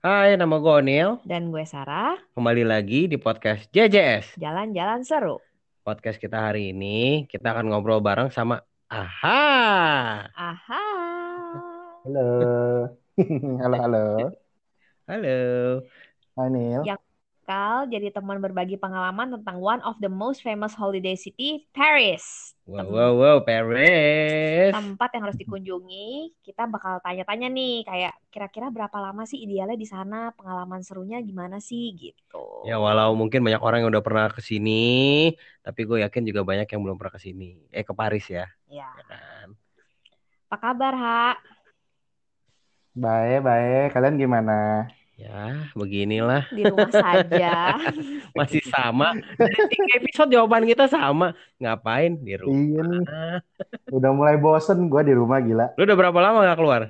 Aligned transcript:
Hai, 0.00 0.32
nama 0.40 0.56
gue 0.56 0.72
Onil. 0.80 1.20
Dan 1.28 1.52
gue 1.52 1.60
Sarah, 1.68 2.16
Kembali 2.32 2.64
lagi 2.64 3.04
di 3.04 3.20
podcast 3.20 3.68
JJS. 3.68 4.40
jalan-jalan 4.40 5.04
seru. 5.04 5.36
Podcast 5.84 6.16
kita 6.16 6.40
hari 6.40 6.72
ini, 6.72 7.28
kita 7.28 7.52
akan 7.52 7.68
ngobrol 7.68 8.00
bareng 8.00 8.32
sama 8.32 8.64
Aha. 8.88 9.44
Aha. 10.32 10.86
Halo. 12.08 12.28
halo, 13.60 13.76
halo. 13.76 14.04
Halo. 15.04 15.38
Hai 16.32 16.48
Nil. 16.48 16.80
Yang 16.80 16.99
bakal 17.50 17.90
jadi 17.90 18.14
teman 18.14 18.38
berbagi 18.38 18.78
pengalaman 18.78 19.34
tentang 19.34 19.58
one 19.58 19.82
of 19.82 19.98
the 19.98 20.06
most 20.06 20.38
famous 20.38 20.70
holiday 20.70 21.18
city, 21.18 21.66
Paris. 21.74 22.54
Wow, 22.62 22.78
Tem- 22.78 22.94
wow, 22.94 23.12
wow, 23.18 23.36
Paris. 23.42 24.70
Tempat 24.70 25.18
yang 25.18 25.22
harus 25.26 25.34
dikunjungi. 25.34 26.30
Kita 26.46 26.70
bakal 26.70 27.02
tanya-tanya 27.02 27.50
nih, 27.50 27.82
kayak 27.82 28.14
kira-kira 28.30 28.70
berapa 28.70 28.94
lama 29.02 29.26
sih 29.26 29.42
idealnya 29.42 29.74
di 29.74 29.82
sana, 29.82 30.30
pengalaman 30.38 30.86
serunya 30.86 31.18
gimana 31.18 31.58
sih 31.58 31.90
gitu. 31.98 32.70
Ya, 32.70 32.78
walau 32.78 33.18
mungkin 33.18 33.42
banyak 33.42 33.58
orang 33.58 33.82
yang 33.82 33.90
udah 33.90 34.04
pernah 34.06 34.30
ke 34.30 34.38
sini, 34.38 35.34
tapi 35.66 35.90
gue 35.90 36.06
yakin 36.06 36.22
juga 36.22 36.46
banyak 36.46 36.70
yang 36.70 36.86
belum 36.86 37.02
pernah 37.02 37.18
ke 37.18 37.22
sini. 37.26 37.66
Eh, 37.74 37.82
ke 37.82 37.90
Paris 37.90 38.30
ya, 38.30 38.46
Ya. 38.70 38.94
ya 38.94 39.04
kan? 39.10 39.58
Apa 40.46 40.70
kabar, 40.70 40.94
Ha? 40.94 41.34
Baik, 42.94 43.42
baik. 43.42 43.90
Kalian 43.90 44.22
gimana? 44.22 44.86
Ya, 45.20 45.68
beginilah. 45.76 46.48
Di 46.48 46.64
rumah 46.64 46.88
saja. 46.88 47.76
Masih 48.38 48.64
sama. 48.64 49.12
Dari 49.36 49.68
tiga 49.68 49.92
episode 50.00 50.32
jawaban 50.32 50.64
kita 50.64 50.88
sama. 50.88 51.36
Ngapain 51.60 52.16
di 52.24 52.40
rumah? 52.40 52.56
Iya 52.56 52.82
nih. 52.88 53.04
Udah 53.92 54.10
mulai 54.16 54.40
bosen 54.40 54.88
gue 54.88 55.02
di 55.04 55.12
rumah 55.12 55.44
gila. 55.44 55.76
Lu 55.76 55.84
udah 55.84 55.96
berapa 56.00 56.18
lama 56.24 56.48
gak 56.48 56.56
keluar? 56.56 56.82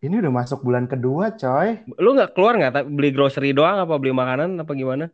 Ini 0.00 0.14
udah 0.22 0.32
masuk 0.32 0.62
bulan 0.62 0.86
kedua, 0.86 1.34
coy. 1.34 1.82
Lu 1.98 2.14
nggak 2.14 2.38
keluar 2.38 2.54
nggak? 2.56 2.72
Tapi 2.72 2.86
Beli 2.88 3.10
grocery 3.10 3.50
doang 3.50 3.82
apa 3.82 3.98
beli 3.98 4.14
makanan 4.14 4.62
apa 4.62 4.72
gimana? 4.72 5.10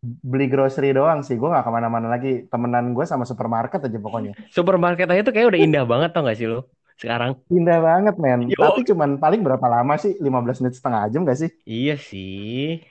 Beli 0.00 0.48
grocery 0.48 0.96
doang 0.96 1.20
sih. 1.20 1.36
Gue 1.36 1.52
gak 1.52 1.68
ke 1.68 1.70
mana-mana 1.70 2.08
lagi. 2.08 2.48
Temenan 2.48 2.96
gue 2.96 3.04
sama 3.04 3.28
supermarket 3.28 3.84
aja 3.84 3.98
pokoknya. 4.00 4.32
Supermarket 4.48 5.12
aja 5.12 5.20
tuh 5.28 5.36
kayak 5.36 5.52
udah 5.52 5.60
indah 5.60 5.84
banget 5.84 6.16
tau 6.16 6.24
gak 6.24 6.40
sih 6.40 6.48
lu 6.48 6.64
sekarang? 7.00 7.32
Indah 7.48 7.80
banget, 7.80 8.14
men. 8.20 8.52
Yo. 8.52 8.60
Tapi 8.60 8.84
cuman 8.84 9.16
paling 9.16 9.40
berapa 9.40 9.66
lama 9.66 9.96
sih? 9.96 10.20
15 10.20 10.60
menit 10.60 10.74
setengah 10.76 11.08
jam 11.08 11.24
gak 11.24 11.40
sih? 11.40 11.50
Iya 11.64 11.96
sih. 11.96 12.84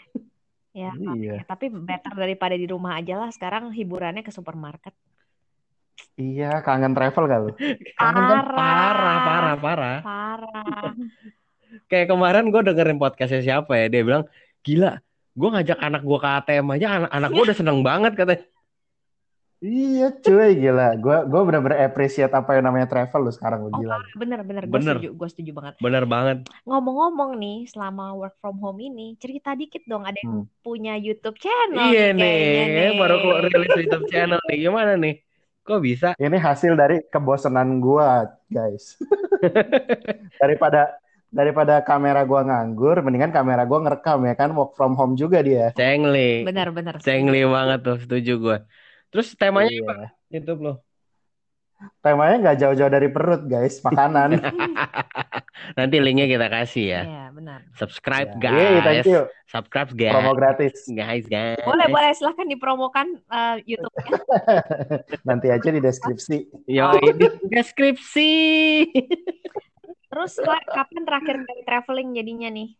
Ya, 0.74 0.94
Iya. 0.98 1.42
ya, 1.42 1.46
tapi 1.46 1.70
better 1.70 2.14
daripada 2.18 2.58
di 2.58 2.66
rumah 2.66 2.98
aja 2.98 3.22
lah. 3.22 3.30
Sekarang 3.30 3.70
hiburannya 3.70 4.26
ke 4.26 4.34
supermarket. 4.34 4.94
Iya, 6.18 6.66
kangen 6.66 6.98
travel 6.98 7.24
gak 7.30 7.40
lu? 7.46 7.52
Kangen 8.00 8.24
kan? 8.26 8.44
Parah, 8.50 9.18
parah, 9.24 9.56
parah. 9.62 9.98
Parah. 10.02 10.94
Kayak 11.90 12.08
kemarin 12.10 12.50
gue 12.50 12.62
dengerin 12.66 12.98
podcastnya 12.98 13.46
siapa 13.46 13.78
ya, 13.78 13.94
dia 13.94 14.02
bilang, 14.02 14.26
gila, 14.66 14.98
gue 15.38 15.50
ngajak 15.54 15.78
anak 15.78 16.02
gue 16.02 16.18
ke 16.18 16.30
ATM 16.42 16.68
aja, 16.74 16.88
anak, 16.98 17.12
anak 17.14 17.30
gue 17.30 17.44
udah 17.46 17.58
seneng 17.58 17.80
banget 17.86 18.18
katanya. 18.18 18.42
Iya, 19.60 20.16
cuy, 20.24 20.56
gila. 20.56 20.96
Gue 21.04 21.28
gue 21.28 21.42
bener-bener 21.44 21.84
appreciate 21.84 22.32
apa 22.32 22.56
yang 22.56 22.72
namanya 22.72 22.88
travel 22.88 23.28
lu 23.28 23.32
sekarang. 23.36 23.68
Lu 23.68 23.76
Oh, 23.76 23.76
gila. 23.76 24.00
bener 24.16 24.40
bener 24.48 24.64
gue 24.64 24.72
Bener. 24.72 24.96
setuju 24.96 25.10
gue 25.20 25.28
setuju 25.28 25.52
banget 25.52 25.74
Bener 25.84 26.04
banget. 26.08 26.38
ngomong-ngomong 26.64 27.36
nih 27.36 27.68
selama 27.68 28.16
work 28.16 28.40
from 28.40 28.56
home 28.64 28.80
ini 28.80 29.20
cerita 29.20 29.60
dikit 29.60 29.84
dong 29.84 30.08
ada 30.08 30.16
yang 30.16 30.48
Hmm. 30.48 30.64
punya 30.64 30.96
YouTube 30.96 31.36
channel 31.36 31.92
iya 31.92 32.16
nih 32.16 32.24
nih, 32.24 32.96
nih. 32.96 33.00
baru 33.04 33.16
keluar 33.20 33.42
rilis 33.46 33.72
YouTube 33.84 34.08
channel 34.08 34.40
nih. 34.48 34.58
Gimana 34.64 34.92
nih? 34.96 35.14
Kok 35.68 35.80
bisa? 35.84 36.08
Ini 36.16 36.38
hasil 36.40 36.74
dari 36.74 37.04
kebosanan 37.12 37.84
gua, 37.84 38.32
guys. 38.48 38.96
daripada 40.42 40.96
daripada 41.30 41.84
kamera 41.84 42.24
gua 42.24 42.42
nganggur, 42.42 43.04
mendingan 43.04 43.30
kamera 43.30 43.68
gua 43.68 43.84
ngerekam 43.84 44.24
ya 44.24 44.34
kan 44.34 44.50
work 44.56 44.72
from 44.74 44.96
home 44.96 45.14
juga 45.14 45.44
dia. 45.44 45.76
Cengli. 45.76 46.48
bener 46.48 46.72
bener 46.72 46.96
Cengli 47.04 47.44
banget 47.44 47.80
tuh, 47.84 47.98
setuju 48.00 48.34
gue. 48.40 48.58
Terus 49.10 49.34
temanya 49.34 49.68
Iya. 49.68 49.82
apa? 49.84 49.94
YouTube 50.30 50.62
lo? 50.62 50.74
Temanya 52.00 52.36
nggak 52.40 52.58
jauh-jauh 52.60 52.92
dari 52.92 53.08
perut, 53.08 53.48
guys, 53.48 53.80
makanan. 53.80 54.36
Nanti 55.80 55.96
linknya 55.98 56.28
kita 56.28 56.48
kasih 56.48 56.86
ya. 56.86 57.02
Iya 57.02 57.26
benar 57.32 57.60
Subscribe 57.74 58.36
Ya. 58.36 58.40
Guys. 58.42 58.84
thank 58.84 59.08
you. 59.08 59.22
Subscribe 59.46 59.90
guys. 59.94 60.12
Promo 60.14 60.32
gratis. 60.34 60.76
Guys, 60.86 61.24
guys. 61.26 61.56
boleh 61.62 61.88
boleh 61.88 62.12
silahkan 62.12 62.44
dipromokan 62.46 63.08
eh, 63.18 63.56
YouTube-nya 63.66 64.12
Nanti 65.28 65.48
aja 65.50 65.70
di 65.70 65.80
deskripsi. 65.80 66.38
Yo, 66.66 66.84
Oh. 66.86 67.00
ini 67.00 67.16
deskripsi. 67.46 68.32
terus 70.10 70.36
kapan 70.68 71.06
terakhir 71.06 71.36
kali 71.40 71.62
traveling 71.64 72.10
jadinya 72.12 72.50
nih 72.50 72.74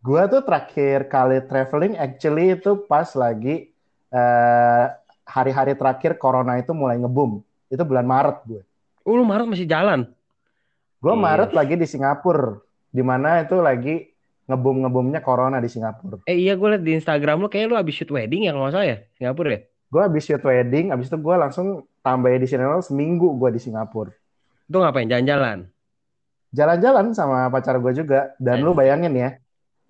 Gua 0.00 0.24
tuh 0.24 0.40
terakhir 0.40 1.06
kali 1.06 1.38
traveling 1.44 1.94
actually 1.94 2.50
itu 2.50 2.74
pas 2.82 3.06
lagi 3.12 3.71
eh, 4.12 4.84
hari-hari 5.24 5.72
terakhir 5.74 6.20
corona 6.20 6.60
itu 6.60 6.76
mulai 6.76 7.00
ngebum. 7.00 7.40
Itu 7.72 7.82
bulan 7.88 8.04
Maret 8.04 8.38
gue. 8.44 8.62
Oh, 9.02 9.16
lu 9.16 9.24
Maret 9.24 9.48
masih 9.48 9.66
jalan. 9.66 10.06
Gue 11.02 11.14
Iya. 11.16 11.24
Maret 11.24 11.50
lagi 11.50 11.74
di 11.74 11.86
Singapura, 11.88 12.62
di 12.92 13.02
mana 13.02 13.42
itu 13.42 13.58
lagi 13.58 14.12
ngebum-ngebumnya 14.46 15.18
corona 15.24 15.58
di 15.58 15.66
Singapura. 15.66 16.22
Eh 16.30 16.38
iya 16.38 16.54
gue 16.54 16.68
liat 16.68 16.84
di 16.84 16.94
Instagram 16.94 17.42
lu 17.42 17.48
kayak 17.50 17.66
lu 17.72 17.74
abis 17.74 17.94
shoot 17.98 18.10
wedding 18.12 18.46
ya 18.46 18.54
kalau 18.54 18.68
nggak 18.68 18.74
salah 18.76 18.86
ya 18.86 18.98
Singapura 19.18 19.48
ya. 19.50 19.60
Gue 19.92 20.00
habis 20.04 20.22
shoot 20.24 20.40
wedding, 20.40 20.94
habis 20.94 21.10
itu 21.10 21.18
gue 21.18 21.34
langsung 21.36 21.84
tambah 22.00 22.30
additional 22.30 22.80
seminggu 22.80 23.34
gue 23.36 23.50
di 23.52 23.60
Singapura. 23.60 24.14
Itu 24.70 24.78
ngapain 24.78 25.10
jalan-jalan? 25.10 25.68
Jalan-jalan 26.52 27.16
sama 27.16 27.48
pacar 27.48 27.80
gue 27.80 27.92
juga. 27.96 28.36
Dan 28.36 28.60
lu 28.64 28.72
bayangin 28.76 29.12
ya, 29.16 29.30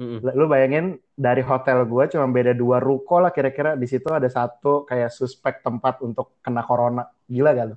Mm-mm. 0.03 0.35
lu 0.35 0.45
bayangin 0.45 0.87
dari 1.15 1.39
hotel 1.41 1.87
gue 1.87 2.05
cuma 2.09 2.27
beda 2.27 2.51
dua 2.53 2.77
ruko 2.79 3.23
lah 3.23 3.31
kira-kira. 3.31 3.73
Di 3.73 3.87
situ 3.87 4.11
ada 4.11 4.27
satu 4.27 4.83
kayak 4.83 5.09
suspek 5.09 5.63
tempat 5.63 6.03
untuk 6.03 6.35
kena 6.41 6.61
corona. 6.61 7.07
Gila 7.25 7.51
gak 7.53 7.67
lu? 7.69 7.77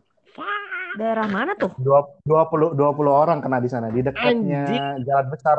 daerah 0.95 1.27
mana 1.27 1.51
tuh 1.53 1.75
Dua- 1.75 2.07
20, 2.23 2.71
20 2.71 3.11
orang 3.11 3.43
kena 3.43 3.59
di 3.59 3.67
sana. 3.67 3.91
Di 3.91 3.99
dekatnya 3.99 4.95
jalan 4.97 5.27
besar. 5.27 5.57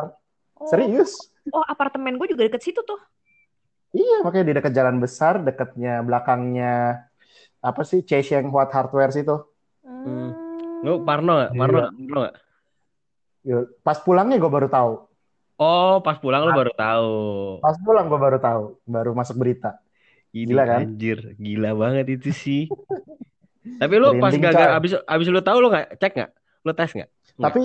oh, 0.56 0.64
Serius? 0.64 1.12
oh 1.52 1.60
apartemen 1.62 2.16
gue 2.16 2.26
juga 2.26 2.42
deket 2.42 2.64
situ 2.64 2.80
tuh 2.80 2.96
Iya, 3.92 4.24
makanya 4.24 4.44
di 4.44 4.54
dekat 4.56 4.72
jalan 4.72 4.96
besar, 4.96 5.40
dekatnya 5.40 6.00
belakangnya 6.00 7.04
apa 7.60 7.80
sih 7.80 8.00
Chesheng 8.00 8.48
Huat 8.48 8.68
Hardware 8.68 9.08
situ. 9.08 9.36
Hmm. 9.84 10.32
Lu 10.80 11.00
Parno 11.00 11.36
nggak? 11.36 11.50
Parno 11.52 11.64
Iya. 11.70 11.80
nggak? 11.80 11.92
Parno 11.94 12.18
nggak? 12.18 12.36
Yuk, 13.46 13.64
Pas 13.80 13.98
pulangnya 14.00 14.36
gue 14.36 14.50
baru 14.50 14.68
tahu. 14.68 14.92
Oh 15.56 16.04
pas 16.04 16.20
pulang 16.20 16.44
lu 16.44 16.52
baru 16.52 16.72
tahu. 16.76 17.12
Pas 17.64 17.76
pulang 17.80 18.04
gue 18.12 18.20
baru 18.20 18.38
tahu, 18.40 18.64
baru 18.84 19.10
masuk 19.16 19.40
berita. 19.40 19.80
Ini 20.36 20.52
Gila 20.52 20.64
kan? 20.68 20.80
Anjir, 20.84 21.18
gila 21.40 21.70
banget 21.72 22.06
itu 22.20 22.30
sih. 22.32 22.62
Tapi 23.82 23.94
lu 23.98 24.20
pas 24.20 24.36
gagal 24.36 24.68
abis 24.78 24.92
abis 25.08 25.26
lu 25.32 25.40
tahu 25.42 25.58
lu 25.64 25.68
nggak 25.72 25.96
cek 25.96 26.12
nggak? 26.12 26.30
Lu 26.62 26.72
tes 26.76 26.90
nggak? 26.92 27.10
Tapi 27.40 27.62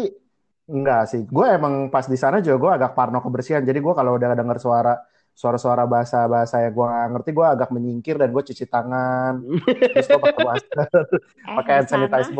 enggak 0.71 1.01
sih, 1.11 1.21
gue 1.27 1.45
emang 1.51 1.91
pas 1.91 2.07
di 2.07 2.15
sana 2.15 2.39
juga 2.39 2.57
gue 2.57 2.71
agak 2.79 2.91
parno 2.95 3.19
kebersihan. 3.19 3.61
Jadi 3.61 3.79
gue 3.83 3.93
kalau 3.93 4.15
udah 4.15 4.33
dengar 4.33 4.57
suara 4.57 4.95
suara-suara 5.31 5.87
bahasa-bahasa 5.87 6.63
yang 6.67 6.73
gue 6.75 6.85
nggak 6.85 7.09
ngerti, 7.11 7.29
gue 7.35 7.47
agak 7.47 7.69
menyingkir 7.75 8.15
dan 8.15 8.29
gue 8.31 8.43
cuci 8.43 8.65
tangan. 8.67 9.43
Terus 9.95 10.07
gue 10.07 10.21
pakai 10.21 10.43
masker, 10.47 10.79
eh 10.79 11.55
pakai 11.59 11.73
hand 11.75 11.87
sanitizer. 11.91 12.35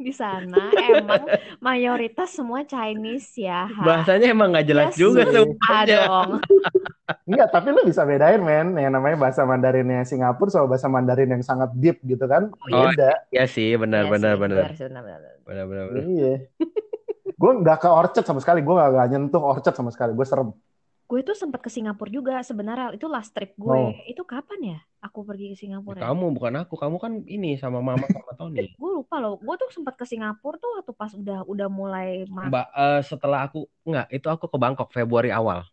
di 0.06 0.12
sana 0.16 0.72
emang 0.72 1.22
mayoritas 1.60 2.32
semua 2.32 2.64
Chinese 2.64 3.36
ya 3.36 3.68
Ha. 3.68 3.82
Bahasanya 3.84 4.32
emang 4.32 4.50
nggak 4.56 4.66
jelas 4.66 4.88
Iya 4.92 4.98
juga 4.98 5.22
semuanya. 5.28 5.68
Ah, 5.68 5.82
dong 5.84 6.30
Enggak, 7.28 7.48
tapi 7.50 7.74
lu 7.74 7.82
bisa 7.82 8.06
bedain 8.06 8.38
men, 8.38 8.78
yang 8.78 8.94
namanya 8.94 9.18
bahasa 9.18 9.42
Mandarinnya 9.42 10.06
Singapura 10.06 10.46
sama 10.46 10.66
bahasa 10.70 10.86
Mandarin 10.86 11.26
yang 11.26 11.42
sangat 11.42 11.74
deep 11.74 11.98
gitu 12.06 12.22
kan, 12.24 12.54
Oh, 12.70 12.86
beda. 12.86 13.26
Iya 13.34 13.44
sih, 13.50 13.74
benar 13.74 14.06
Iya 14.06 14.10
benar 14.14 14.34
sih, 14.34 14.40
benar. 14.40 14.58
benar, 14.62 14.74
benar, 14.78 15.02
benar. 15.02 15.34
Benar 15.42 15.64
benar 15.66 15.84
benar. 15.90 16.02
Iya. 16.06 16.34
gue 17.34 17.52
nggak 17.66 17.78
ke 17.82 17.88
Orchard 17.90 18.26
sama 18.26 18.38
sekali, 18.38 18.62
gue 18.62 18.74
nggak 18.74 18.90
nggak 18.94 19.08
nyentuh 19.10 19.42
Orchard 19.42 19.74
sama 19.74 19.90
sekali, 19.90 20.14
gue 20.14 20.26
serem. 20.26 20.54
Gue 21.10 21.20
tuh 21.26 21.34
sempat 21.34 21.58
ke 21.58 21.66
Singapura 21.66 22.06
juga 22.06 22.38
sebenarnya 22.46 22.94
itu 22.94 23.06
last 23.10 23.34
trip 23.34 23.58
gue 23.58 23.74
Oh. 23.74 23.90
itu 24.06 24.22
kapan 24.22 24.60
ya 24.62 24.78
aku 25.02 25.26
pergi 25.26 25.50
ke 25.52 25.56
Singapura 25.58 25.98
ya? 25.98 26.02
Kamu 26.06 26.26
bukan 26.38 26.54
aku, 26.62 26.74
kamu 26.78 26.96
kan 27.02 27.12
ini 27.26 27.58
sama 27.58 27.82
mama 27.82 28.06
sama 28.06 28.30
Tony. 28.38 28.70
gue 28.70 28.90
lupa 28.94 29.18
loh 29.18 29.34
gue 29.42 29.54
tuh 29.58 29.68
sempat 29.74 29.98
ke 29.98 30.06
Singapura 30.06 30.54
tuh 30.62 30.70
waktu 30.78 30.92
pas 30.94 31.10
udah 31.10 31.42
udah 31.50 31.66
mulai 31.66 32.22
Mbak, 32.30 32.66
eh, 32.78 33.00
setelah 33.02 33.50
aku 33.50 33.66
nggak, 33.82 34.06
itu 34.14 34.26
aku 34.30 34.46
ke 34.46 34.58
Bangkok 34.62 34.88
Februari 34.94 35.34
awal. 35.34 35.66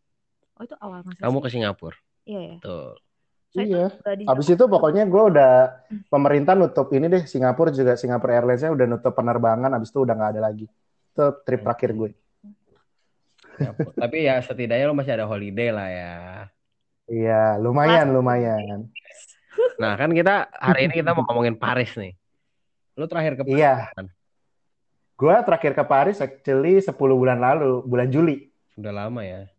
oh 0.57 0.63
itu 0.65 0.73
awal 0.81 1.05
masa 1.05 1.21
Kamu 1.21 1.37
sih? 1.37 1.43
ke 1.45 1.49
Singapura. 1.53 1.97
iya 2.25 2.39
ya 2.41 2.57
Tuh. 2.65 2.97
So, 3.53 3.61
itu 3.63 3.77
Iya. 3.77 3.85
di 4.17 4.23
Habis 4.25 4.47
itu 4.53 4.63
pokoknya 4.67 5.03
gue 5.07 5.23
udah 5.31 5.51
pemerintah 6.11 6.53
nutup 6.57 6.89
ini 6.97 7.05
deh 7.13 7.23
Singapura 7.29 7.69
juga 7.71 7.93
Singapura 7.93 8.41
Airlines-nya 8.41 8.73
udah 8.73 8.85
nutup 8.89 9.13
penerbangan 9.13 9.69
habis 9.71 9.89
itu 9.93 9.99
udah 10.01 10.13
nggak 10.17 10.31
ada 10.37 10.41
lagi. 10.49 10.65
Itu 11.13 11.23
trip 11.45 11.61
terakhir 11.63 11.91
gue. 11.93 12.09
Ya, 13.57 13.71
tapi 13.73 14.17
ya 14.23 14.35
setidaknya 14.37 14.85
lo 14.85 14.93
masih 14.93 15.17
ada 15.17 15.25
holiday 15.25 15.69
lah 15.73 15.87
ya. 15.89 16.13
Iya, 17.07 17.57
lumayan 17.57 18.13
lumayan. 18.13 18.91
Nah 19.81 19.93
kan 19.97 20.13
kita 20.13 20.45
hari 20.53 20.85
ini 20.85 21.01
kita 21.01 21.17
mau 21.17 21.25
ngomongin 21.25 21.57
Paris 21.57 21.95
nih. 21.97 22.13
Lo 22.93 23.09
terakhir 23.09 23.33
ke 23.33 23.43
Paris 23.45 23.57
Iya. 23.57 23.75
kapan? 23.89 24.05
Gue 25.17 25.33
terakhir 25.41 25.71
ke 25.73 25.83
Paris 25.83 26.17
actually 26.21 26.77
10 26.77 26.93
bulan 26.93 27.41
lalu, 27.41 27.81
bulan 27.81 28.05
Juli. 28.05 28.53
Udah 28.77 28.93
lama 28.93 29.25
ya. 29.25 29.49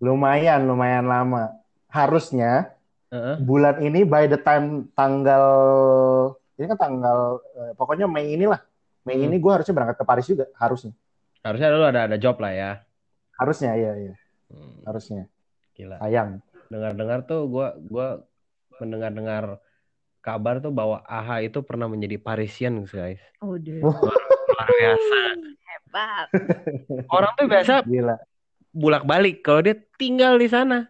Lumayan, 0.00 0.64
lumayan 0.64 1.04
lama. 1.04 1.52
Harusnya 1.92 2.72
Heeh. 3.12 3.36
bulan 3.44 3.76
ini 3.84 4.08
by 4.08 4.24
the 4.24 4.40
time 4.40 4.88
tanggal 4.96 5.44
ini 6.56 6.64
kan 6.72 6.78
tanggal 6.80 7.18
eh, 7.60 7.72
pokoknya 7.76 8.08
Mei 8.08 8.32
inilah. 8.32 8.60
Mei 9.04 9.20
Hmm. 9.20 9.28
ini 9.28 9.36
gue 9.36 9.52
harusnya 9.52 9.76
berangkat 9.76 10.00
ke 10.00 10.04
Paris 10.08 10.26
juga, 10.26 10.48
harusnya. 10.56 10.96
Harusnya 11.44 11.68
lu 11.70 11.84
ada 11.84 12.08
ada 12.08 12.16
job 12.16 12.40
lah 12.40 12.50
ya. 12.50 12.70
Harusnya 13.36 13.72
iya 13.74 13.92
iya, 13.96 14.14
Hmm, 14.46 14.78
harusnya. 14.86 15.26
gila. 15.72 15.98
Sayang. 15.98 16.38
Dengar-dengar 16.70 17.26
tuh 17.26 17.46
gua 17.46 17.74
gua 17.76 18.22
mendengar-dengar 18.78 19.58
kabar 20.20 20.58
tuh 20.58 20.70
bahwa 20.70 21.02
AHA 21.02 21.46
itu 21.46 21.58
pernah 21.60 21.86
menjadi 21.86 22.16
Parisian 22.16 22.82
guys. 22.82 23.18
Udah. 23.38 23.82
Luar 23.82 24.68
biasa. 24.70 25.20
Hebat. 25.62 26.26
Orang 27.06 27.32
tuh 27.34 27.46
biasa 27.46 27.74
Gila. 27.82 28.16
bulak-balik 28.70 29.42
kalau 29.42 29.62
dia 29.62 29.76
tinggal 29.94 30.34
di 30.36 30.46
sana. 30.46 30.86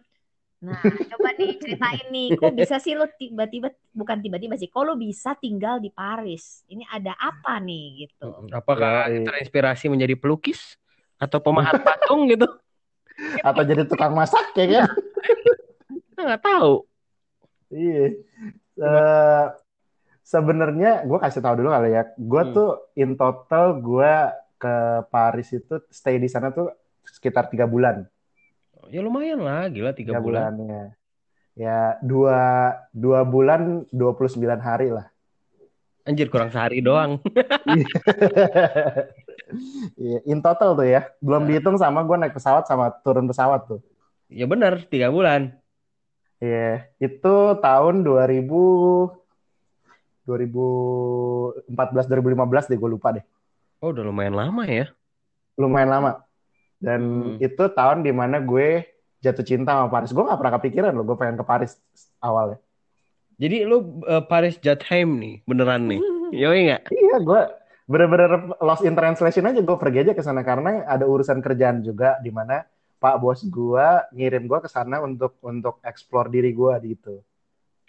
Nah, 0.57 0.81
coba 0.81 1.37
nih 1.37 1.53
ceritain 1.61 2.09
nih, 2.09 2.33
kok 2.33 2.49
bisa 2.51 2.81
sih 2.81 2.97
lo 2.97 3.05
tiba-tiba, 3.13 3.69
bukan 3.93 4.17
tiba-tiba 4.17 4.57
sih, 4.57 4.65
kok 4.65 4.81
lo 4.81 4.97
bisa 4.97 5.37
tinggal 5.37 5.77
di 5.77 5.93
Paris? 5.93 6.65
Ini 6.65 6.81
ada 6.89 7.13
apa 7.13 7.61
nih 7.61 8.09
gitu? 8.09 8.33
Apakah 8.49 9.05
Yoi. 9.05 9.21
terinspirasi 9.21 9.85
menjadi 9.85 10.17
pelukis 10.17 10.73
atau 11.17 11.37
pemahat 11.37 11.77
patung 11.81 12.25
gitu? 12.25 12.45
Atau 13.41 13.61
jadi 13.61 13.81
tukang 13.83 14.13
masak 14.13 14.53
ya 14.53 14.65
kan? 14.69 14.85
Kita 15.89 16.19
nggak 16.21 16.43
tahu. 16.43 16.73
Iya. 17.69 18.05
Eh, 18.77 19.45
Sebenarnya 20.21 21.07
gue 21.07 21.17
kasih 21.17 21.39
tahu 21.39 21.63
dulu 21.63 21.71
kali 21.71 21.95
ya. 21.95 22.03
Gue 22.13 22.43
Hmm. 22.43 22.51
tuh 22.51 22.69
in 22.93 23.15
total 23.15 23.79
gue 23.79 24.11
ke 24.59 24.75
Paris 25.07 25.47
itu 25.49 25.79
stay 25.87 26.19
di 26.19 26.27
sana 26.27 26.51
tuh 26.51 26.67
sekitar 27.07 27.47
tiga 27.47 27.63
bulan. 27.63 28.03
Ya 28.91 28.99
lumayan 28.99 29.39
lah, 29.39 29.71
gila 29.71 29.95
tiga 29.95 30.15
Tiga 30.15 30.19
bulan. 30.19 30.51
bulan 30.51 30.67
ya. 30.67 30.83
Ya 31.55 31.79
dua 32.03 32.39
dua 32.91 33.23
bulan 33.23 33.87
29 33.89 34.59
hari 34.59 34.91
lah. 34.91 35.07
Anjir 36.03 36.27
kurang 36.27 36.51
sehari 36.51 36.83
doang. 36.83 37.23
Iya, 39.95 40.19
in 40.27 40.39
total 40.43 40.75
tuh 40.75 40.83
ya. 40.83 41.07
Belum 41.19 41.43
Nah. 41.43 41.47
dihitung 41.47 41.77
sama 41.79 42.03
gue 42.03 42.15
naik 42.15 42.35
pesawat 42.35 42.67
sama 42.67 42.91
turun 43.01 43.25
pesawat 43.25 43.63
tuh. 43.65 43.79
Ya 44.27 44.43
benar, 44.43 44.83
tiga 44.87 45.07
bulan. 45.07 45.55
Iya, 46.37 46.85
itu 46.99 47.35
tahun 47.57 48.03
2000 48.03 49.09
2014 50.27 52.05
2015 52.05 52.67
deh 52.67 52.77
gue 52.77 52.89
lupa 52.91 53.15
deh. 53.15 53.23
Oh 53.79 53.95
udah 53.95 54.03
lumayan 54.03 54.35
lama 54.35 54.67
ya. 54.67 54.91
Lumayan 55.55 55.89
lama. 55.89 56.11
Dan 56.77 57.01
Hmm. 57.01 57.35
itu 57.41 57.63
tahun 57.73 58.05
di 58.05 58.11
mana 58.13 58.37
gue 58.37 58.85
jatuh 59.23 59.41
cinta 59.41 59.73
sama 59.73 59.89
Paris. 59.89 60.13
Gue 60.13 60.27
gak 60.27 60.37
pernah 60.37 60.53
kepikiran 60.59 60.91
loh 60.93 61.05
gue 61.05 61.17
pengen 61.17 61.39
ke 61.39 61.45
Paris 61.45 61.79
awalnya. 62.21 62.59
Jadi 63.37 63.65
lu 63.65 64.01
eh, 64.03 64.23
Paris 64.25 64.57
Jatheim 64.59 65.17
nih, 65.17 65.35
beneran 65.45 65.89
nih. 65.89 66.01
Yoi 66.43 66.59
nggak? 66.69 66.81
Iya, 66.91 67.15
gue 67.23 67.41
bener-bener 67.87 68.59
lost 68.59 68.83
in 68.83 68.93
translation 68.93 69.47
aja. 69.47 69.63
Gue 69.63 69.77
pergi 69.79 70.03
aja 70.03 70.13
ke 70.13 70.21
sana 70.21 70.43
karena 70.43 70.83
ada 70.83 71.07
urusan 71.07 71.39
kerjaan 71.39 71.81
juga 71.81 72.19
di 72.19 72.29
mana 72.29 72.67
Pak 72.97 73.15
bos 73.17 73.41
gue 73.41 73.87
ngirim 74.11 74.43
gue 74.45 74.59
ke 74.59 74.67
sana 74.67 74.99
untuk 74.99 75.39
untuk 75.39 75.79
explore 75.81 76.27
diri 76.27 76.51
gue 76.51 76.73
gitu. 76.83 77.15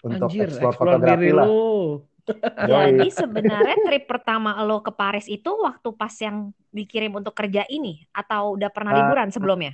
Untuk 0.00 0.30
Anjir, 0.30 0.46
explore 0.46 0.72
explore 0.72 0.88
fotografi 0.94 1.26
diri 1.26 1.32
lah. 1.34 1.46
lu. 1.48 2.04
Jadi 2.68 3.08
sebenarnya 3.08 3.76
trip 3.82 4.04
pertama 4.04 4.52
lo 4.60 4.84
ke 4.84 4.92
Paris 4.92 5.24
itu 5.26 5.48
waktu 5.48 5.88
pas 5.96 6.12
yang 6.20 6.52
dikirim 6.68 7.16
untuk 7.16 7.32
kerja 7.32 7.64
ini 7.66 8.04
atau 8.12 8.54
udah 8.54 8.68
pernah 8.68 8.92
Ah. 8.92 8.98
liburan 9.00 9.32
sebelumnya? 9.32 9.72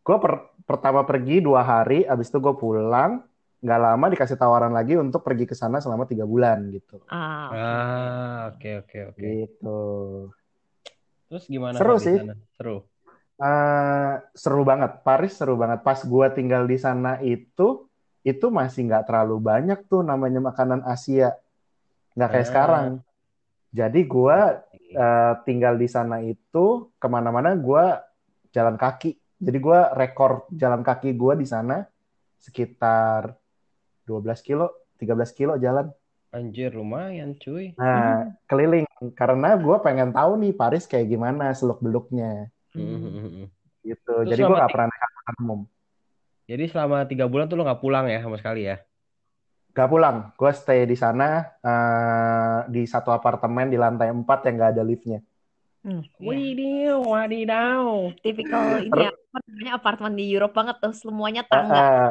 Gue 0.00 0.16
per- 0.16 0.56
pertama 0.64 1.04
pergi 1.04 1.44
dua 1.44 1.60
hari, 1.60 2.08
abis 2.08 2.32
itu 2.32 2.40
gue 2.40 2.56
pulang. 2.56 3.20
Nggak 3.58 3.80
lama 3.82 4.06
dikasih 4.06 4.38
tawaran 4.38 4.70
lagi 4.70 4.94
untuk 4.94 5.26
pergi 5.26 5.42
ke 5.42 5.54
sana 5.54 5.82
selama 5.82 6.06
tiga 6.06 6.22
bulan 6.22 6.70
gitu. 6.70 7.02
Ah, 7.10 7.50
oke. 7.50 7.58
Ah, 7.58 8.40
oke 8.54 8.98
oke. 9.10 9.18
Gitu. 9.18 9.80
Terus 11.28 11.44
gimana 11.46 11.74
Seru 11.74 11.96
sih. 11.98 12.16
sana? 12.16 12.38
Seru. 12.54 12.86
Eh, 13.38 14.12
seru 14.34 14.62
banget. 14.62 15.02
Paris 15.02 15.34
seru 15.34 15.54
banget. 15.54 15.82
Pas 15.82 15.98
gue 15.98 16.26
tinggal 16.32 16.66
di 16.66 16.78
sana 16.78 17.18
itu, 17.18 17.86
itu 18.22 18.46
masih 18.48 18.86
nggak 18.86 19.06
terlalu 19.06 19.38
banyak 19.38 19.86
tuh 19.86 20.02
namanya 20.02 20.38
makanan 20.38 20.82
Asia. 20.82 21.34
Nggak 22.14 22.30
kayak 22.30 22.46
Ah. 22.46 22.50
sekarang. 22.50 22.86
Jadi 23.68 24.00
gue 24.06 24.38
eh, 24.88 25.34
tinggal 25.44 25.76
di 25.76 25.84
sana 25.84 26.24
itu 26.24 26.88
ke 26.96 27.06
mana-mana 27.06 27.52
gue 27.52 27.84
jalan 28.54 28.80
kaki. 28.80 29.12
Jadi 29.36 29.58
gue 29.60 29.80
rekor 29.92 30.48
jalan 30.48 30.80
kaki 30.80 31.12
gue 31.12 31.34
di 31.36 31.46
sana 31.46 31.84
sekitar 32.38 33.36
12 34.08 34.40
kilo, 34.40 34.72
13 34.96 35.36
kilo 35.36 35.60
jalan. 35.60 35.92
Anjir 36.32 36.72
lumayan 36.72 37.36
cuy. 37.36 37.72
Nah, 37.76 38.32
keliling. 38.48 38.88
Karena 39.16 39.56
gue 39.56 39.76
pengen 39.84 40.12
tahu 40.12 40.40
nih 40.40 40.52
Paris 40.56 40.88
kayak 40.88 41.08
gimana 41.08 41.52
seluk-beluknya. 41.52 42.48
Hmm. 42.72 43.48
Gitu. 43.84 44.12
Terus 44.24 44.32
Jadi 44.32 44.42
gue 44.44 44.56
ti- 44.56 44.72
pernah 44.72 44.86
naik 44.88 45.04
angkutan 45.04 45.36
umum. 45.40 45.60
Jadi 46.48 46.64
selama 46.72 47.04
tiga 47.04 47.28
bulan 47.28 47.44
tuh 47.48 47.60
lu 47.60 47.64
nggak 47.64 47.80
pulang 47.84 48.08
ya 48.08 48.24
sama 48.24 48.40
sekali 48.40 48.64
ya? 48.64 48.80
Gak 49.76 49.88
pulang. 49.94 50.32
Gue 50.34 50.50
stay 50.56 50.88
di 50.88 50.96
sana 50.98 51.44
eh, 51.62 52.58
di 52.72 52.82
satu 52.88 53.12
apartemen 53.14 53.70
di 53.70 53.78
lantai 53.78 54.10
4 54.10 54.26
yang 54.48 54.54
gak 54.58 54.72
ada 54.74 54.82
liftnya. 54.82 55.20
Hmm. 55.86 56.02
Wadidaw, 56.18 56.98
wadidaw. 57.06 58.10
Tipikal 58.18 58.82
ini 58.82 59.06
ya, 59.06 59.14
apa 59.14 59.38
namanya 59.46 59.72
apartemen 59.78 60.12
di 60.18 60.24
Europe 60.26 60.52
banget 60.56 60.76
tuh, 60.82 60.92
semuanya 60.92 61.46
tangga. 61.46 61.78
Eh, 61.78 62.10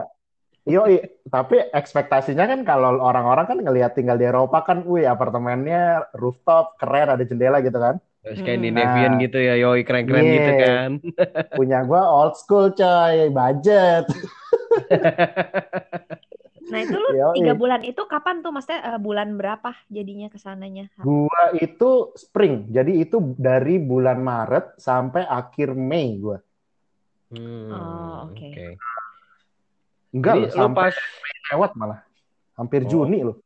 Yoi, 0.67 0.99
tapi 1.31 1.55
ekspektasinya 1.71 2.43
kan 2.51 2.59
kalau 2.67 2.99
orang-orang 2.99 3.45
kan 3.47 3.57
ngelihat 3.63 3.95
tinggal 3.95 4.19
di 4.19 4.27
Eropa 4.27 4.67
kan, 4.67 4.83
wih 4.83 5.07
apartemennya 5.07 6.11
rooftop, 6.11 6.75
keren, 6.75 7.07
ada 7.15 7.23
jendela 7.23 7.63
gitu 7.63 7.79
kan. 7.79 7.95
Scandinavian 8.27 9.15
Nah. 9.15 9.23
gitu 9.23 9.37
ya, 9.39 9.55
yoi 9.55 9.87
keren-keren 9.87 10.27
Iya. 10.27 10.35
gitu 10.35 10.51
kan. 10.59 10.89
Punya 11.55 11.79
gue 11.87 12.01
old 12.03 12.35
school 12.35 12.75
coy, 12.75 13.31
budget. 13.31 14.03
Nah 16.67 16.83
itu 16.83 16.95
lu 16.99 17.09
Yoi. 17.15 17.35
tiga 17.39 17.53
bulan 17.55 17.81
itu 17.87 18.01
kapan 18.11 18.43
tuh 18.43 18.51
maksudnya 18.51 18.79
eh, 18.91 18.99
bulan 18.99 19.39
berapa 19.39 19.71
jadinya 19.87 20.27
ke 20.27 20.35
sananya? 20.35 20.91
Gua 20.99 21.55
itu 21.55 22.11
spring, 22.19 22.67
jadi 22.67 22.91
itu 23.07 23.17
dari 23.39 23.79
bulan 23.79 24.19
Maret 24.19 24.75
sampai 24.75 25.23
akhir 25.23 25.71
Mei 25.79 26.19
gua. 26.19 26.37
Hmm, 27.31 27.71
Oh, 27.71 28.31
oke. 28.35 28.51
Enggak 30.11 30.33
Jadi 30.35 30.43
loh, 30.43 30.51
sampai 30.55 30.83
pas 30.89 30.95
lewat 31.51 31.71
malah. 31.75 31.99
Hampir 32.57 32.81
Oh. 32.83 32.89
Juni 32.89 33.21
loh. 33.21 33.37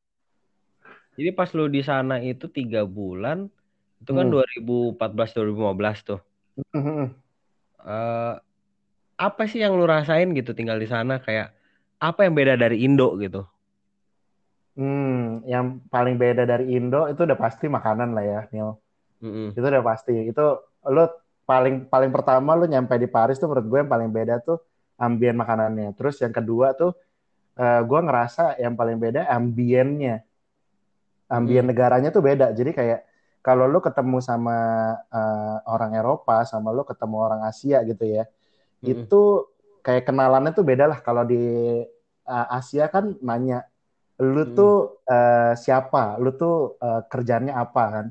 jadi 1.12 1.36
pas 1.36 1.52
lu 1.52 1.68
di 1.68 1.84
sana 1.84 2.18
itu 2.18 2.48
tiga 2.48 2.88
bulan, 2.88 3.46
itu 4.00 4.12
kan 4.12 4.26
Hmm. 4.26 4.34
2014 4.34 5.36
2015 5.36 5.98
tuh. 6.02 6.20
Mhm. 6.72 7.12
Eh, 7.82 8.34
apa 9.18 9.44
sih 9.46 9.60
yang 9.60 9.76
lu 9.76 9.86
rasain 9.86 10.32
gitu 10.32 10.54
tinggal 10.54 10.78
di 10.78 10.88
sana 10.88 11.20
kayak 11.20 11.54
apa 11.98 12.26
yang 12.26 12.34
beda 12.34 12.56
dari 12.56 12.82
Indo 12.82 13.14
gitu? 13.18 13.46
Hmm, 14.72 15.44
yang 15.44 15.84
paling 15.92 16.16
beda 16.16 16.48
dari 16.48 16.72
Indo 16.74 17.06
itu 17.06 17.22
udah 17.22 17.36
pasti 17.36 17.68
makanan 17.68 18.16
lah 18.16 18.24
ya, 18.24 18.42
Neil. 18.50 18.80
Mm-mm. 19.20 19.52
Itu 19.52 19.62
udah 19.62 19.84
pasti. 19.84 20.16
Itu 20.26 20.46
lu 20.88 21.06
paling 21.44 21.86
paling 21.86 22.10
pertama 22.10 22.56
lu 22.56 22.66
nyampe 22.66 22.96
di 22.96 23.06
Paris 23.06 23.36
tuh 23.36 23.52
menurut 23.52 23.68
gue 23.68 23.80
yang 23.84 23.92
paling 23.92 24.10
beda 24.10 24.40
tuh 24.40 24.58
ambien 25.06 25.36
makanannya. 25.42 25.88
Terus 25.98 26.16
yang 26.24 26.34
kedua 26.38 26.68
tuh 26.80 26.92
eh, 27.62 27.82
gue 27.90 28.00
ngerasa 28.08 28.42
yang 28.64 28.74
paling 28.80 28.98
beda 29.04 29.22
ambiennya. 29.38 30.16
Ambien 31.32 31.64
Hmm. 31.64 31.72
negaranya 31.72 32.10
tuh 32.16 32.24
beda. 32.30 32.52
Jadi 32.52 32.72
kayak 32.76 33.00
kalau 33.46 33.66
lu 33.72 33.80
ketemu 33.80 34.18
sama 34.20 34.56
eh, 35.16 35.58
orang 35.74 35.92
Eropa 36.00 36.44
sama 36.52 36.70
lu 36.76 36.84
ketemu 36.84 37.16
orang 37.26 37.42
Asia 37.48 37.78
gitu 37.88 38.04
ya. 38.04 38.24
Mm-mm. 38.84 39.08
Itu 39.08 39.50
kayak 39.86 40.04
kenalannya 40.10 40.52
tuh 40.58 40.66
beda 40.68 40.86
lah. 40.92 41.00
Kalau 41.08 41.24
di 41.32 41.40
eh, 42.34 42.48
Asia 42.60 42.86
kan 42.94 43.06
nanya 43.28 43.56
lu 44.22 44.44
Hmm. 44.44 44.56
tuh 44.58 44.74
eh, 45.12 45.54
siapa? 45.64 46.18
Lu 46.24 46.30
tuh 46.42 46.54
eh, 46.86 47.02
kerjanya 47.12 47.54
apa 47.64 47.84
kan? 47.96 48.06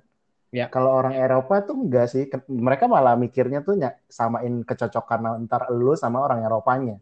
Ya. 0.50 0.66
Kalau 0.66 0.90
orang 0.98 1.14
Eropa 1.14 1.62
tuh 1.62 1.78
enggak 1.78 2.10
sih. 2.10 2.26
Mereka 2.50 2.90
malah 2.90 3.14
mikirnya 3.14 3.62
tuh 3.62 3.78
ny- 3.78 3.98
samain 4.10 4.66
kecocokan 4.66 5.46
antar 5.46 5.70
lu 5.70 5.94
sama 5.94 6.26
orang 6.26 6.42
Eropanya. 6.42 6.98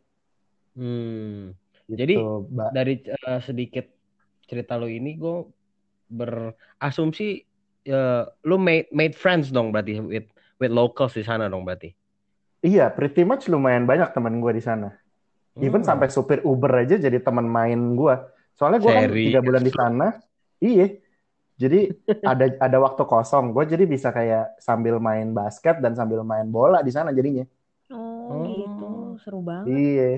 Hmm. 0.77 1.57
Gitu, 1.89 1.97
Jadi, 1.97 2.15
Mbak. 2.21 2.71
Dari 2.77 2.95
eh, 3.09 3.41
sedikit 3.41 3.87
cerita 4.45 4.77
lu 4.77 4.89
ini 4.89 5.17
gue 5.17 5.49
berasumsi 6.09 7.45
eh, 7.89 8.25
lu 8.45 8.57
made 8.61 8.89
made 8.93 9.17
friends 9.17 9.49
dong 9.49 9.73
berarti 9.73 9.97
with 10.01 10.29
with 10.61 10.73
locals 10.73 11.17
di 11.17 11.25
sana 11.25 11.49
dong 11.49 11.65
berarti. 11.65 11.93
Iya, 12.61 12.91
pretty 12.93 13.23
much 13.25 13.49
lumayan 13.49 13.89
banyak 13.89 14.13
teman 14.13 14.45
gue 14.45 14.53
di 14.53 14.63
sana. 14.65 14.93
Even 15.59 15.83
Hmm. 15.83 15.89
sampai 15.89 16.13
supir 16.13 16.45
Uber 16.45 16.71
aja 16.85 17.01
jadi 17.01 17.19
teman 17.23 17.49
main 17.49 17.97
gue. 17.97 18.15
Soalnya 18.59 18.79
gue 18.83 18.93
kan 18.93 19.11
tiga 19.11 19.41
bulan 19.41 19.63
di 19.65 19.73
sana. 19.73 20.07
Iya. 20.61 21.01
Jadi 21.59 21.91
ada 22.23 22.45
ada 22.63 22.79
waktu 22.79 23.03
kosong. 23.03 23.51
Gue 23.51 23.67
jadi 23.67 23.83
bisa 23.83 24.15
kayak 24.15 24.63
sambil 24.63 25.03
main 25.03 25.35
basket 25.35 25.83
dan 25.83 25.99
sambil 25.99 26.23
main 26.23 26.47
bola 26.47 26.87
di 26.87 26.95
sana 26.95 27.11
jadinya. 27.11 27.43
Oh, 27.91 28.31
Oh, 28.31 28.45
gitu. 28.47 28.87
Seru 29.27 29.41
banget. 29.43 29.67
Iya. 29.75 30.11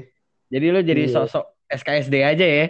Jadi 0.53 0.67
lu 0.69 0.81
jadi 0.85 1.03
Iya. 1.09 1.15
sosok 1.17 1.45
SKSD 1.71 2.15
aja 2.21 2.45
ya? 2.45 2.67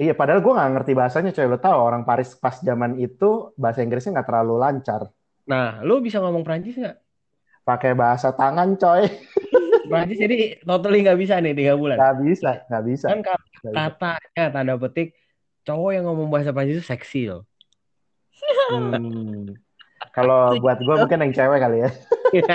Iya, 0.00 0.12
padahal 0.16 0.40
gue 0.40 0.52
nggak 0.54 0.70
ngerti 0.80 0.92
bahasanya, 0.96 1.30
coy. 1.34 1.44
Lo 1.50 1.58
tau 1.60 1.76
orang 1.82 2.06
Paris 2.06 2.32
pas 2.38 2.56
zaman 2.62 2.96
itu 2.96 3.52
bahasa 3.58 3.84
Inggrisnya 3.84 4.16
nggak 4.16 4.28
terlalu 4.32 4.54
lancar. 4.56 5.02
Nah, 5.44 5.82
lu 5.82 5.98
bisa 6.00 6.22
ngomong 6.22 6.46
Prancis 6.46 6.78
nggak? 6.78 6.96
Pakai 7.66 7.92
bahasa 7.92 8.30
tangan, 8.32 8.78
coy. 8.78 9.10
Prancis 9.90 10.16
jadi 10.16 10.62
totally 10.62 11.02
nggak 11.02 11.18
bisa 11.18 11.42
nih 11.42 11.52
tiga 11.58 11.74
bulan. 11.74 11.98
Nggak 11.98 12.16
bisa, 12.22 12.50
nggak 12.70 12.84
bisa. 12.86 13.06
Kan 13.10 13.20
katanya 13.26 14.46
tanda 14.54 14.74
petik 14.78 15.18
cowok 15.66 15.90
yang 15.92 16.04
ngomong 16.06 16.30
bahasa 16.30 16.54
Prancis 16.54 16.80
itu 16.80 16.86
seksi 16.86 17.22
loh. 17.28 17.49
Hmm. 18.70 19.54
Kalau 20.10 20.58
buat 20.58 20.78
gue 20.80 20.94
mungkin 20.96 21.22
yang 21.28 21.34
cewek 21.36 21.60
kali 21.60 21.86
ya. 21.86 21.90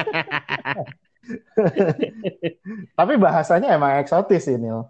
Tapi 2.98 3.13
bahasanya 3.18 3.74
emang 3.74 3.98
eksotis 4.01 4.46
sih, 4.46 4.58
Nil. 4.60 4.86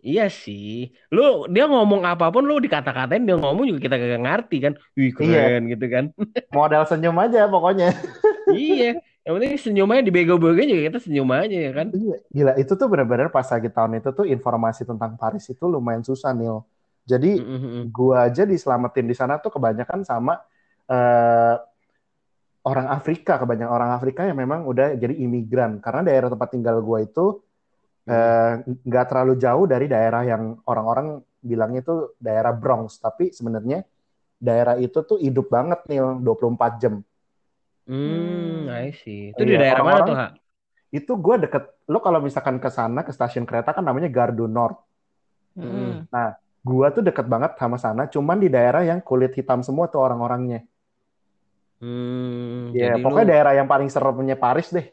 Iya 0.00 0.32
sih. 0.32 0.96
Lu 1.12 1.44
dia 1.52 1.68
ngomong 1.68 2.08
apa 2.08 2.32
pun 2.32 2.48
lu 2.48 2.56
dikata-katain 2.56 3.28
dia 3.28 3.36
ngomong 3.36 3.68
juga 3.68 3.84
kita 3.84 3.96
kagak 4.00 4.22
ngerti 4.24 4.56
kan. 4.64 4.72
Wih 4.96 5.12
keren 5.12 5.68
gitu 5.68 5.86
kan. 5.92 6.04
Modal 6.56 6.88
senyum 6.88 7.12
aja 7.20 7.44
pokoknya. 7.52 7.92
iya. 8.56 8.96
Yang 9.20 9.32
penting 9.36 9.52
senyumnya 9.60 10.00
dibego-begoin 10.00 10.72
juga 10.72 10.82
kita 10.88 10.98
senyum 11.04 11.28
aja 11.36 11.52
ya 11.52 11.72
kan. 11.76 11.92
Iya, 11.92 12.16
Gila, 12.32 12.52
itu 12.56 12.72
tuh 12.72 12.88
benar-benar 12.88 13.28
pas 13.28 13.44
lagi 13.44 13.68
tahun 13.68 14.00
itu 14.00 14.08
tuh 14.16 14.24
informasi 14.24 14.88
tentang 14.88 15.20
Paris 15.20 15.44
itu 15.52 15.64
lumayan 15.68 16.00
susah, 16.00 16.32
Nil. 16.32 16.64
Jadi 17.10 17.42
Mm-mm. 17.42 17.90
gua 17.90 18.30
aja 18.30 18.46
diselamatin 18.46 19.06
di 19.10 19.14
sana 19.18 19.42
tuh 19.42 19.50
kebanyakan 19.50 20.06
sama 20.06 20.38
eh, 20.86 21.56
orang 22.62 22.86
Afrika, 22.92 23.40
kebanyakan 23.42 23.72
orang 23.72 23.90
Afrika 23.96 24.22
yang 24.28 24.38
memang 24.38 24.62
udah 24.70 24.94
jadi 24.94 25.14
imigran. 25.16 25.82
Karena 25.82 26.06
daerah 26.06 26.28
tempat 26.30 26.48
tinggal 26.54 26.78
gua 26.86 27.02
itu 27.02 27.42
eh, 28.06 28.52
nggak 28.62 29.06
terlalu 29.10 29.34
jauh 29.42 29.64
dari 29.66 29.86
daerah 29.90 30.22
yang 30.22 30.42
orang-orang 30.70 31.18
bilangnya 31.40 31.80
itu 31.82 32.14
daerah 32.20 32.52
Bronx, 32.52 33.00
tapi 33.00 33.32
sebenarnya 33.32 33.82
daerah 34.40 34.76
itu 34.80 35.04
tuh 35.04 35.18
hidup 35.20 35.52
banget 35.52 35.84
nih 35.88 36.00
24 36.20 36.72
jam. 36.80 36.94
Hmm, 37.88 38.68
Hmm. 38.68 38.70
I 38.70 38.92
see. 38.94 39.32
Itu 39.34 39.42
Iya, 39.44 39.48
di 39.48 39.54
daerah 39.60 39.82
mana 39.84 40.00
tuh, 40.06 40.16
Ha? 40.16 40.26
Itu 40.90 41.12
gue 41.22 41.36
deket, 41.46 41.64
lo 41.86 42.02
kalau 42.02 42.18
misalkan 42.18 42.58
ke 42.58 42.66
sana 42.66 43.06
ke 43.06 43.14
stasiun 43.14 43.46
kereta 43.46 43.70
kan 43.70 43.84
namanya 43.86 44.10
Gare 44.10 44.34
du 44.34 44.50
Nord. 44.50 44.74
Mm. 45.54 46.06
Gua 46.60 46.92
tuh 46.92 47.00
deket 47.00 47.24
banget 47.24 47.56
sama 47.56 47.80
sana, 47.80 48.04
cuman 48.04 48.36
di 48.36 48.52
daerah 48.52 48.84
yang 48.84 49.00
kulit 49.00 49.32
hitam 49.32 49.64
semua 49.64 49.88
tuh 49.88 50.04
orang-orangnya. 50.04 50.64
Hmm, 51.80 52.76
Ya, 52.76 52.92
jadi 52.92 53.00
pokoknya 53.00 53.24
lu 53.24 53.30
daerah 53.32 53.52
yang 53.56 53.64
paling 53.64 53.88
seremnya 53.88 54.36
Paris 54.36 54.68
deh. 54.68 54.92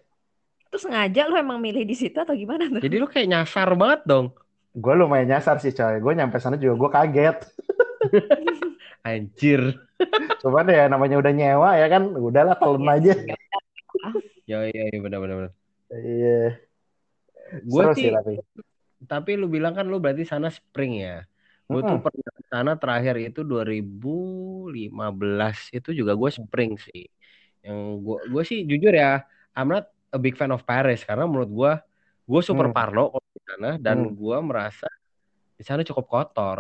Terus 0.72 0.84
sengaja 0.88 1.28
lu 1.28 1.36
emang 1.36 1.60
milih 1.60 1.84
di 1.84 1.96
situ 1.96 2.16
atau 2.16 2.32
gimana 2.36 2.72
tuh? 2.72 2.80
jadi 2.80 2.96
lu 3.00 3.08
kayak 3.08 3.28
nyasar 3.28 3.68
banget 3.76 4.08
dong. 4.08 4.32
Gue 4.72 4.94
lumayan 4.96 5.28
nyasar 5.28 5.60
sih 5.60 5.76
coy. 5.76 6.00
Gue 6.00 6.14
nyampe 6.16 6.40
sana 6.40 6.56
juga 6.56 6.76
gue 6.80 6.90
kaget. 6.92 7.38
Anjir. 9.08 9.62
Cuman 10.44 10.68
ya 10.70 10.88
namanya 10.88 11.18
udah 11.20 11.34
nyewa 11.34 11.70
ya 11.76 11.88
kan, 11.92 12.04
udahlah 12.14 12.56
telan 12.56 12.88
aja. 12.88 13.14
Ya 14.48 14.64
iya 14.64 14.84
iya 14.88 15.00
benar 15.04 15.20
benar 15.20 15.36
benar. 15.44 15.52
Iya. 15.92 16.40
Gue 17.64 17.84
sih 17.96 18.12
tapi. 18.12 18.40
tapi 19.08 19.32
lu 19.40 19.48
bilang 19.52 19.76
kan 19.76 19.88
lu 19.88 20.00
berarti 20.00 20.24
sana 20.24 20.52
spring 20.52 21.04
ya. 21.04 21.28
Gue 21.72 21.82
tuh 21.90 21.92
Mm-mm. 21.92 22.04
pernah 22.04 22.30
ke 22.38 22.42
sana 22.52 22.72
terakhir 22.82 23.16
itu 23.28 23.40
2015 23.52 25.58
itu 25.76 25.90
juga 26.00 26.12
gue 26.22 26.30
spring 26.40 26.72
sih. 26.88 27.02
Yang 27.66 27.78
gue 28.06 28.16
gue 28.34 28.44
sih 28.50 28.60
jujur 28.72 28.94
ya, 29.02 29.08
I'm 29.58 29.70
not 29.76 29.86
a 30.16 30.18
big 30.24 30.36
fan 30.40 30.52
of 30.56 30.62
Paris 30.70 31.00
karena 31.08 31.24
menurut 31.30 31.50
gue 31.60 31.72
gue 32.32 32.42
super 32.50 32.66
Hmm. 32.66 32.76
parno 32.76 33.00
kalau 33.14 33.28
di 33.38 33.42
sana 33.50 33.68
dan 33.86 33.88
Hmm. 33.88 34.12
gue 34.20 34.38
merasa 34.50 34.86
di 35.60 35.64
sana 35.68 35.82
cukup 35.90 36.06
kotor. 36.14 36.60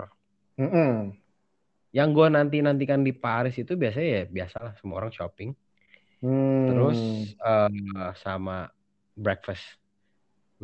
Mm-mm. 0.59 1.17
Yang 1.97 2.09
gue 2.17 2.27
nanti 2.35 2.55
nantikan 2.65 2.99
di 3.07 3.11
Paris 3.23 3.55
itu 3.63 3.73
biasanya 3.81 4.09
ya 4.17 4.23
biasalah 4.35 4.71
semua 4.79 4.95
orang 5.01 5.13
shopping, 5.17 5.49
Hmm. 6.21 6.27
terus 6.65 6.99
eh, 7.45 7.69
sama 8.23 8.51
breakfast. 9.23 9.65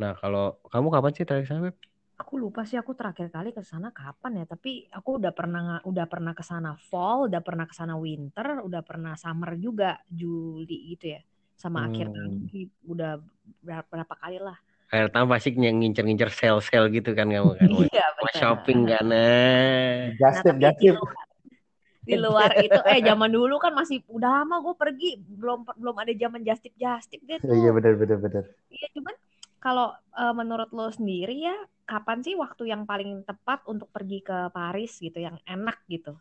Nah 0.00 0.12
kalau 0.20 0.40
kamu 0.72 0.88
kapan 0.94 1.12
sih 1.16 1.24
terakhir 1.28 1.46
sana? 1.50 1.60
Beb? 1.70 1.76
Aku 2.24 2.34
lupa 2.40 2.60
sih 2.68 2.80
aku 2.80 2.92
terakhir 2.98 3.28
kali 3.36 3.48
ke 3.52 3.60
sana 3.70 3.88
kapan 3.92 4.32
ya, 4.40 4.44
tapi 4.52 4.70
aku 4.96 5.20
udah 5.20 5.32
pernah 5.38 5.62
udah 5.90 6.06
pernah 6.12 6.32
ke 6.38 6.40
sana 6.50 6.72
fall, 6.88 7.28
udah 7.28 7.40
pernah 7.44 7.66
ke 7.68 7.74
sana 7.76 7.94
winter, 8.00 8.64
udah 8.64 8.80
pernah 8.88 9.12
summer 9.22 9.50
juga 9.60 10.00
Juli 10.08 10.96
gitu 10.96 11.04
ya. 11.14 11.20
Sama 11.62 11.78
akhir 11.88 12.06
Hmm. 12.06 12.16
tahun 12.16 12.48
sih, 12.48 12.64
udah 12.92 13.20
berapa, 13.60 13.84
berapa 13.92 14.14
kali 14.22 14.38
lah. 14.40 14.56
Akhir 14.92 15.08
tahun 15.14 15.28
pasti 15.32 15.48
yang 15.66 15.76
ngincer-ngincer 15.80 16.30
sale-sale 16.38 16.86
gitu 16.96 17.10
kan 17.18 17.26
kamu 17.34 17.52
kan. 17.60 17.70
Iya, 17.92 18.04
Mau 18.20 18.28
betul. 18.28 18.40
shopping 18.40 18.80
kan? 18.92 19.04
Nah. 19.10 20.14
Just 20.20 20.42
Nah, 20.44 20.54
just 20.60 20.78
di 22.08 22.16
luar, 22.24 22.52
itu 22.60 22.78
eh 22.92 23.00
zaman 23.08 23.30
dulu 23.36 23.54
kan 23.64 23.72
masih 23.80 23.98
udah 24.16 24.30
lama 24.44 24.54
gue 24.64 24.74
pergi 24.82 25.10
belum 25.40 25.58
belum 25.80 25.96
ada 26.02 26.12
zaman 26.22 26.40
just 26.48 26.60
tip 26.64 26.74
just 26.76 27.06
tip 27.10 27.20
deh 27.24 27.40
tuh. 27.40 27.56
Iya 27.56 27.68
bener 27.76 27.92
bener 28.00 28.18
bener. 28.24 28.44
Iya, 28.74 28.86
cuman 28.96 29.14
kalau 29.64 29.86
eh, 30.22 30.34
menurut 30.40 30.70
lo 30.76 30.86
sendiri 30.98 31.36
ya 31.48 31.56
kapan 31.90 32.18
sih 32.26 32.34
waktu 32.42 32.62
yang 32.72 32.82
paling 32.90 33.10
tepat 33.28 33.60
untuk 33.72 33.88
pergi 33.94 34.18
ke 34.28 34.38
Paris 34.56 34.92
gitu 35.06 35.18
yang 35.26 35.36
enak 35.54 35.78
gitu? 35.94 36.12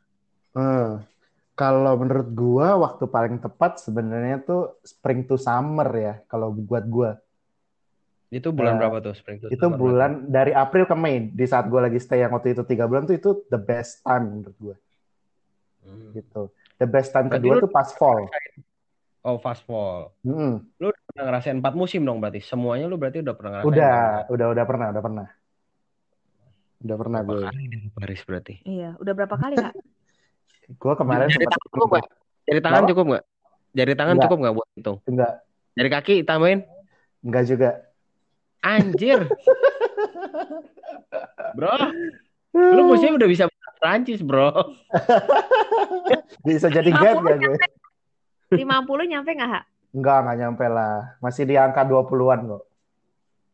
Hmm. 0.55 1.01
Kalau 1.61 1.93
menurut 2.01 2.27
gua 2.33 2.67
waktu 2.85 3.05
paling 3.15 3.37
tepat 3.45 3.71
sebenarnya 3.85 4.37
tuh 4.49 4.61
spring 4.91 5.21
to 5.29 5.35
summer 5.47 5.89
ya. 6.05 6.13
Kalau 6.31 6.47
buat 6.69 6.85
gua 6.95 7.09
Itu 8.33 8.49
bulan 8.57 8.73
Eh, 8.75 8.79
berapa 8.81 8.97
tuh 9.05 9.13
spring 9.19 9.37
to 9.41 9.47
itu 9.53 9.61
summer 9.61 9.77
berarti? 9.77 9.81
bulan 9.81 10.11
dari 10.35 10.51
April 10.63 10.83
ke 10.89 10.95
Mei. 10.97 11.15
Di 11.39 11.45
saat 11.51 11.65
gua 11.71 11.81
lagi 11.85 11.99
stay 12.01 12.19
yang 12.25 12.33
waktu 12.35 12.57
itu 12.57 12.63
tiga 12.65 12.85
bulan 12.89 13.05
tuh 13.05 13.15
itu 13.21 13.29
the 13.53 13.59
best 13.69 14.01
time 14.01 14.25
menurut 14.33 14.57
gua 14.57 14.75
Hmm. 15.83 16.15
gitu. 16.15 16.43
The 16.79 16.87
best 16.89 17.09
time 17.13 17.27
Berarti 17.29 17.43
kedua 17.43 17.53
lu- 17.53 17.63
tuh 17.63 17.71
pas 17.71 17.89
fall. 17.99 18.21
Oh 19.23 19.39
fast 19.39 19.63
fall. 19.63 20.11
Mm-mm. 20.27 20.67
Lu 20.83 20.91
udah 20.91 21.03
pernah 21.07 21.23
ngerasain 21.31 21.55
empat 21.63 21.73
musim 21.79 22.03
dong 22.03 22.19
berarti? 22.19 22.43
Semuanya 22.43 22.91
lu 22.91 22.99
berarti 22.99 23.23
udah 23.23 23.35
pernah 23.39 23.51
ngerasain? 23.55 23.71
Udah, 23.71 23.95
kan? 23.95 24.31
udah, 24.35 24.47
udah 24.51 24.65
pernah, 24.67 24.87
udah 24.91 25.03
pernah. 25.03 25.27
Udah 26.83 26.95
pernah 26.99 27.19
Berapa 27.23 27.31
gue. 27.31 27.47
kali 27.47 27.63
di 27.71 27.77
Paris 27.95 28.21
berarti? 28.27 28.53
Iya, 28.67 28.89
udah 28.99 29.13
berapa 29.15 29.35
kali 29.39 29.55
kak? 29.55 29.73
Gue 30.79 30.93
kemarin 30.95 31.27
Jari 31.27 31.43
sempat 31.43 31.51
tangan 31.51 31.67
cukup 31.75 31.87
nggak? 31.91 32.05
Jari 32.43 32.61
tangan 32.63 32.79
Kenapa? 32.79 32.91
cukup 32.91 33.05
nggak? 33.07 33.23
Jari 33.73 33.93
tangan 33.99 34.15
cukup 34.19 34.37
nggak 34.39 34.55
buat 34.55 34.67
hitung? 34.75 34.97
enggak, 35.07 35.31
Jari 35.75 35.89
kaki 35.91 36.15
tambahin? 36.23 36.59
enggak 37.19 37.43
juga. 37.47 37.69
Anjir. 38.63 39.19
Bro, 41.59 41.75
lu 42.55 42.81
musim 42.87 43.19
udah 43.19 43.27
bisa 43.27 43.43
Prancis, 43.83 44.23
bro. 44.23 44.47
Bisa 46.47 46.71
jadi 46.71 46.87
guide 46.87 47.19
gak 47.19 47.37
gue? 47.43 47.55
50 48.53 49.11
nyampe 49.11 49.29
nggak 49.33 49.49
kak? 49.49 49.65
Enggak, 49.93 50.17
enggak 50.25 50.37
nyampe 50.41 50.65
lah. 50.69 50.95
Masih 51.21 51.43
di 51.45 51.55
angka 51.57 51.85
20-an 51.85 52.39
kok. 52.49 52.63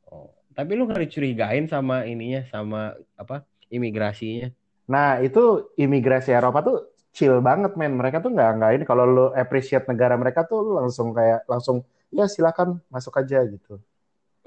Oh, 0.09 0.31
tapi 0.55 0.71
lu 0.75 0.87
nggak 0.87 1.03
dicurigain 1.03 1.67
sama 1.67 2.07
ininya, 2.07 2.47
sama 2.47 2.95
apa? 3.19 3.43
Imigrasinya. 3.69 4.49
Nah, 4.89 5.21
itu 5.21 5.69
imigrasi 5.77 6.33
Eropa 6.33 6.65
tuh 6.65 6.77
chill 7.13 7.37
banget, 7.43 7.75
men. 7.75 7.93
Mereka 7.99 8.23
tuh 8.23 8.33
nggak 8.33 8.51
nggak 8.57 8.71
ini 8.79 8.83
kalau 8.87 9.03
lu 9.05 9.25
appreciate 9.35 9.85
negara 9.85 10.15
mereka 10.17 10.47
tuh 10.47 10.63
lu 10.63 10.71
langsung 10.79 11.13
kayak 11.13 11.45
langsung 11.45 11.85
ya 12.09 12.25
silakan 12.25 12.81
masuk 12.89 13.13
aja 13.19 13.45
gitu. 13.45 13.77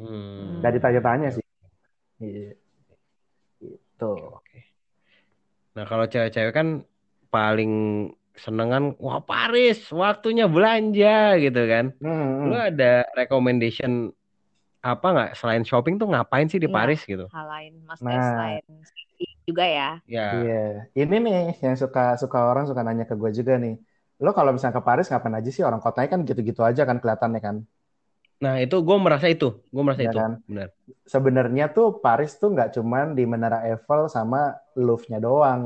Hmm. 0.00 0.59
Nggak 0.59 0.73
ditanya-tanya 0.80 1.28
sih. 1.38 1.44
Iya. 2.18 2.54
Gitu. 3.62 4.12
Oke. 4.32 4.73
Nah, 5.78 5.85
kalau 5.87 6.04
cewek-cewek 6.11 6.52
kan 6.52 6.82
paling 7.32 7.73
seneng 8.37 8.69
kan, 8.75 8.85
wah 8.99 9.21
Paris, 9.21 9.77
waktunya 9.93 10.45
belanja 10.49 11.37
gitu 11.43 11.61
kan. 11.73 11.85
Hmm, 12.01 12.49
Lu 12.49 12.55
hmm. 12.57 12.69
ada 12.73 13.05
recommendation 13.19 14.11
apa 14.83 15.07
nggak 15.15 15.31
selain 15.39 15.62
shopping 15.62 15.95
tuh 16.01 16.11
ngapain 16.11 16.47
sih 16.51 16.59
di 16.59 16.67
Iya. 16.67 16.75
Paris 16.75 17.01
gitu? 17.07 17.27
Hal 17.31 17.47
lain, 17.47 17.73
maksudnya 17.87 18.19
Nah. 18.19 18.31
selain 18.35 18.62
juga 19.47 19.65
ya. 19.67 19.89
Ya, 20.07 20.27
Iya, 20.39 20.55
ini 20.99 21.15
nih 21.23 21.39
yang 21.65 21.77
suka 21.79 22.19
suka 22.23 22.39
orang 22.51 22.65
suka 22.71 22.83
nanya 22.87 23.05
ke 23.11 23.15
gue 23.15 23.31
juga 23.35 23.55
nih. 23.62 23.75
Lo 24.23 24.31
kalau 24.35 24.51
misalnya 24.55 24.79
ke 24.79 24.85
Paris 24.87 25.07
ngapain 25.11 25.35
aja 25.39 25.51
sih? 25.51 25.62
Orang 25.67 25.81
kotanya 25.83 26.09
kan 26.15 26.21
gitu-gitu 26.29 26.62
aja 26.62 26.83
kan 26.89 26.97
kelihatannya 27.03 27.41
kan. 27.43 27.57
nah 28.43 28.59
itu 28.59 28.75
gue 28.83 28.97
merasa 28.99 29.27
itu, 29.31 29.55
gue 29.71 29.83
merasa 29.87 30.03
Iya 30.03 30.11
itu, 30.11 30.19
kan? 30.19 30.33
benar. 30.51 30.69
Sebenarnya 31.07 31.65
tuh 31.71 31.87
Paris 32.03 32.31
tuh 32.43 32.49
nggak 32.55 32.75
cuman 32.75 33.15
di 33.15 33.23
Menara 33.23 33.62
Eiffel 33.71 34.11
sama 34.11 34.59
Louvre-nya 34.75 35.19
doang, 35.23 35.62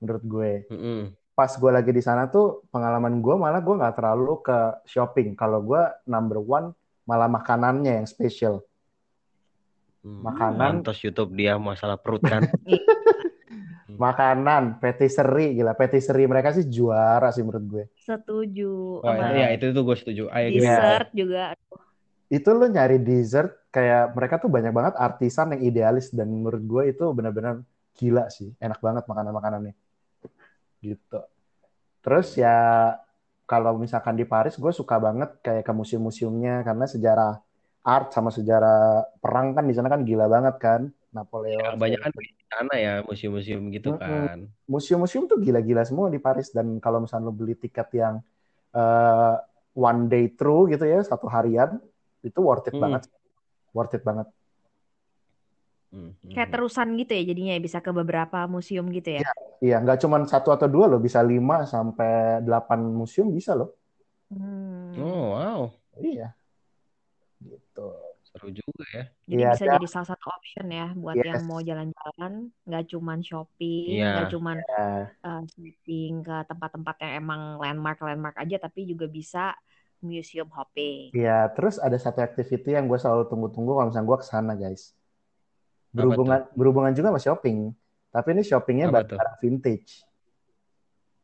menurut 0.00 0.24
gue. 0.24 0.52
Mm-mm. 0.72 1.12
Pas 1.36 1.52
gue 1.52 1.68
lagi 1.68 1.92
di 1.92 2.00
sana 2.00 2.32
tuh 2.32 2.64
pengalaman 2.72 3.20
gue 3.20 3.34
malah 3.36 3.60
gue 3.60 3.76
nggak 3.76 4.00
terlalu 4.00 4.40
ke 4.40 4.88
shopping. 4.88 5.36
Kalau 5.36 5.60
gue 5.60 5.84
number 6.08 6.40
one 6.40 6.72
malah 7.04 7.28
makanannya 7.28 8.00
yang 8.00 8.08
spesial. 8.08 8.64
Hmm, 10.00 10.24
Makanan. 10.24 10.80
Mantos 10.80 10.96
YouTube 11.04 11.36
dia 11.36 11.60
masalah 11.60 12.00
perut 12.00 12.24
kan. 12.24 12.48
Makanan, 13.96 14.80
patisserie, 14.80 15.56
gila. 15.56 15.72
Patisserie 15.72 16.28
mereka 16.28 16.52
sih 16.52 16.64
juara 16.68 17.32
sih 17.32 17.44
menurut 17.44 17.64
gue. 17.64 17.84
Setuju. 18.00 19.00
Sama 19.04 19.24
itu, 19.28 19.36
ya 19.36 19.48
itu 19.52 19.64
tuh 19.72 19.82
gue 19.84 19.96
setuju. 19.96 20.22
Iya. 20.32 20.48
dessert 20.52 21.08
juga. 21.16 21.44
Itu 22.32 22.48
lo 22.52 22.66
nyari 22.68 22.96
dessert 23.00 23.68
kayak 23.72 24.16
mereka 24.16 24.40
tuh 24.40 24.48
banyak 24.48 24.72
banget 24.72 24.94
artisan 24.96 25.52
yang 25.52 25.62
idealis 25.68 26.12
dan 26.12 26.32
menurut 26.32 26.64
gue 26.64 26.82
itu 26.96 27.04
benar-benar 27.12 27.60
gila 27.96 28.28
sih, 28.28 28.52
enak 28.60 28.80
banget 28.80 29.04
makanan-makanannya. 29.08 29.72
Gitu. 30.82 31.18
Terus 32.04 32.26
ya 32.38 32.56
kalau 33.46 33.78
misalkan 33.78 34.14
di 34.18 34.26
Paris 34.26 34.58
gue 34.58 34.72
suka 34.74 34.96
banget 34.98 35.30
kayak 35.44 35.62
ke 35.66 35.72
museum-museumnya 35.72 36.66
karena 36.66 36.84
sejarah 36.90 37.32
art 37.86 38.10
sama 38.10 38.30
sejarah 38.34 39.06
perang 39.22 39.54
kan 39.54 39.64
di 39.70 39.74
sana 39.76 39.88
kan 39.90 40.02
gila 40.02 40.26
banget 40.26 40.56
kan 40.58 40.80
Napoleon. 41.14 41.62
Ya, 41.62 41.78
banyak 41.78 42.00
kan 42.02 42.10
di 42.18 42.32
sana 42.50 42.74
ya 42.74 42.92
museum-museum 43.06 43.62
gitu 43.70 43.88
Mm-mm. 43.94 44.02
kan. 44.02 44.38
Museum-museum 44.66 45.30
tuh 45.30 45.38
gila-gila 45.38 45.86
semua 45.86 46.10
di 46.10 46.18
Paris 46.18 46.50
dan 46.50 46.82
kalau 46.82 46.98
misalnya 47.06 47.30
lo 47.30 47.34
beli 47.34 47.54
tiket 47.54 47.88
yang 47.94 48.18
eh, 48.74 49.34
one 49.78 50.00
day 50.10 50.24
through 50.34 50.66
gitu 50.74 50.84
ya 50.86 51.00
satu 51.06 51.30
harian 51.30 51.78
itu 52.26 52.38
worth 52.42 52.66
it 52.66 52.74
Hmm. 52.74 52.82
banget, 52.82 53.02
worth 53.76 53.94
it 53.94 54.02
banget. 54.02 54.26
Hmm, 55.96 56.12
Kayak 56.28 56.52
terusan 56.52 56.92
gitu 57.00 57.12
ya 57.16 57.22
jadinya 57.24 57.52
ya, 57.56 57.60
bisa 57.64 57.78
ke 57.80 57.88
beberapa 57.88 58.44
museum 58.44 58.84
gitu 58.92 59.16
ya. 59.16 59.24
Iya, 59.64 59.80
nggak 59.80 60.04
cuma 60.04 60.20
satu 60.28 60.52
atau 60.52 60.68
dua 60.68 60.84
loh, 60.84 61.00
bisa 61.00 61.24
lima 61.24 61.64
sampai 61.64 62.44
delapan 62.44 62.84
museum 62.84 63.32
bisa 63.32 63.56
loh. 63.56 63.72
Hmm. 64.28 64.92
Oh 65.00 65.32
wow, 65.32 65.60
Iya, 65.96 66.36
gitu. 67.40 67.88
seru 68.26 68.48
juga 68.52 68.84
ya. 68.92 69.04
Jadi 69.26 69.40
Iya, 69.40 69.48
bisa 69.54 69.64
dan- 69.64 69.74
jadi 69.80 69.86
salah 69.88 70.08
satu 70.12 70.26
option 70.28 70.66
ya 70.68 70.86
buat 70.92 71.16
Yes. 71.16 71.26
yang 71.32 71.42
mau 71.48 71.60
jalan-jalan, 71.62 72.32
nggak 72.68 72.84
cuman 72.92 73.18
shopping, 73.24 73.86
Iya. 73.96 74.08
nggak 74.12 74.26
cuman 74.36 74.56
Ya, 74.60 74.84
uh, 75.24 75.42
shopping 75.48 76.12
ke 76.24 76.36
tempat-tempat 76.48 76.94
yang 77.06 77.12
emang 77.22 77.40
landmark-landmark 77.60 78.36
aja, 78.36 78.56
tapi 78.60 78.84
juga 78.88 79.06
bisa 79.08 79.56
museum 80.00 80.48
hopping. 80.52 81.16
Iya, 81.16 81.48
terus 81.56 81.80
ada 81.80 81.96
satu 81.96 82.20
activity 82.20 82.76
yang 82.76 82.84
gue 82.90 82.98
selalu 83.00 83.28
tunggu-tunggu 83.30 83.72
kalau 83.72 83.88
misalnya 83.88 84.08
gue 84.08 84.18
ke 84.20 84.28
sana 84.28 84.52
guys. 84.56 84.95
Berhubungan 85.96 86.40
berhubungan 86.52 86.92
juga 86.92 87.08
sama 87.16 87.20
shopping, 87.24 87.72
tapi 88.12 88.28
ini 88.36 88.42
shoppingnya 88.44 88.92
barang 88.92 89.36
vintage. 89.40 90.04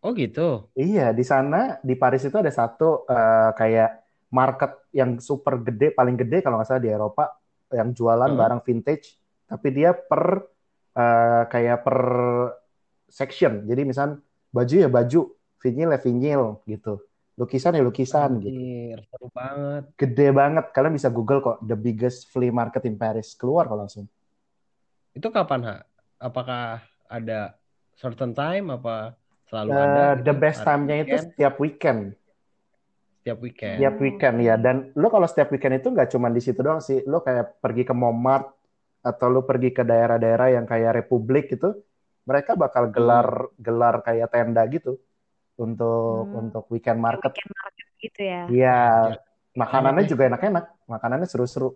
Oh 0.03 0.11
gitu. 0.17 0.67
Iya, 0.75 1.15
di 1.15 1.23
sana 1.23 1.79
di 1.79 1.95
Paris 1.95 2.27
itu 2.27 2.35
ada 2.35 2.51
satu 2.51 3.07
eh, 3.07 3.51
kayak 3.55 3.91
market 4.35 4.91
yang 4.91 5.23
super 5.23 5.63
gede, 5.63 5.95
paling 5.95 6.19
gede 6.19 6.43
kalau 6.43 6.59
nggak 6.59 6.69
salah 6.69 6.83
di 6.83 6.91
Eropa, 6.91 7.39
yang 7.71 7.95
jualan 7.95 8.33
Heeh. 8.33 8.41
barang 8.41 8.61
vintage, 8.67 9.21
tapi 9.47 9.69
dia 9.71 9.95
per 9.95 10.43
eh, 10.99 11.43
kayak 11.47 11.79
per 11.87 11.99
section. 13.07 13.63
Jadi 13.69 13.83
misal 13.87 14.19
baju 14.51 14.75
ya 14.75 14.91
baju, 14.91 15.21
vinyl 15.63 15.95
ya 15.95 16.01
vinyl 16.03 16.43
gitu, 16.67 16.99
lukisan 17.39 17.79
ya 17.79 17.83
lukisan 17.87 18.43
gitu. 18.43 18.59
Anjir, 18.59 18.99
seru 19.07 19.29
banget. 19.31 19.85
Gede 19.95 20.29
banget. 20.35 20.65
Kalian 20.75 20.95
bisa 20.99 21.09
Google 21.15 21.41
kok 21.41 21.59
the 21.63 21.79
biggest 21.79 22.27
flea 22.33 22.51
market 22.51 22.83
in 22.91 22.99
Paris. 22.99 23.39
Keluar 23.39 23.71
kok 23.71 23.79
langsung. 23.79 24.07
Itu 25.13 25.29
kapan, 25.29 25.61
Ha? 25.69 25.77
Apakah 26.23 26.81
ada 27.11 27.59
certain 27.99 28.33
time 28.33 28.73
apa 28.73 29.19
selalu 29.51 29.71
Eh, 29.75 29.85
ada 29.85 30.05
the 30.17 30.33
gitu? 30.33 30.41
best 30.41 30.59
Hari 30.63 30.67
time-nya 30.69 30.97
itu 31.05 31.15
setiap 31.19 31.55
weekend. 31.61 32.01
Setiap 33.21 33.39
weekend. 33.45 33.77
Setiap 33.79 33.95
weekend 34.01 34.37
ya. 34.41 34.55
Dan 34.57 34.77
lo 34.97 35.07
kalau 35.13 35.27
setiap 35.29 35.49
weekend 35.53 35.83
itu 35.83 35.89
nggak 35.93 36.09
cuma 36.15 36.29
di 36.33 36.41
situ 36.41 36.61
doang 36.65 36.81
sih. 36.81 37.05
Lo 37.05 37.21
kayak 37.21 37.61
pergi 37.61 37.83
ke 37.85 37.95
Montmartre 37.95 38.55
atau 39.03 39.27
lo 39.29 39.43
pergi 39.43 39.75
ke 39.75 39.83
daerah-daerah 39.83 40.49
yang 40.57 40.65
kayak 40.65 41.05
Republik 41.05 41.53
gitu. 41.53 41.75
Mereka 42.23 42.55
bakal 42.55 42.89
gelar 42.95 43.51
gelar 43.59 43.99
kayak 44.07 44.31
tenda 44.31 44.63
gitu 44.71 44.97
untuk 45.59 46.31
Hmm. 46.31 46.39
untuk 46.47 46.65
weekend 46.71 47.03
market. 47.03 47.35
weekend 47.35 47.53
market 47.59 47.87
gitu 47.99 48.21
ya. 48.23 48.43
Iya, 48.47 48.79
Ya. 49.11 49.17
makanannya 49.59 50.03
Oke. 50.07 50.11
juga 50.11 50.23
enak-enak. 50.31 50.65
Makanannya 50.87 51.27
seru-seru. 51.29 51.75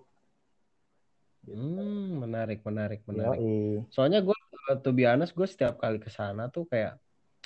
Hmm, 1.46 2.26
menarik, 2.26 2.60
menarik, 2.66 3.00
menarik. 3.06 3.38
Yoi. 3.38 3.86
Soalnya 3.94 4.20
gue, 4.20 4.36
to 4.82 4.90
be 4.90 5.06
honest, 5.06 5.32
gue 5.32 5.46
setiap 5.46 5.78
kali 5.78 6.02
ke 6.02 6.10
sana 6.10 6.50
tuh 6.50 6.66
kayak, 6.66 6.98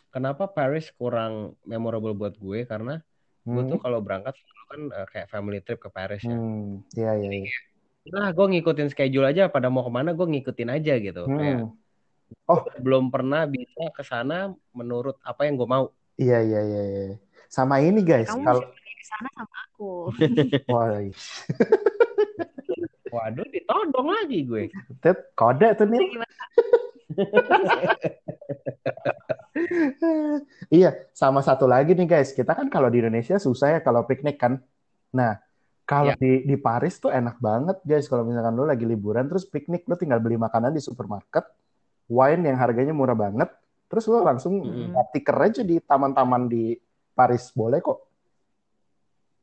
kenapa 0.08 0.48
Paris 0.48 0.88
kurang 0.96 1.54
memorable 1.68 2.16
buat 2.16 2.34
gue? 2.40 2.64
Karena 2.64 2.98
gue 3.44 3.62
tuh 3.68 3.76
Hmm. 3.76 3.84
kalau 3.84 3.98
berangkat 4.00 4.36
selalu 4.36 4.64
kan 4.70 4.80
eh, 4.96 5.06
kayak 5.12 5.28
family 5.28 5.60
trip 5.60 5.80
ke 5.80 5.90
Paris 5.92 6.24
ya. 6.24 6.32
Hmm. 6.32 6.80
Iya, 6.96 7.12
iya, 7.20 7.30
iya. 7.44 7.52
Nah, 8.10 8.32
gue 8.32 8.46
ngikutin 8.56 8.88
schedule 8.88 9.28
aja. 9.28 9.52
Pada 9.52 9.68
mau 9.68 9.84
ke 9.84 9.92
mana, 9.92 10.16
gue 10.16 10.26
ngikutin 10.26 10.70
aja 10.72 10.94
gitu. 10.96 11.28
Kayak 11.28 11.68
Hmm. 11.68 11.76
Oh, 12.46 12.62
belum 12.78 13.10
pernah 13.10 13.42
bisa 13.46 13.90
ke 13.90 14.02
sana 14.06 14.54
menurut 14.70 15.18
apa 15.26 15.46
yang 15.50 15.58
gue 15.58 15.66
mau. 15.66 15.90
iya, 16.14 16.38
iya, 16.42 16.60
iya, 16.62 16.82
iya. 16.86 17.04
Sama 17.50 17.82
ini 17.82 18.06
guys, 18.06 18.30
Kamu 18.30 18.46
kalau 18.46 18.62
ke 18.70 19.04
sana 19.06 19.28
sama 19.34 19.56
aku. 19.66 19.90
Wah, 20.70 21.02
Waduh, 23.10 23.46
ditodong 23.50 24.08
lagi 24.08 24.38
gue. 24.46 24.64
Tet, 25.02 25.34
kode 25.34 25.68
tuh 25.76 25.86
nih. 25.86 26.00
Iya, 30.70 31.10
sama 31.12 31.42
satu 31.42 31.66
lagi 31.66 31.92
nih 31.92 32.06
guys. 32.06 32.30
Kita 32.32 32.54
kan 32.54 32.70
kalau 32.70 32.86
di 32.88 33.02
Indonesia 33.02 33.36
susah 33.36 33.76
ya 33.76 33.80
kalau 33.82 34.06
piknik 34.06 34.38
kan. 34.38 34.62
Nah, 35.10 35.42
kalau 35.82 36.14
Ya. 36.14 36.16
di 36.16 36.46
di 36.46 36.54
Paris 36.54 37.02
tuh 37.02 37.10
enak 37.10 37.42
banget 37.42 37.82
guys. 37.82 38.06
Kalau 38.06 38.22
misalkan 38.22 38.54
lo 38.54 38.62
lagi 38.64 38.86
liburan 38.86 39.26
terus 39.26 39.44
piknik, 39.44 39.84
lo 39.90 39.98
tinggal 39.98 40.22
beli 40.22 40.38
makanan 40.38 40.70
di 40.70 40.78
supermarket, 40.78 41.44
wine 42.06 42.46
yang 42.46 42.56
harganya 42.62 42.94
murah 42.94 43.18
banget, 43.18 43.50
terus 43.90 44.06
lo 44.06 44.22
langsung 44.22 44.62
Mm-mm. 44.62 44.94
mm 44.94 45.10
tiker 45.10 45.36
aja 45.36 45.62
di 45.66 45.82
taman-taman 45.82 46.46
di 46.46 46.78
Paris. 47.12 47.50
Boleh 47.50 47.82
kok. 47.82 48.06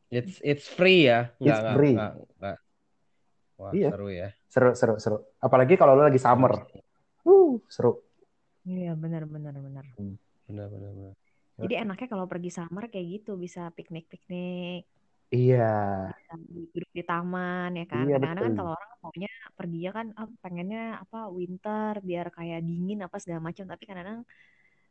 It's 0.07 0.39
it's 0.39 0.71
free 0.71 1.11
ya. 1.11 1.35
It's 1.35 1.51
nggak, 1.51 1.75
free. 1.75 1.95
nggak, 1.99 2.13
nggak. 2.39 2.57
Wah, 3.57 3.73
Iya. 3.73 3.89
seru 3.89 4.07
ya. 4.13 4.29
Seru, 4.45 4.71
seru, 4.77 4.93
seru. 5.01 5.17
Apalagi 5.41 5.73
kalau 5.75 5.97
lo 5.97 6.05
lagi 6.05 6.21
summer. 6.21 6.53
Uh, 7.25 7.57
seru. 7.67 8.05
Iya 8.63 8.93
benar 8.93 9.25
benar 9.25 9.55
benar. 9.57 9.85
Benar, 10.47 10.67
benar, 10.69 10.91
benar. 10.93 11.13
Jadi 11.57 11.73
enaknya 11.73 12.07
kalau 12.07 12.29
pergi 12.29 12.53
summer 12.53 12.85
kayak 12.85 13.07
gitu 13.17 13.33
bisa 13.33 13.73
piknik-piknik, 13.73 14.85
Iya. 15.33 16.13
bisa 16.13 16.33
duduk 16.37 16.89
di 16.93 17.01
taman 17.01 17.73
ya 17.73 17.85
kan. 17.89 18.05
Iya, 18.05 18.21
Kadang-kadang 18.21 18.45
kan 18.45 18.53
kalau 18.61 18.71
orang 18.77 18.91
maunya 19.01 19.31
perginya 19.57 19.91
kan 19.97 20.07
ah, 20.13 20.29
pengennya 20.37 20.83
apa 21.01 21.19
winter 21.33 21.93
biar 22.05 22.29
kayak 22.29 22.61
dingin 22.61 23.01
apa 23.01 23.17
segala 23.17 23.41
macam, 23.41 23.65
tapi 23.65 23.83
kadang-kadang 23.89 24.21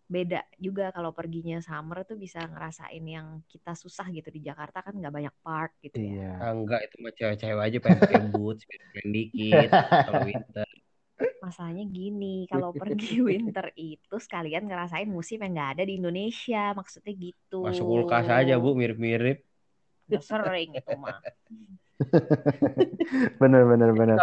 beda 0.07 0.47
juga 0.62 0.95
kalau 0.95 1.11
perginya 1.11 1.59
summer 1.59 2.07
tuh 2.07 2.14
bisa 2.14 2.38
ngerasain 2.47 3.03
yang 3.03 3.42
kita 3.51 3.75
susah 3.75 4.07
gitu 4.14 4.31
di 4.31 4.47
Jakarta 4.47 4.79
kan 4.79 4.95
nggak 4.95 5.11
banyak 5.11 5.35
park 5.42 5.75
gitu 5.83 5.99
ya. 5.99 6.11
Iya. 6.14 6.31
Ah, 6.38 6.53
enggak, 6.55 6.81
itu 6.87 6.97
mah 7.03 7.12
cewek-cewek 7.19 7.62
aja 7.66 7.79
pengen 7.83 7.99
pakai 8.07 8.21
boots, 8.31 8.62
keren 8.71 9.11
dikit. 9.11 9.69
Kalau 10.07 10.23
winter. 10.23 10.69
Masalahnya 11.42 11.85
gini, 11.90 12.47
kalau 12.47 12.71
pergi 12.71 13.19
winter 13.29 13.66
itu 13.75 14.16
sekalian 14.19 14.64
ngerasain 14.71 15.11
musim 15.11 15.42
yang 15.42 15.53
nggak 15.59 15.71
ada 15.79 15.83
di 15.83 15.92
Indonesia, 15.99 16.71
maksudnya 16.79 17.12
gitu. 17.12 17.66
Masuk 17.66 17.87
kulkas 17.87 18.27
aja, 18.31 18.55
Bu, 18.62 18.79
mirip-mirip. 18.79 19.42
Udah 20.07 20.23
sering 20.23 20.71
itu 20.79 20.95
mah. 20.95 21.19
Bener, 23.40 23.62
bener, 23.64 23.90
bener. 23.97 24.19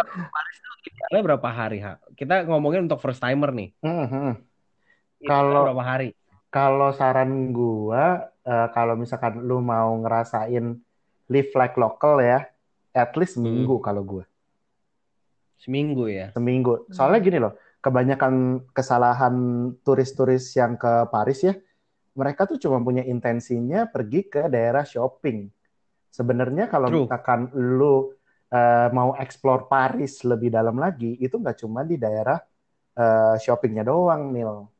Kalian 1.10 1.24
berapa 1.26 1.48
hari, 1.50 1.82
Ha? 1.82 1.98
Kita 2.14 2.46
ngomongin 2.46 2.86
untuk 2.86 3.02
first 3.02 3.18
timer 3.20 3.50
nih. 3.50 3.74
Mhm. 3.82 4.53
Kira-kira 4.53 4.53
Kalau- 5.26 5.64
berapa 5.68 5.84
hari? 5.84 6.10
Kalau 6.54 6.94
saran 6.94 7.50
gua, 7.50 8.30
eh, 8.46 8.68
kalau 8.70 8.94
misalkan 8.94 9.42
lu 9.42 9.58
mau 9.58 9.90
ngerasain 9.98 10.78
live 11.26 11.50
like 11.58 11.74
local 11.74 12.22
ya, 12.22 12.46
at 12.94 13.10
least 13.18 13.34
seminggu 13.34 13.82
kalau 13.82 14.06
gua. 14.06 14.24
Seminggu 15.58 16.06
ya. 16.06 16.30
Seminggu. 16.30 16.86
Soalnya 16.94 17.20
gini 17.24 17.38
loh, 17.42 17.58
kebanyakan 17.82 18.62
kesalahan 18.70 19.34
turis-turis 19.82 20.54
yang 20.54 20.78
ke 20.78 21.08
Paris 21.10 21.42
ya, 21.42 21.58
mereka 22.14 22.46
tuh 22.46 22.60
cuma 22.62 22.78
punya 22.78 23.02
intensinya 23.02 23.90
pergi 23.90 24.30
ke 24.30 24.46
daerah 24.46 24.86
shopping. 24.86 25.50
Sebenarnya 26.14 26.70
kalau 26.70 26.86
True. 26.86 27.10
misalkan 27.10 27.50
lu 27.50 28.14
eh, 28.54 28.88
mau 28.94 29.18
explore 29.18 29.66
Paris 29.66 30.22
lebih 30.22 30.54
dalam 30.54 30.78
lagi, 30.78 31.18
itu 31.18 31.34
nggak 31.34 31.58
cuma 31.66 31.82
di 31.82 31.98
daerah 31.98 32.38
eh, 32.94 33.34
shoppingnya 33.42 33.82
doang, 33.82 34.30
Nil. 34.30 34.70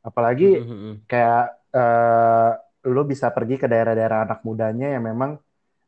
Apalagi 0.00 0.50
Mhm. 0.58 0.92
kayak 1.06 1.44
eh, 1.68 2.50
lu 2.88 3.02
bisa 3.04 3.28
pergi 3.28 3.60
ke 3.60 3.68
daerah-daerah 3.68 4.24
anak 4.24 4.40
mudanya 4.40 4.96
yang 4.96 5.04
memang 5.04 5.36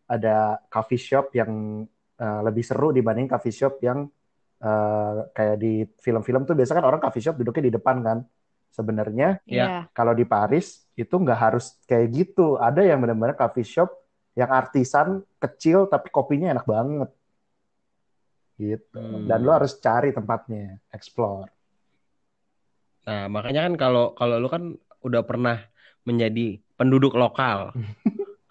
ada 0.05 0.61
coffee 0.69 1.01
shop 1.01 1.33
yang 1.33 1.83
eh, 2.21 2.41
lebih 2.45 2.61
seru 2.61 2.93
dibanding 2.93 3.25
coffee 3.27 3.55
shop 3.55 3.81
yang 3.81 4.05
eh, 4.61 5.19
kayak 5.33 5.57
di 5.57 5.89
film-film 6.05 6.45
tuh 6.45 6.53
biasa 6.53 6.77
kan 6.77 6.85
orang 6.85 7.01
coffee 7.01 7.25
shop 7.25 7.41
duduknya 7.41 7.73
di 7.73 7.75
depan 7.75 7.97
kan. 8.05 8.19
Sebenarnya 8.71 9.41
Ya. 9.49 9.57
Iya. 9.57 9.69
kalau 9.91 10.13
di 10.13 10.23
Paris 10.23 10.85
itu 10.95 11.11
nggak 11.11 11.41
harus 11.41 11.75
kayak 11.89 12.07
gitu. 12.13 12.55
Ada 12.55 12.85
yang 12.85 13.01
benar-benar 13.01 13.35
coffee 13.35 13.65
shop 13.65 13.89
yang 14.37 14.53
artisan 14.53 15.25
kecil 15.41 15.89
tapi 15.89 16.13
kopinya 16.13 16.53
enak 16.53 16.69
banget. 16.69 17.11
Gitu. 18.61 19.01
Hmm. 19.01 19.25
Dan 19.25 19.41
lu 19.41 19.51
harus 19.51 19.73
cari 19.81 20.13
tempatnya, 20.13 20.77
explore. 20.93 21.49
Nah, 23.07 23.21
makanya 23.35 23.61
kan 23.67 23.75
kalau 23.83 24.03
kalau 24.19 24.35
lu 24.43 24.49
kan 24.55 24.63
udah 25.07 25.23
pernah 25.29 25.55
menjadi 26.09 26.41
penduduk 26.79 27.13
lokal. 27.23 27.59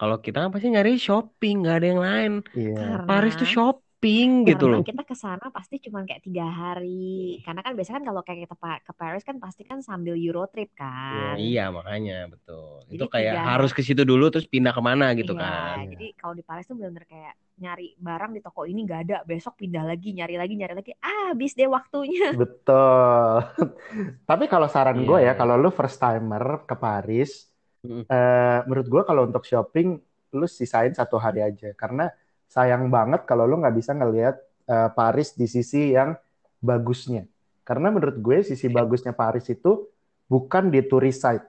Kalau 0.00 0.16
kita 0.24 0.36
kan 0.42 0.50
pasti 0.54 0.68
nyari 0.72 0.90
shopping, 0.96 1.54
nggak 1.60 1.76
ada 1.76 1.86
yang 1.92 2.02
lain. 2.08 2.32
Iya. 2.56 2.72
Karena 2.76 2.96
Paris 3.08 3.34
tuh 3.40 3.48
shopping. 3.54 3.89
Shopping 4.00 4.48
gitu 4.48 4.64
karena 4.64 4.80
loh. 4.80 4.84
kita 4.88 5.02
ke 5.04 5.12
sana 5.12 5.52
pasti 5.52 5.76
cuma 5.76 6.08
kayak 6.08 6.24
tiga 6.24 6.48
hari 6.48 7.36
karena 7.44 7.60
kan 7.60 7.72
biasanya 7.76 7.96
kan 8.00 8.06
kalau 8.08 8.22
kayak 8.24 8.40
kita 8.48 8.56
ke 8.80 8.92
Paris 8.96 9.22
kan 9.22 9.36
pasti 9.36 9.62
kan 9.68 9.84
sambil 9.84 10.16
Euro 10.16 10.48
trip 10.48 10.72
kan 10.72 11.36
Iya 11.36 11.68
makanya 11.68 12.32
betul. 12.32 12.80
Jadi 12.88 12.96
Itu 12.96 13.04
kayak 13.12 13.34
tiga- 13.36 13.44
harus 13.44 13.70
ke 13.76 13.82
situ 13.84 14.02
dulu 14.08 14.32
terus 14.32 14.48
pindah 14.48 14.72
ke 14.72 14.80
mana 14.80 15.12
gitu 15.12 15.36
Iya, 15.36 15.44
kan. 15.44 15.84
jadi 15.92 16.06
kalau 16.16 16.32
di 16.32 16.40
Paris 16.40 16.64
tuh 16.64 16.80
bener-bener 16.80 17.04
kayak 17.04 17.34
nyari 17.60 17.92
barang 18.00 18.30
di 18.32 18.40
toko 18.40 18.64
ini 18.64 18.80
nggak 18.88 19.00
ada 19.04 19.16
besok 19.28 19.60
pindah 19.60 19.84
lagi 19.84 20.16
nyari 20.16 20.40
lagi 20.40 20.54
nyari 20.56 20.74
lagi 20.80 20.92
ah 21.04 21.36
habis 21.36 21.52
deh 21.52 21.68
waktunya 21.68 22.32
Betul. 22.40 23.44
Tapi 24.32 24.44
kalau 24.48 24.64
saran 24.64 24.96
Iya, 24.96 25.04
gue 25.04 25.18
ya, 25.20 25.24
iya. 25.28 25.32
kalau 25.36 25.60
lu 25.60 25.68
first 25.68 26.00
timer 26.00 26.64
ke 26.64 26.72
Paris, 26.72 27.52
Mm. 27.80 28.04
eh, 28.12 28.60
menurut 28.68 28.88
gue 28.92 29.02
kalau 29.08 29.24
untuk 29.24 29.40
shopping, 29.40 29.96
lu 30.36 30.44
sisain 30.44 30.92
satu 30.92 31.16
hari 31.16 31.40
aja. 31.40 31.72
Karena 31.72 32.12
sayang 32.50 32.90
banget 32.90 33.22
kalau 33.30 33.44
lu 33.50 33.56
nggak 33.62 33.76
bisa 33.80 33.92
ngelihat 33.96 34.36
eh, 34.68 34.90
Paris 34.98 35.28
di 35.40 35.46
sisi 35.46 35.94
yang 35.96 36.18
bagusnya. 36.60 37.24
Karena 37.68 37.88
menurut 37.94 38.16
gue 38.18 38.38
sisi 38.42 38.66
bagusnya 38.66 39.14
Paris 39.14 39.46
itu 39.48 39.86
bukan 40.32 40.64
di 40.74 40.80
tourist 40.90 41.22
site. 41.24 41.46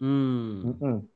Hmm, 0.00 0.78
Mm-mm. 0.80 1.08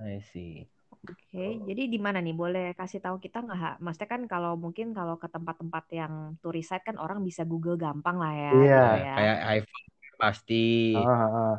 I 0.00 0.20
see. 0.20 0.68
Oke, 0.94 1.38
jadi 1.68 1.82
di 1.94 1.98
mana 2.06 2.18
nih? 2.24 2.34
Boleh 2.42 2.64
kasih 2.78 3.00
tahu 3.04 3.16
kita 3.24 3.36
nggak? 3.44 3.58
Ha? 3.64 3.70
Maksudnya 3.84 4.10
kan 4.14 4.22
kalau 4.32 4.52
mungkin 4.64 4.86
kalau 4.98 5.14
ke 5.22 5.26
tempat-tempat 5.34 5.84
yang 6.00 6.12
tourist 6.42 6.68
site 6.70 6.84
kan 6.88 6.96
orang 7.04 7.18
bisa 7.28 7.42
Google 7.50 7.76
gampang 7.84 8.16
lah 8.22 8.32
ya, 8.44 8.50
Iya. 8.54 8.74
gitu 8.74 8.92
Kayak, 8.92 9.06
ya. 9.06 9.12
kayak 9.14 9.36
iPhone 9.56 9.86
pasti. 10.22 10.54
Ah, 10.94 11.00
ah, 11.00 11.28
ah. 11.36 11.54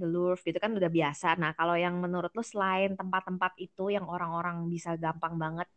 The 0.00 0.06
Louvre 0.12 0.42
gitu 0.46 0.58
kan 0.64 0.72
udah 0.78 0.90
biasa. 0.98 1.26
Nah, 1.42 1.50
kalau 1.58 1.74
yang 1.84 1.94
menurut 2.04 2.30
lu 2.36 2.42
selain 2.42 2.90
tempat-tempat 3.00 3.52
itu 3.66 3.82
yang 3.96 4.06
orang-orang 4.14 4.56
bisa 4.74 4.90
gampang 4.98 5.34
banget 5.38 5.68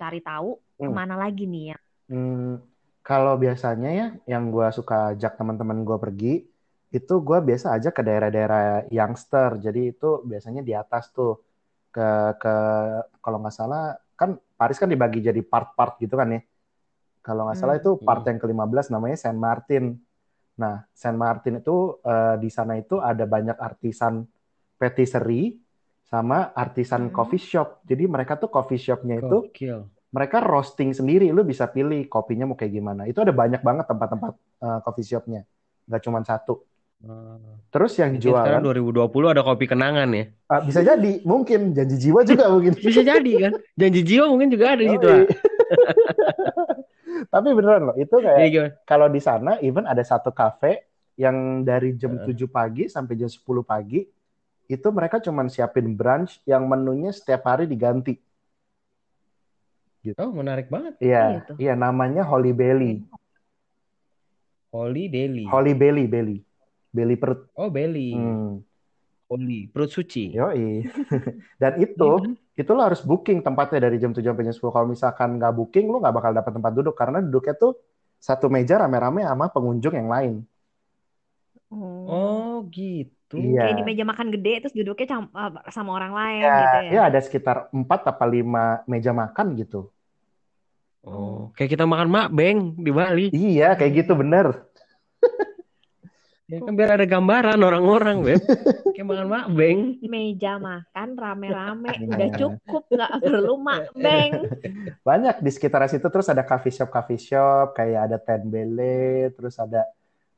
cari 0.00 0.20
tahu, 0.28 0.58
Hmm. 0.78 0.86
ke 0.86 0.90
mana 0.98 1.14
lagi 1.22 1.44
nih 1.46 1.64
ya? 1.74 1.78
Hmm, 2.10 2.58
kalau 3.06 3.34
biasanya 3.38 3.88
ya, 4.00 4.06
yang 4.32 4.50
gue 4.54 4.66
suka 4.74 5.14
ajak 5.14 5.32
teman-teman 5.38 5.78
gue 5.88 5.98
pergi, 6.04 6.32
itu 6.90 7.14
gue 7.22 7.38
biasa 7.48 7.66
aja 7.78 7.88
ke 7.94 8.02
daerah-daerah 8.02 8.90
youngster. 8.90 9.62
Jadi 9.62 9.80
itu 9.94 10.06
biasanya 10.26 10.62
di 10.66 10.72
atas 10.74 11.04
tuh 11.14 11.38
ke 11.94 12.02
ke 12.42 12.54
kalau 13.24 13.38
nggak 13.42 13.54
salah 13.54 13.94
kan 14.20 14.38
Paris 14.58 14.78
kan 14.82 14.90
dibagi 14.90 15.20
jadi 15.28 15.40
part-part 15.42 15.98
gitu 16.02 16.14
kan 16.20 16.28
ya. 16.34 16.40
Kalau 17.26 17.42
nggak 17.46 17.58
salah 17.60 17.76
Hmm. 17.76 17.82
itu 17.82 17.90
part 18.06 18.22
Hmm. 18.22 18.30
yang 18.30 18.38
ke-15 18.42 18.86
namanya 18.94 19.16
Saint 19.22 19.38
Martin. 19.40 19.84
Nah, 20.60 20.84
Saint 20.92 21.16
Martin 21.16 21.56
itu 21.56 21.76
eh, 22.02 22.36
di 22.36 22.48
sana 22.48 22.76
itu 22.76 23.00
ada 23.00 23.24
banyak 23.24 23.56
artisan 23.56 24.28
patisserie 24.76 25.56
sama 26.04 26.52
artisan 26.52 27.08
Hmm. 27.08 27.14
coffee 27.14 27.40
shop. 27.40 27.80
Jadi 27.82 28.04
mereka 28.04 28.36
tuh 28.36 28.48
coffee 28.48 28.76
shopnya 28.76 29.16
itu 29.16 29.48
Gokil. 29.48 29.88
mereka 30.10 30.42
roasting 30.42 30.90
sendiri, 30.90 31.30
lu 31.30 31.40
bisa 31.42 31.64
pilih 31.64 32.04
kopinya 32.06 32.44
mau 32.44 32.54
kayak 32.54 32.72
gimana. 32.72 33.06
Itu 33.06 33.20
ada 33.20 33.30
banyak 33.30 33.60
banget 33.60 33.86
tempat-tempat 33.86 34.32
uh, 34.58 34.78
coffee 34.82 35.06
shopnya, 35.06 35.46
nggak 35.86 36.02
cuma 36.02 36.20
satu. 36.20 36.60
Ah. 37.00 37.38
Terus 37.70 37.96
yang 37.96 38.12
Mungkin 38.12 38.28
sekarang 38.28 38.60
jualan 38.60 38.84
2020 39.08 39.32
ada 39.32 39.40
kopi 39.40 39.64
kenangan 39.64 40.08
ya. 40.10 40.24
ah, 40.46 40.60
bisa 40.60 40.82
jadi, 40.82 41.24
mungkin 41.24 41.72
janji 41.72 41.96
jiwa 41.96 42.20
juga 42.22 42.44
mungkin. 42.52 42.74
Bisa 42.74 43.00
jadi 43.00 43.32
kan. 43.40 43.52
Janji 43.72 44.00
jiwa 44.02 44.28
mungkin 44.28 44.48
juga 44.50 44.74
ada 44.74 44.82
di 44.82 44.90
situ. 44.90 45.06
Yoi. 45.06 45.24
Tapi 47.30 47.48
beneran 47.54 47.82
loh, 47.90 47.96
itu 47.96 48.16
kayak 48.18 48.48
gimana? 48.50 48.74
kalau 48.82 49.06
di 49.06 49.22
sana 49.22 49.54
even 49.62 49.86
ada 49.86 50.02
satu 50.02 50.34
cafe 50.34 50.82
yang 51.14 51.62
dari 51.62 51.94
jam 51.94 52.18
Heeh. 52.18 52.34
7 52.34 52.50
pagi 52.50 52.90
sampai 52.90 53.14
jam 53.14 53.30
10 53.30 53.62
pagi 53.62 54.02
itu 54.66 54.88
mereka 54.90 55.22
cuma 55.22 55.46
siapin 55.46 55.94
brunch 55.94 56.42
yang 56.42 56.66
menunya 56.66 57.14
setiap 57.14 57.46
hari 57.46 57.70
diganti. 57.70 58.18
Oh 60.18 60.34
menarik 60.34 60.66
banget. 60.66 60.98
Iya, 60.98 61.22
Iya 61.22 61.40
tuh. 61.46 61.56
iya 61.60 61.74
namanya 61.78 62.26
Holy 62.26 62.50
Belly. 62.50 63.04
Holy 64.70 65.10
Deli. 65.10 65.44
Holy 65.50 65.74
Belly, 65.74 66.06
belly. 66.06 66.36
Belly 66.94 67.18
perut. 67.18 67.50
Oh 67.58 67.66
belly. 67.70 68.14
Hmm. 68.14 68.62
Holy. 69.30 69.70
Perut 69.70 69.90
suci. 69.94 70.34
Yoi. 70.34 70.82
Dan 71.62 71.72
itu 71.78 72.10
Iya 72.26 72.38
itu 72.60 72.76
lo 72.76 72.84
harus 72.84 73.00
booking 73.00 73.40
tempatnya 73.40 73.88
dari 73.88 73.96
jam 73.96 74.12
7 74.12 74.20
sampai 74.20 74.44
jam 74.44 74.52
10. 74.52 74.68
Kalau 74.74 74.86
misalkan 74.90 75.40
nggak 75.40 75.52
booking, 75.56 75.88
lo 75.88 75.96
nggak 75.96 76.12
bakal 76.12 76.32
dapat 76.36 76.52
tempat 76.52 76.72
duduk 76.76 76.92
karena 76.92 77.18
duduknya 77.24 77.54
tuh 77.56 77.72
satu 78.20 78.52
meja 78.52 78.76
rame-rame 78.76 79.24
sama 79.24 79.48
pengunjung 79.48 79.96
yang 79.96 80.12
lain. 80.12 80.34
Oh. 81.72 82.04
Oh 82.04 82.56
gitu. 82.68 83.40
Iya. 83.40 83.64
Kayak 83.64 83.78
di 83.80 83.84
meja 83.86 84.04
makan 84.04 84.28
gede 84.34 84.52
terus 84.60 84.74
duduknya 84.76 85.06
cam- 85.08 85.32
eh, 85.32 85.50
sama 85.72 85.90
orang 85.96 86.12
lain 86.12 86.42
Ya, 86.44 86.52
gitu 86.60 86.76
ya. 86.84 86.90
ya 86.92 87.00
ada 87.08 87.20
sekitar 87.24 87.56
4 87.72 88.00
apa 88.12 88.24
5 88.28 88.84
meja 88.84 89.16
makan 89.16 89.56
gitu. 89.56 89.88
Oh, 91.00 91.48
kayak 91.56 91.80
kita 91.80 91.88
makan 91.88 92.12
makbeng 92.12 92.76
di 92.76 92.92
Bali. 92.92 93.26
Iya, 93.32 93.72
kayak 93.72 94.04
gitu 94.04 94.12
bener. 94.20 94.68
Ya 96.50 96.58
kan 96.58 96.74
biar 96.74 96.98
ada 96.98 97.06
gambaran 97.06 97.62
orang-orang, 97.62 98.26
Beb. 98.26 98.42
Kayak 98.94 99.06
makan 99.06 99.28
makbeng. 99.30 99.78
Meja 100.02 100.58
makan 100.58 101.08
rame-rame 101.14 101.90
udah 102.10 102.28
cukup 102.34 102.82
nggak 102.90 103.12
perlu 103.22 103.54
makbeng. 103.54 104.50
Banyak 105.06 105.38
di 105.38 105.50
sekitar 105.54 105.86
situ 105.86 106.10
terus 106.10 106.26
ada 106.26 106.42
coffee 106.42 106.74
shop 106.74 106.90
coffee 106.90 107.22
shop 107.22 107.78
kayak 107.78 108.10
ada 108.10 108.18
Ten 108.18 108.50
Bele, 108.50 109.30
terus 109.30 109.62
ada 109.62 109.86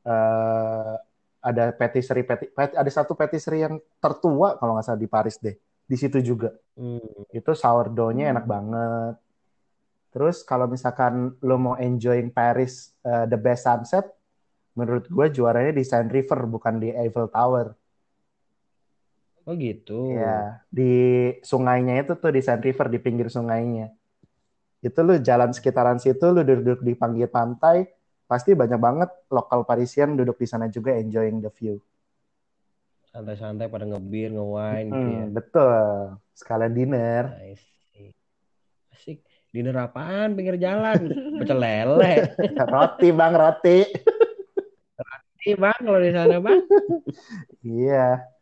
eh, 0.05 0.93
ada 1.41 1.63
patisserie 1.73 2.23
pati, 2.23 2.45
pati- 2.47 2.77
ada 2.77 2.91
satu 2.93 3.17
patisserie 3.17 3.65
yang 3.65 3.75
tertua 3.97 4.55
kalau 4.61 4.77
nggak 4.77 4.85
salah 4.85 5.01
di 5.01 5.09
Paris 5.09 5.41
deh. 5.41 5.57
Di 5.83 5.97
situ 5.97 6.21
juga. 6.21 6.53
Hmm. 6.77 7.25
Itu 7.33 7.57
sourdough-nya 7.57 8.29
enak 8.29 8.45
Hmm. 8.45 8.53
banget. 8.53 9.15
Terus 10.13 10.45
kalau 10.45 10.69
misalkan 10.69 11.33
lo 11.41 11.57
mau 11.57 11.73
enjoying 11.73 12.29
Paris 12.29 12.93
eh, 13.01 13.25
the 13.25 13.35
best 13.35 13.65
sunset, 13.65 14.05
menurut 14.73 15.05
gue 15.05 15.27
juaranya 15.29 15.73
di 15.73 15.83
Seine 15.85 16.09
River 16.09 16.49
bukan 16.49 16.81
di 16.81 16.89
Eiffel 16.89 17.29
Tower. 17.29 17.73
Oh 19.43 19.53
gitu. 19.59 20.15
Ya, 20.15 20.63
di 20.71 20.93
sungainya 21.43 22.01
itu 22.01 22.13
tuh 22.15 22.31
di 22.33 22.41
Seine 22.41 22.63
River 22.63 22.87
di 22.89 22.99
pinggir 22.99 23.27
sungainya. 23.29 23.91
Itu 24.83 24.99
lu 25.03 25.15
jalan 25.19 25.55
sekitaran 25.55 25.99
situ, 26.01 26.23
lu 26.31 26.43
duduk 26.43 26.83
di 26.83 26.95
pinggir 26.95 27.31
pantai, 27.31 27.87
pasti 28.27 28.51
banyak 28.51 28.79
banget 28.79 29.09
lokal 29.31 29.63
Parisian 29.63 30.15
duduk 30.19 30.39
di 30.39 30.47
sana 30.47 30.67
juga 30.67 30.95
enjoying 30.95 31.39
the 31.39 31.51
view. 31.53 31.79
Santai-santai 33.13 33.69
pada 33.69 33.85
ngebir, 33.85 34.33
nge-wine 34.33 34.87
gitu 34.89 35.07
ya. 35.07 35.23
Hmm, 35.29 35.35
betul. 35.37 35.77
Sekalian 36.33 36.73
dinner. 36.73 37.23
Nice. 37.37 37.61
Asik. 38.89 39.21
Dinner 39.53 39.85
apaan 39.85 40.33
pinggir 40.33 40.57
jalan? 40.57 41.13
Pecel 41.37 41.61
lele. 41.61 42.33
Roti, 42.73 43.13
Bang, 43.13 43.37
roti. 43.37 43.85
Iya 45.43 45.55
bang, 45.63 45.79
kalau 45.85 45.99
di 46.05 46.11
sana 46.15 46.35
bang. 46.45 46.59
Iya. 47.63 48.33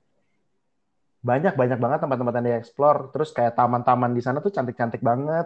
Banyak 1.29 1.53
banyak 1.61 1.77
banget 1.83 1.99
tempat-tempat 2.03 2.33
yang 2.37 2.47
dieksplor. 2.49 2.97
Terus 3.13 3.29
kayak 3.37 3.53
taman-taman 3.59 4.11
di 4.17 4.21
sana 4.25 4.37
tuh 4.45 4.51
cantik-cantik 4.55 5.01
banget. 5.09 5.45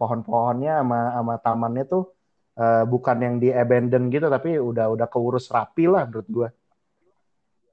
Pohon-pohonnya 0.00 0.72
sama 0.82 0.98
sama 1.16 1.34
tamannya 1.44 1.84
tuh 1.92 2.02
eh, 2.62 2.84
bukan 2.92 3.16
yang 3.26 3.34
di 3.42 3.48
abandon 3.62 4.04
gitu, 4.14 4.26
tapi 4.36 4.48
udah 4.70 4.86
udah 4.94 5.06
keurus 5.12 5.46
rapi 5.54 5.84
lah 5.92 6.02
menurut 6.08 6.28
gua. 6.36 6.48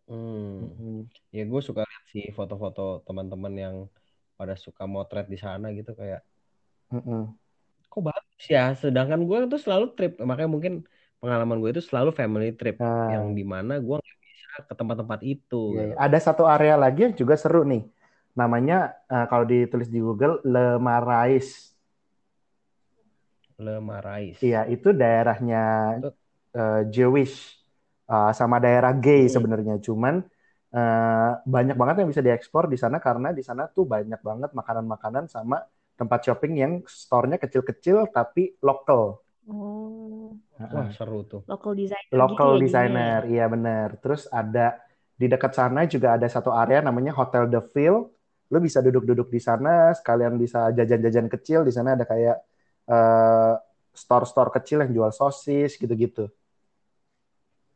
Hmm. 0.07 1.07
Ya 1.35 1.43
gue 1.51 1.61
suka 1.67 1.81
lihat 1.89 2.03
sih 2.13 2.23
foto-foto 2.37 2.81
teman-teman 3.07 3.53
yang 3.63 3.75
pada 4.37 4.53
suka 4.65 4.83
motret 4.93 5.25
di 5.33 5.37
sana 5.45 5.65
gitu 5.77 5.91
kayak 5.99 6.21
Mm-mm. 6.93 7.19
kok 7.91 8.01
bagus 8.07 8.43
ya. 8.55 8.61
Sedangkan 8.81 9.21
gue 9.27 9.37
tuh 9.51 9.59
selalu 9.65 9.85
trip, 9.95 10.11
makanya 10.29 10.51
mungkin 10.55 10.73
pengalaman 11.23 11.57
gue 11.63 11.69
itu 11.79 11.83
selalu 11.87 12.09
family 12.11 12.51
trip 12.59 12.75
Nah. 12.83 13.07
yang 13.15 13.31
di 13.31 13.47
mana 13.47 13.79
gue 13.79 13.95
nggak 14.03 14.17
bisa 14.27 14.51
ke 14.67 14.73
tempat-tempat 14.75 15.19
itu. 15.23 15.61
Iya, 15.71 15.79
gitu. 15.79 15.93
iya. 15.95 15.95
Ada 16.05 16.17
satu 16.19 16.43
area 16.43 16.75
lagi 16.75 16.99
yang 17.07 17.15
juga 17.15 17.35
seru 17.39 17.63
nih. 17.63 17.83
Namanya 18.35 18.91
eh, 19.07 19.25
kalau 19.31 19.45
ditulis 19.47 19.87
di 19.87 19.99
Google 20.03 20.43
Le 20.43 20.75
Marais. 20.77 21.71
Le 23.61 23.75
Marais. 23.79 24.35
Iya, 24.43 24.67
itu 24.67 24.89
daerahnya 24.91 25.63
eh, 26.53 26.81
Jewish 26.91 27.35
eh, 28.11 28.31
sama 28.35 28.57
daerah 28.59 28.91
gay 28.97 29.25
Hmm. 29.25 29.33
sebenarnya. 29.39 29.75
Cuman 29.79 30.15
eh, 30.73 31.31
banyak 31.45 31.75
banget 31.79 31.95
yang 32.03 32.09
bisa 32.11 32.23
diekspor 32.25 32.65
di 32.67 32.77
sana 32.81 32.97
karena 32.97 33.29
di 33.31 33.43
sana 33.45 33.69
tuh 33.69 33.85
banyak 33.85 34.19
banget 34.19 34.51
makanan-makanan 34.51 35.29
sama 35.29 35.61
tempat 35.93 36.19
shopping 36.25 36.53
yang 36.57 36.73
store-nya 36.89 37.37
kecil-kecil 37.37 38.09
tapi 38.09 38.57
lokal. 38.65 39.21
Oh, 39.43 39.82
Wah 40.53 40.89
seru 40.93 41.25
tuh. 41.25 41.41
local 41.49 41.73
designer 41.73 42.13
Local 42.13 42.49
gitu 42.55 42.57
ya 42.57 42.61
designer, 42.61 43.19
iya 43.25 43.45
bener. 43.49 43.87
Terus 43.97 44.29
ada 44.29 44.77
di 45.13 45.25
dekat 45.25 45.51
sana 45.53 45.85
juga 45.89 46.13
ada 46.13 46.27
satu 46.29 46.53
area 46.53 46.79
namanya 46.79 47.13
Hotel 47.13 47.49
de 47.49 47.61
Ville. 47.73 48.09
Lu 48.53 48.57
bisa 48.61 48.85
duduk-duduk 48.85 49.33
di 49.33 49.41
sana, 49.41 49.89
sekalian 49.97 50.37
bisa 50.37 50.69
jajan-jajan 50.69 51.25
kecil. 51.25 51.65
Di 51.65 51.73
sana 51.73 51.97
ada 51.97 52.05
kayak 52.05 52.37
eh, 52.85 53.53
store-store 53.93 54.53
kecil 54.61 54.85
yang 54.85 54.93
jual 54.93 55.11
sosis 55.11 55.73
gitu-gitu. 55.73 56.29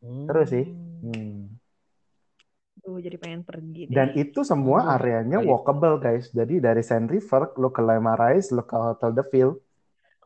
Terus 0.01 0.47
sih. 0.53 0.65
Hmm. 1.01 1.57
Aduh, 2.77 3.01
jadi 3.01 3.17
pengen 3.17 3.41
pergi 3.41 3.89
deh. 3.89 3.93
Dan 3.97 4.13
itu 4.15 4.45
semua 4.45 4.85
Aduh, 4.85 4.93
areanya 5.01 5.37
kali- 5.41 5.49
walkable 5.49 5.97
guys. 5.97 6.29
Jadi 6.29 6.61
dari 6.61 6.85
Sand 6.85 7.09
River 7.09 7.57
lo 7.57 7.73
ke 7.73 7.81
Lema 7.81 8.13
Rise, 8.15 8.53
lo 8.53 8.63
ke 8.63 8.77
Hotel 8.77 9.11
The 9.17 9.25
Ville, 9.33 9.57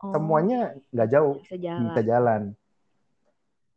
Oh, 0.02 0.10
semuanya 0.10 0.74
nggak 0.90 1.08
jauh, 1.14 1.38
bisa 1.38 1.54
jalan. 1.62 1.86
bisa 1.86 2.02
jalan. 2.02 2.42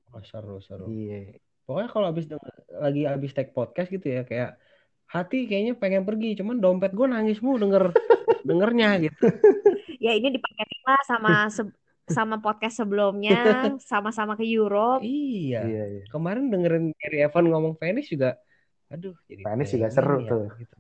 Oh, 0.10 0.22
seru 0.26 0.58
seru. 0.58 0.90
Iya. 0.90 1.38
Pokoknya 1.70 1.90
kalau 1.94 2.06
habis 2.10 2.26
lagi 2.74 3.02
habis 3.06 3.32
take 3.34 3.54
podcast 3.54 3.90
gitu 3.94 4.06
ya 4.06 4.22
kayak 4.26 4.58
hati 5.06 5.46
kayaknya 5.46 5.78
pengen 5.78 6.02
pergi, 6.02 6.34
cuman 6.42 6.58
dompet 6.58 6.98
gue 6.98 7.06
nangis 7.06 7.38
mulu 7.46 7.62
denger 7.62 7.94
dengernya 8.50 8.90
gitu. 9.06 9.26
Ya 10.06 10.14
ini 10.14 10.30
dipaketin 10.38 10.82
lah 10.86 11.02
sama 11.08 11.34
se- 11.50 11.74
sama 12.06 12.38
podcast 12.38 12.78
sebelumnya, 12.78 13.34
sama-sama 13.90 14.38
ke 14.38 14.46
Europe. 14.46 15.02
Iya. 15.02 15.66
Iya, 15.66 15.84
iya. 15.98 16.04
Kemarin 16.14 16.54
dengerin 16.54 16.94
Gary 16.94 17.26
Evan 17.26 17.50
ngomong 17.50 17.74
Venice 17.82 18.14
juga, 18.14 18.38
aduh 18.94 19.18
jadi 19.26 19.42
Venice 19.42 19.74
juga 19.74 19.90
seru 19.90 20.22
ya, 20.22 20.30
tuh. 20.30 20.46
gitu. 20.62 20.76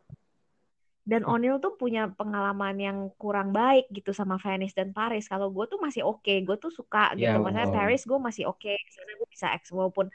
Dan 1.11 1.21
O'Neill 1.29 1.57
tuh 1.65 1.73
punya 1.81 1.99
pengalaman 2.19 2.75
yang 2.87 2.97
kurang 3.21 3.49
baik 3.57 3.83
gitu 3.97 4.09
sama 4.19 4.35
Venice 4.43 4.73
dan 4.79 4.89
Paris. 4.97 5.23
Kalau 5.31 5.47
gue 5.55 5.65
tuh 5.71 5.77
masih 5.85 6.01
oke, 6.09 6.31
gue 6.47 6.55
tuh 6.63 6.71
suka 6.79 6.99
gitu. 7.21 7.33
Ya, 7.33 7.39
Maksudnya 7.43 7.69
betul. 7.69 7.75
Paris 7.75 8.01
gue 8.09 8.17
masih 8.27 8.43
oke, 8.49 8.69
sana 8.95 9.11
gue 9.19 9.27
bisa 9.33 9.47
eks 9.55 9.69
walaupun 9.77 10.07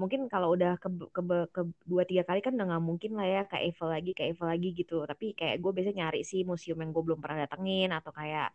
mungkin 0.00 0.20
kalau 0.32 0.48
udah 0.54 0.70
ke, 0.82 0.88
ke, 1.16 1.20
ke 1.54 1.60
dua 1.90 2.02
tiga 2.08 2.22
kali 2.28 2.38
kan 2.44 2.52
udah 2.56 2.66
nggak 2.70 2.84
mungkin 2.90 3.10
lah 3.18 3.26
ya 3.34 3.40
ke 3.50 3.56
Eiffel 3.64 3.88
lagi 3.94 4.10
ke 4.16 4.22
Eiffel 4.30 4.46
lagi 4.52 4.68
gitu. 4.78 4.94
Tapi 5.10 5.24
kayak 5.38 5.56
gue 5.62 5.70
biasanya 5.74 5.96
nyari 6.06 6.20
sih 6.30 6.40
museum 6.50 6.78
yang 6.82 6.90
gue 6.94 7.02
belum 7.06 7.18
pernah 7.22 7.38
datengin 7.44 7.90
atau 7.98 8.12
kayak 8.14 8.46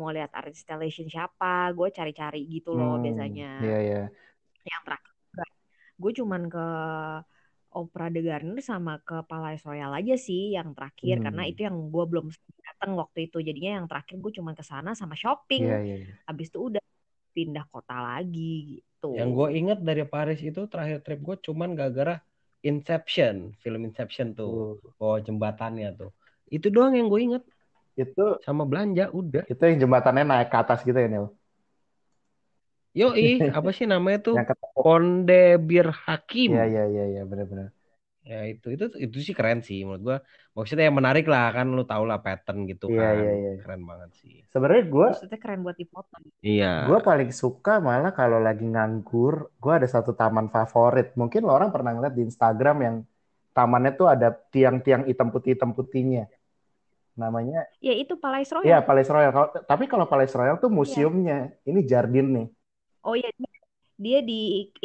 mau 0.00 0.08
lihat 0.14 0.30
art 0.38 0.48
installation 0.54 1.06
siapa, 1.12 1.46
gue 1.76 1.88
cari-cari 1.98 2.38
gitu 2.54 2.70
loh 2.78 2.96
Hmm, 2.96 3.04
biasanya. 3.04 3.44
Iya, 3.60 3.74
iya. 3.84 3.98
Yang 4.68 4.82
terakhir 4.86 5.12
gue 6.02 6.12
cuman 6.18 6.42
ke 6.52 6.64
Opera 7.74 8.06
de 8.14 8.20
Garner 8.22 8.62
sama 8.62 9.02
ke 9.02 9.16
Palais 9.26 9.60
Royal 9.66 9.90
aja 9.98 10.14
sih 10.16 10.54
yang 10.56 10.72
terakhir 10.76 11.20
karena 11.26 11.42
Hmm. 11.44 11.50
itu 11.50 11.60
yang 11.66 11.76
gue 11.94 12.04
belum 12.10 12.26
datang 12.62 12.90
waktu 13.02 13.18
itu 13.28 13.38
jadinya 13.42 13.70
yang 13.82 13.86
terakhir 13.90 14.16
gue 14.22 14.32
cuman 14.38 14.54
ke 14.54 14.64
sana 14.64 14.90
sama 14.94 15.14
shopping 15.18 15.62
Iya, 15.66 15.78
iya. 15.82 15.96
iya. 16.06 16.14
habis 16.28 16.46
itu 16.50 16.58
udah 16.70 16.82
pindah 17.34 17.64
kota 17.74 17.96
lagi 17.98 18.78
gitu 18.78 19.08
Yang 19.18 19.30
gue 19.36 19.48
inget 19.60 19.78
dari 19.82 20.04
Paris 20.06 20.40
itu 20.40 20.60
terakhir 20.70 20.98
trip 21.04 21.20
gue 21.20 21.36
cuman 21.46 21.74
gara-gara 21.74 22.14
Inception, 22.64 23.52
film 23.60 23.84
Inception 23.84 24.32
tuh, 24.32 24.80
Tuh. 24.80 24.96
bawa 24.96 25.20
jembatannya 25.20 25.88
tuh. 26.00 26.10
Itu 26.48 26.72
doang 26.72 26.96
yang 26.96 27.12
gue 27.12 27.20
inget 27.20 27.42
Itu 27.94 28.40
sama 28.40 28.64
belanja 28.64 29.12
udah. 29.12 29.44
itu 29.46 29.60
yang 29.60 29.78
jembatannya 29.84 30.24
naik 30.24 30.48
ke 30.48 30.56
atas 30.58 30.80
gitu 30.82 30.96
ya, 30.96 31.06
Nil. 31.12 31.28
Yoi, 32.94 33.42
apa 33.58 33.70
sih 33.76 33.86
namanya 33.90 34.18
tuh? 34.26 34.34
Yang 34.38 34.46
ketemu. 34.54 34.76
Konde 34.78 35.42
Bir 35.68 35.86
Hakim. 36.04 36.48
Iya, 36.54 36.62
iya, 36.72 36.82
iya, 36.92 37.04
iya, 37.12 37.22
benar-benar. 37.30 37.68
Ya 38.24 38.40
itu 38.48 38.66
itu 38.72 38.84
itu 39.04 39.16
sih 39.26 39.34
keren 39.38 39.60
sih 39.68 39.78
menurut 39.84 40.02
gua. 40.08 40.18
Maksudnya 40.56 40.84
yang 40.88 40.96
menarik 40.96 41.24
lah 41.32 41.44
kan 41.56 41.66
lu 41.76 41.82
tau 41.84 42.04
lah 42.10 42.18
pattern 42.24 42.58
gitu 42.70 42.86
Iya, 42.88 43.02
kan. 43.02 43.14
iya, 43.20 43.30
iya. 43.40 43.50
Keren 43.60 43.82
banget 43.90 44.10
sih. 44.20 44.34
Sebenarnya 44.52 44.84
gue 44.94 45.06
maksudnya 45.12 45.38
keren 45.44 45.60
buat 45.66 45.76
dipoto 45.82 46.14
Iya. 46.40 46.70
gue 46.88 46.98
paling 47.08 47.30
suka 47.42 47.72
malah 47.88 48.12
kalau 48.20 48.38
lagi 48.46 48.64
nganggur, 48.74 49.34
gue 49.62 49.72
ada 49.78 49.88
satu 49.94 50.10
taman 50.20 50.46
favorit. 50.54 51.06
Mungkin 51.20 51.40
lo 51.46 51.52
orang 51.58 51.70
pernah 51.74 51.90
ngeliat 51.92 52.14
di 52.18 52.22
Instagram 52.28 52.76
yang 52.86 52.96
tamannya 53.56 53.92
tuh 54.00 54.06
ada 54.14 54.28
tiang-tiang 54.54 55.02
hitam 55.10 55.28
putih 55.34 55.50
hitam 55.54 55.70
putihnya. 55.76 56.22
Namanya 57.14 57.58
ya 57.78 57.94
itu 57.94 58.14
Palais 58.18 58.48
Royal 58.50 58.66
Iya, 58.66 58.78
Palace 58.88 59.10
Royal. 59.14 59.30
Kalau- 59.36 59.52
tapi 59.70 59.84
kalau 59.92 60.06
Palace 60.10 60.34
Royal 60.34 60.56
tuh 60.58 60.70
museumnya, 60.78 61.54
ini 61.68 61.80
Jardin 61.90 62.26
nih. 62.36 62.46
Oh 63.06 63.14
ya 63.22 63.28
dia, 64.04 64.18
di 64.28 64.34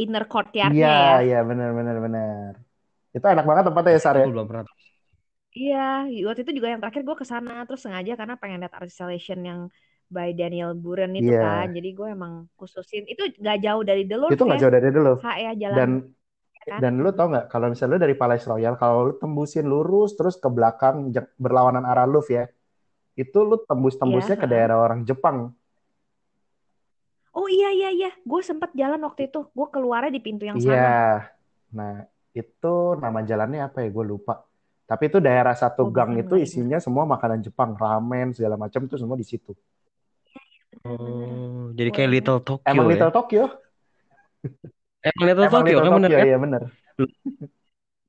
inner 0.04 0.24
courtyardnya 0.32 0.68
Iya, 0.68 0.88
ya 1.06 1.10
iya, 1.26 1.36
benar, 1.50 1.70
benar, 1.78 1.96
benar. 2.06 2.52
Itu 3.16 3.26
enak 3.34 3.46
banget 3.50 3.64
tempatnya 3.68 3.92
ya, 3.96 4.02
Sar 4.06 4.16
ya? 4.24 4.26
Gua 4.26 4.32
belum 4.34 4.48
pernah. 4.50 4.66
Iya, 5.58 5.76
waktu 6.28 6.40
itu 6.44 6.52
juga 6.58 6.70
yang 6.72 6.82
terakhir 6.82 7.02
gue 7.08 7.18
ke 7.22 7.28
sana 7.34 7.52
terus 7.66 7.82
sengaja 7.86 8.12
karena 8.20 8.36
pengen 8.42 8.58
lihat 8.62 8.74
art 8.78 8.88
installation 8.92 9.40
yang 9.50 9.60
by 10.16 10.28
Daniel 10.40 10.72
Buren 10.84 11.12
itu 11.22 11.32
Iya. 11.32 11.40
kan. 11.44 11.66
Jadi 11.76 11.88
gue 11.98 12.08
emang 12.16 12.34
khususin 12.58 13.04
itu 13.12 13.22
gak 13.48 13.58
jauh 13.66 13.84
dari 13.90 14.02
The 14.10 14.16
Louvre 14.22 14.32
Itu 14.32 14.42
nggak 14.46 14.60
ya. 14.60 14.62
jauh 14.62 14.74
dari 14.76 14.90
dulu. 14.98 15.12
H 15.22 15.24
ya 15.44 15.50
jalan 15.62 15.86
Dan 15.86 15.90
kan? 16.70 16.84
dan 16.84 16.94
lu 17.04 17.10
tau 17.18 17.28
nggak 17.32 17.46
kalau 17.54 17.68
misalnya 17.72 17.94
lu 17.98 18.02
dari 18.06 18.16
Palace 18.22 18.46
Royal, 18.52 18.74
kalau 18.82 19.00
lu 19.10 19.14
tembusin 19.22 19.66
lurus 19.74 20.10
terus 20.18 20.36
ke 20.44 20.50
belakang 20.58 20.96
je- 21.16 21.32
berlawanan 21.44 21.86
arah 21.92 22.06
Louvre 22.12 22.34
ya, 22.40 22.44
itu 23.22 23.38
lu 23.50 23.56
tembus-tembusnya 23.70 24.36
Iya, 24.36 24.44
ke 24.44 24.48
ha. 24.50 24.54
daerah 24.54 24.78
orang 24.86 25.02
Jepang. 25.10 25.38
Oh 27.40 27.48
iya 27.48 27.70
iya 27.72 27.90
iya, 27.96 28.10
gue 28.20 28.42
sempet 28.44 28.76
jalan 28.76 29.00
waktu 29.08 29.32
itu. 29.32 29.40
Gue 29.56 29.68
keluarnya 29.72 30.12
di 30.12 30.20
pintu 30.20 30.44
yang 30.44 30.60
Iya. 30.60 30.76
sama. 30.76 30.92
Nah, 31.80 31.94
itu 32.36 32.74
nama 33.00 33.20
jalannya 33.24 33.60
apa 33.64 33.78
ya? 33.86 33.90
Gue 33.96 34.06
lupa. 34.06 34.44
Tapi 34.90 35.04
itu 35.08 35.18
daerah 35.24 35.56
satu 35.56 35.88
Oh, 35.88 35.94
gang 35.94 36.12
bisa 36.18 36.22
itu 36.26 36.36
isinya 36.46 36.78
semua 36.82 37.06
makanan 37.08 37.40
Jepang, 37.46 37.78
ramen 37.78 38.34
segala 38.36 38.56
macam 38.60 38.82
itu 38.84 38.96
semua 39.00 39.16
di 39.16 39.24
situ. 39.24 39.54
Oh, 40.86 41.74
jadi 41.74 41.90
Gua 41.90 41.96
kayak 41.96 42.10
ingat. 42.10 42.16
Little 42.16 42.40
Tokyo 42.46 42.70
Emang 42.72 42.86
ya. 42.86 42.92
Little 42.94 43.12
Tokyo? 43.14 43.44
Emang 45.00 45.24
Little 45.28 45.48
Emang 45.48 45.54
Tokyo 45.56 45.78
Little 45.78 45.84
kan 45.86 45.94
bener 45.98 46.10
Tokyo, 46.10 46.20
kan? 46.20 46.28
iya 46.28 46.38
bener. 46.44 46.62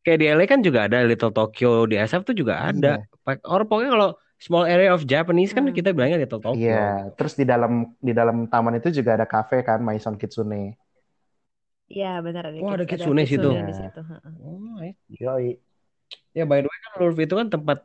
Kayak 0.01 0.19
di 0.19 0.27
LA 0.33 0.45
kan 0.49 0.61
juga 0.65 0.81
ada 0.89 0.99
Little 1.05 1.33
Tokyo, 1.37 1.69
di 1.85 1.95
SF 2.01 2.23
tuh 2.25 2.35
juga 2.35 2.55
ada. 2.65 2.93
Iya. 3.05 3.37
Or 3.47 3.61
pokoknya 3.69 3.91
kalau 3.95 4.09
small 4.41 4.65
area 4.65 4.91
of 4.91 5.05
Japanese 5.05 5.53
kan 5.53 5.63
Hmm. 5.63 5.71
kita 5.71 5.93
bilangnya 5.93 6.17
Little 6.19 6.41
Tokyo. 6.41 6.57
Iya, 6.57 7.13
terus 7.15 7.37
di 7.37 7.45
dalam 7.45 7.93
di 7.97 8.11
dalam 8.11 8.49
taman 8.49 8.75
itu 8.75 8.89
juga 8.91 9.15
ada 9.15 9.25
kafe 9.25 9.61
kan, 9.61 9.79
Maison 9.79 10.17
Kitsune. 10.17 10.81
Iya 11.87 12.23
benar 12.23 12.49
ada. 12.49 12.57
Oh, 12.59 12.71
ada 12.71 12.87
kids- 12.87 13.03
kitsune 13.03 13.23
situ. 13.25 13.45
di 13.45 13.61
Iya. 13.61 13.91
situ. 13.91 14.01
Oh, 14.41 14.79
I 14.79 14.95
see. 14.97 15.21
Yoi. 15.21 15.49
Ya 16.33 16.47
by 16.47 16.59
the 16.59 16.67
way 16.67 16.79
kan 16.81 16.93
Louvre 16.99 17.21
itu 17.21 17.35
kan 17.35 17.47
tempat 17.47 17.79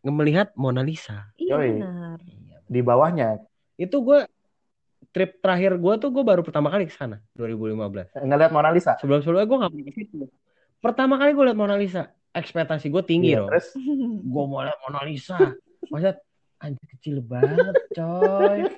melihat 0.00 0.54
Mona 0.54 0.80
Lisa. 0.80 1.28
Iya 1.36 1.58
Yoi. 1.58 1.70
benar. 1.76 2.18
Di 2.64 2.80
bawahnya 2.80 3.28
Itu 3.76 4.00
gue 4.00 4.28
trip 5.10 5.40
terakhir 5.40 5.74
gue 5.74 5.94
tuh 5.96 6.12
gue 6.12 6.20
baru 6.20 6.44
pertama 6.44 6.68
kali 6.68 6.84
ke 6.84 6.92
sana 6.92 7.18
2015. 7.32 8.12
ngeliat 8.14 8.52
Mona 8.52 8.70
Lisa. 8.70 8.94
Sebelum-sebelumnya 8.96 9.44
gue 9.44 9.56
nggak 9.58 9.70
pernah 9.72 9.84
ke 9.84 9.92
situ. 9.96 10.16
Pertama 10.78 11.14
kali 11.16 11.32
gue 11.32 11.44
liat 11.44 11.56
Mona 11.56 11.74
Lisa, 11.74 12.12
ekspektasi 12.30 12.88
gue 12.88 13.02
tinggi 13.02 13.34
dong. 13.34 13.48
terus 13.48 13.74
Gue 14.20 14.44
mau 14.46 14.62
liat 14.62 14.78
Mona 14.82 15.02
Lisa. 15.02 15.54
Masa 15.88 16.14
anjir 16.58 16.86
kecil 16.96 17.18
banget, 17.20 17.76
coy. 17.92 18.68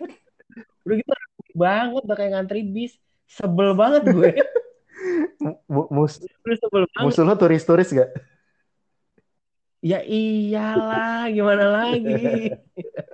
Udah 0.82 0.94
gitu 0.96 1.12
banget, 1.52 2.00
udah 2.02 2.16
kayak 2.16 2.32
ngantri 2.32 2.62
bis. 2.64 2.96
Sebel 3.28 3.72
banget 3.72 4.08
gue. 4.08 4.30
mu- 5.68 5.90
mus 5.90 6.20
Udah 6.44 6.56
sebel 6.56 6.82
banget. 6.88 7.04
musuh 7.04 7.24
lo 7.24 7.34
turis-turis 7.34 7.90
gak? 7.92 8.10
Ya 9.82 9.98
iyalah, 10.06 11.26
gimana 11.28 11.66
lagi. 11.66 12.54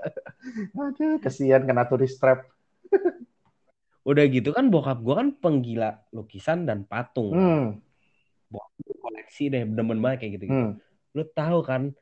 Aduh, 0.77 1.17
kesian 1.19 1.65
kena 1.65 1.89
turis 1.89 2.21
trap. 2.21 2.45
Udah 4.05 4.25
gitu 4.29 4.53
kan 4.53 4.69
bokap 4.69 5.01
gue 5.01 5.15
kan 5.17 5.29
penggila 5.33 6.05
lukisan 6.13 6.69
dan 6.69 6.85
patung. 6.85 7.33
Hmm, 7.33 7.65
Koleksi 9.29 9.53
deh, 9.53 9.69
demen 9.69 10.01
banget 10.01 10.25
kayak 10.25 10.33
gitu-gitu. 10.41 10.69
hmm. 10.73 10.81
Lu 11.13 11.23
tahu 11.37 11.61
kan, 11.61 11.93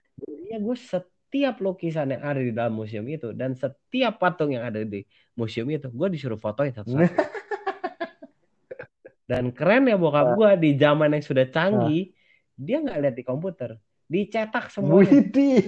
ya 0.47 0.63
gue 0.63 0.77
setiap 0.79 1.59
lukisan 1.59 2.15
yang 2.15 2.23
ada 2.23 2.39
di 2.39 2.55
dalam 2.55 2.79
museum 2.79 3.03
itu 3.11 3.35
dan 3.35 3.59
setiap 3.59 4.23
patung 4.23 4.55
yang 4.55 4.63
ada 4.63 4.87
di 4.87 5.03
museum 5.35 5.67
itu, 5.75 5.91
gue 5.91 6.09
disuruh 6.15 6.39
fotoin 6.39 6.71
satu-satu. 6.71 7.03
dan 9.31 9.51
keren 9.51 9.91
ya 9.91 9.99
bokap 9.99 10.39
gue 10.39 10.51
di 10.63 10.71
zaman 10.79 11.19
yang 11.19 11.25
sudah 11.27 11.51
canggih, 11.51 12.15
dia 12.55 12.79
nggak 12.79 12.99
lihat 13.03 13.19
di 13.19 13.27
komputer, 13.27 13.75
dicetak 14.07 14.71
semuanya. 14.71 15.11
Widih. 15.11 15.67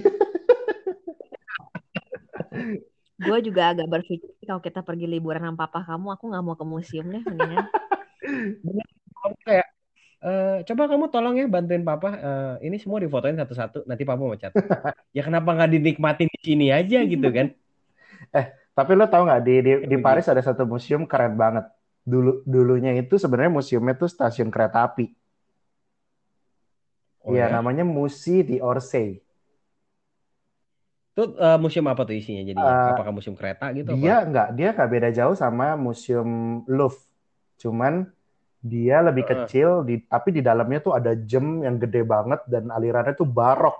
Gue 3.19 3.39
juga 3.43 3.75
agak 3.75 3.91
berpikir 3.91 4.31
kalau 4.47 4.63
kita 4.63 4.79
pergi 4.79 5.11
liburan 5.11 5.43
sama 5.43 5.67
papa 5.67 5.83
kamu, 5.83 6.15
aku 6.15 6.31
nggak 6.31 6.43
mau 6.47 6.55
ke 6.55 6.63
museum 6.63 7.11
deh 7.11 7.19
mendingan. 7.19 7.67
Kayak, 9.43 9.67
"Eh, 10.25 10.49
coba 10.67 10.83
kamu 10.91 11.05
tolong 11.13 11.33
ya 11.39 11.45
bantuin 11.53 11.83
papa, 11.89 12.07
eh, 12.25 12.67
ini 12.67 12.75
semua 12.83 12.99
difotoin 13.03 13.35
satu-satu, 13.41 13.77
nanti 13.89 14.03
papa 14.09 14.21
mau 14.27 14.35
cat. 14.43 14.53
ya 15.15 15.21
kenapa 15.27 15.49
nggak 15.55 15.71
dinikmatin 15.75 16.29
di 16.35 16.39
sini 16.47 16.65
aja 16.77 16.97
gitu 17.11 17.27
kan? 17.37 17.47
Tapi 18.77 18.91
lo 18.95 19.05
tau 19.11 19.23
nggak 19.27 19.41
di 19.43 19.53
di, 19.65 19.71
di. 19.91 19.97
Paris 19.99 20.25
ada 20.31 20.41
satu 20.43 20.63
museum 20.69 21.03
keren 21.09 21.35
banget. 21.35 21.65
Dulu 22.07 22.41
dulunya 22.47 22.91
itu 22.97 23.15
sebenarnya 23.21 23.51
museumnya 23.59 23.93
tuh 23.99 24.09
stasiun 24.09 24.49
kereta 24.53 24.87
api. 24.87 25.05
Oh 27.23 27.33
Iya, 27.33 27.43
ya? 27.43 27.55
namanya 27.55 27.83
Musée 27.95 28.39
d'Orsay. 28.47 29.07
Itu 31.13 31.21
eh, 31.43 31.55
museum 31.63 31.87
apa 31.91 32.01
tuh 32.07 32.15
isinya 32.19 32.43
jadi? 32.49 32.61
Eh, 32.63 32.91
Apakah 32.91 33.11
museum 33.15 33.35
kereta 33.39 33.65
gitu? 33.77 33.89
Dia 33.89 34.11
apa? 34.11 34.11
nggak, 34.29 34.47
dia 34.57 34.67
nggak 34.75 34.89
beda 34.93 35.09
jauh 35.17 35.35
sama 35.43 35.65
museum 35.85 36.29
Louvre. 36.75 37.01
Cuman 37.61 37.93
dia 38.59 38.95
lebih 39.07 39.23
Heeh. 39.23 39.45
kecil, 39.47 39.69
di, 39.87 39.93
tapi 40.03 40.29
di 40.35 40.41
dalamnya 40.43 40.79
tuh 40.83 40.93
ada 40.99 41.11
gem 41.15 41.63
yang 41.65 41.75
gede 41.79 42.01
banget 42.03 42.39
dan 42.51 42.63
alirannya 42.75 43.13
tuh 43.15 43.27
barok. 43.27 43.75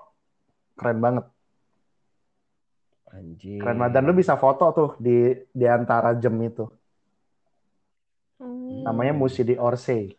Keren 0.78 0.98
banget. 1.04 1.24
Anjir. 3.12 3.58
Keren 3.60 3.76
banget. 3.80 3.92
Dan 3.96 4.02
lu 4.08 4.12
bisa 4.16 4.34
foto 4.40 4.64
tuh 4.76 4.88
di 5.04 5.10
di 5.60 5.66
antara 5.68 6.08
gem 6.16 6.36
itu. 6.48 6.64
Hmm. 8.40 8.84
Namanya 8.86 9.12
Musée 9.12 9.44
d'Orsay. 9.44 10.16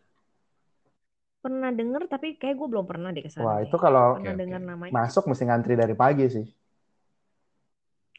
Pernah 1.42 1.70
denger 1.74 2.02
tapi 2.06 2.38
kayak 2.38 2.54
gue 2.54 2.68
belum 2.70 2.86
pernah 2.86 3.10
deh 3.10 3.22
ke 3.26 3.30
sana. 3.34 3.44
Wah, 3.44 3.58
deh. 3.58 3.66
itu 3.66 3.76
kalau 3.84 4.04
Pernah 4.22 4.62
namanya. 4.62 4.92
masuk 4.94 5.22
mesti 5.26 5.42
ngantri 5.48 5.74
dari 5.74 5.94
pagi 5.98 6.24
sih. 6.30 6.46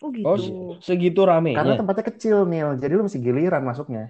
Oh 0.04 0.10
gitu. 0.12 0.28
Oh, 0.28 0.36
se- 0.44 0.52
segitu 0.88 1.20
Karena 1.24 1.32
ramenya. 1.32 1.80
tempatnya 1.80 2.06
kecil, 2.12 2.36
Nil. 2.52 2.70
Jadi 2.82 2.92
lu 2.98 3.04
mesti 3.08 3.20
giliran 3.24 3.64
masuknya. 3.70 4.02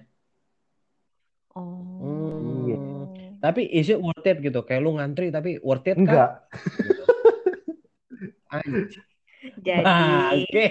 Oh. 1.56 1.62
Hmm. 2.02 3.33
Tapi 3.44 3.62
is 3.80 3.88
it 3.94 4.00
worth 4.06 4.26
it 4.32 4.38
gitu? 4.46 4.60
Kayak 4.68 4.82
lu 4.86 4.90
ngantri 4.98 5.26
tapi 5.36 5.50
worth 5.68 5.88
it 5.92 6.00
kah? 6.08 6.20
Enggak. 6.22 6.44
Gitu. 6.84 7.04
Jadi 9.68 9.92
Bangke. 10.30 10.64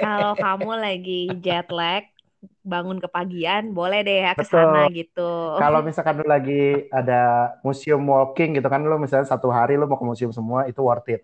kalau 0.00 0.32
kamu 0.42 0.68
lagi 0.84 1.12
jet 1.44 1.66
lag, 1.78 2.04
bangun 2.70 2.98
kepagian, 3.04 3.62
boleh 3.78 3.98
deh 4.06 4.16
ya 4.24 4.30
ke 4.40 4.44
sana 4.52 4.78
gitu. 4.98 5.20
Kalau 5.58 5.78
misalkan 5.88 6.14
lu 6.22 6.26
lagi 6.34 6.52
ada 6.98 7.14
museum 7.66 8.02
walking 8.12 8.48
gitu 8.56 8.68
kan, 8.72 8.80
lu 8.90 8.94
misalnya 9.02 9.26
satu 9.32 9.48
hari 9.58 9.72
lu 9.78 9.84
mau 9.90 9.98
ke 10.00 10.06
museum 10.10 10.32
semua, 10.38 10.60
itu 10.70 10.80
worth 10.88 11.08
it. 11.14 11.20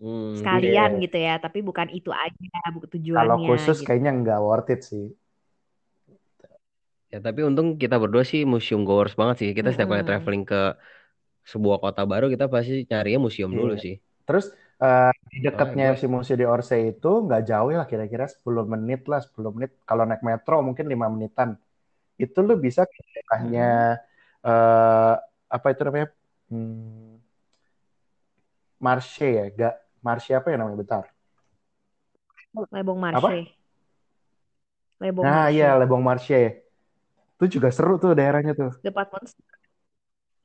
Hmm, 0.00 0.34
Sekalian 0.38 0.90
iya. 0.90 1.02
gitu 1.04 1.16
ya, 1.26 1.32
tapi 1.44 1.58
bukan 1.68 1.88
itu 1.98 2.10
aja 2.24 2.58
bukan 2.74 2.88
Kalau 3.16 3.36
tujuannya 3.38 3.46
khusus 3.46 3.78
gitu. 3.82 3.84
kayaknya 3.86 4.10
nggak 4.20 4.38
worth 4.46 4.68
it 4.74 4.80
sih. 4.90 5.04
Ya, 7.12 7.18
tapi 7.26 7.40
untung 7.48 7.68
kita 7.82 7.96
berdua 8.02 8.24
sih 8.30 8.40
museum 8.52 8.80
goers 8.88 9.12
banget 9.20 9.36
sih. 9.40 9.50
Kita 9.56 9.68
setiap 9.72 9.88
kali 9.92 10.04
Mm-mm. 10.04 10.08
traveling 10.08 10.42
ke 10.50 10.56
sebuah 11.52 11.78
kota 11.84 12.02
baru, 12.12 12.24
kita 12.34 12.44
pasti 12.54 12.72
nyarinya 12.90 13.20
museum 13.26 13.52
dulu 13.58 13.72
Iya. 13.72 13.78
sih. 13.84 13.94
Terus 14.26 14.44
eh, 14.82 15.04
di 15.32 15.36
Soalnya 15.46 15.46
dekatnya 15.46 15.84
gue, 15.84 15.94
si 16.00 16.04
museum 16.12 16.38
di 16.42 16.46
Orsay 16.54 16.80
itu 16.90 17.06
nggak 17.24 17.40
jauh 17.48 17.68
lah 17.78 17.86
kira-kira 17.92 18.24
10 18.34 18.62
menit 18.72 18.98
lah 19.10 19.18
10 19.26 19.50
menit. 19.56 19.70
Kalau 19.88 20.02
naik 20.08 20.22
metro 20.28 20.54
mungkin 20.66 20.86
5 20.92 21.06
menitan. 21.14 21.50
Itu 22.22 22.38
lu 22.48 22.52
bisa 22.66 22.82
ke 22.92 22.98
daerahnya 23.14 23.62
eh 24.46 25.12
apa 25.56 25.66
itu 25.72 25.82
namanya? 25.86 26.08
Hmm, 26.50 27.16
Marche 28.84 29.26
ya? 29.36 29.44
Gak 29.60 29.74
Marche 30.06 30.30
apa 30.38 30.48
ya 30.52 30.56
namanya? 30.60 30.78
Bentar. 30.82 31.04
Lebong 32.72 33.00
Apa? 33.12 33.30
Marche. 33.30 33.52
Lebong 35.00 35.28
Nah, 35.28 35.38
Marche. 35.38 35.52
iya 35.54 35.66
Lebong 35.80 36.02
Marche. 36.08 36.61
Itu 37.42 37.58
juga 37.58 37.74
seru 37.74 37.98
tuh 37.98 38.14
daerahnya 38.14 38.54
tuh. 38.54 38.70
Department 38.86 39.26
store. 39.26 39.50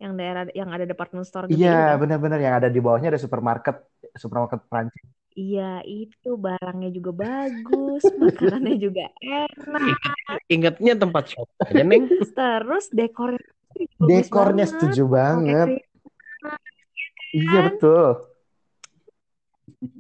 Yang 0.02 0.14
daerah 0.18 0.44
yang 0.58 0.70
ada 0.74 0.86
department 0.90 1.26
store 1.30 1.46
gede 1.46 1.54
itu 1.54 1.62
Iya, 1.62 1.78
kan? 1.78 1.98
benar-benar 2.02 2.40
yang 2.42 2.56
ada 2.58 2.70
di 2.74 2.80
bawahnya 2.82 3.14
ada 3.14 3.22
supermarket, 3.22 3.76
supermarket 4.18 4.66
Prancis. 4.66 5.06
Iya, 5.38 5.86
itu 5.86 6.30
barangnya 6.34 6.90
juga 6.98 7.12
bagus, 7.14 8.02
makanannya 8.22 8.76
juga 8.82 9.06
enak. 9.22 9.98
ingetnya 10.50 10.94
tempat 10.98 11.24
shop 11.30 11.46
aja, 11.62 11.86
Neng. 11.86 12.10
Terus 12.34 12.86
dekornya 12.90 13.46
bagus 14.02 14.10
Dekornya 14.10 14.66
banget. 14.66 14.74
setuju 14.74 15.04
banget. 15.06 15.68
Iya, 17.38 17.46
kan? 17.54 17.66
betul. 17.70 18.08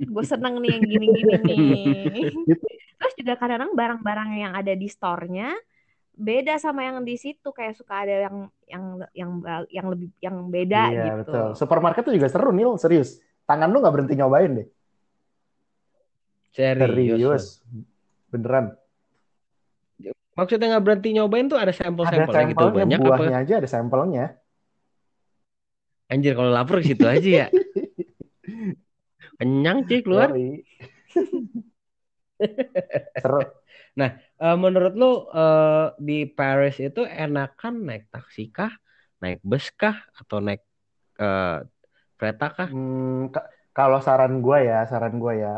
Gue 0.09 0.23
seneng 0.25 0.57
nih 0.57 0.71
yang 0.73 0.83
gini-gini 0.89 1.35
nih. 1.45 2.33
Gitu. 2.49 2.65
Terus 2.97 3.13
juga 3.13 3.33
kadang-kadang 3.37 3.71
barang-barang 3.77 4.29
yang 4.41 4.53
ada 4.57 4.73
di 4.73 4.87
store-nya 4.89 5.53
beda 6.17 6.57
sama 6.57 6.81
yang 6.81 7.05
di 7.05 7.13
situ 7.13 7.53
kayak 7.53 7.77
suka 7.77 8.01
ada 8.01 8.25
yang 8.25 8.37
yang 8.65 8.83
yang 9.13 9.31
yang 9.69 9.85
lebih 9.93 10.09
yang 10.17 10.35
beda 10.49 10.81
Iya, 10.89 11.03
gitu. 11.05 11.17
betul. 11.21 11.47
Supermarket 11.53 12.03
tuh 12.09 12.13
juga 12.17 12.27
seru, 12.27 12.49
Nil. 12.49 12.73
Serius. 12.81 13.21
Tangan 13.45 13.69
lu 13.69 13.79
nggak 13.79 13.93
berhenti 13.93 14.17
nyobain 14.17 14.51
deh. 14.57 14.67
Serius. 16.51 17.21
Serius. 17.21 17.45
Beneran. 18.33 18.73
Maksudnya 20.33 20.77
nggak 20.77 20.83
berhenti 20.85 21.09
nyobain 21.17 21.45
tuh 21.49 21.57
ada 21.57 21.73
sampel-sampelnya 21.73 22.53
gitu 22.53 22.65
banyak 22.69 22.99
buahnya 23.01 23.37
apa? 23.37 23.43
aja 23.45 23.53
ada 23.61 23.69
sampelnya. 23.69 24.25
Anjir 26.09 26.33
kalau 26.33 26.49
lapar 26.53 26.81
ke 26.81 26.93
situ 26.93 27.05
aja 27.05 27.29
ya. 27.45 27.47
Kenyang 29.41 29.85
sih 29.85 30.01
keluar. 30.01 30.33
Yoi. 30.33 30.65
Seru. 33.97 34.09
Eh, 34.43 34.55
menurut 34.63 34.93
lu 35.01 35.05
eh, 35.37 35.85
di 36.07 36.13
Paris 36.37 36.75
itu 36.85 36.99
enakan 37.23 37.73
naik 37.87 38.03
taksi 38.13 38.41
kah, 38.55 38.71
naik 39.21 39.37
bus 39.49 39.65
kah, 39.81 39.95
atau 40.19 40.37
naik 40.45 40.61
eh, 41.23 41.47
kereta 42.19 42.45
kah? 42.57 42.71
Hmm, 42.71 43.31
ka- 43.33 43.47
kalau 43.77 43.99
saran 44.07 44.33
gue 44.45 44.57
ya, 44.69 44.75
saran 44.91 45.13
gue 45.23 45.33
ya, 45.43 45.49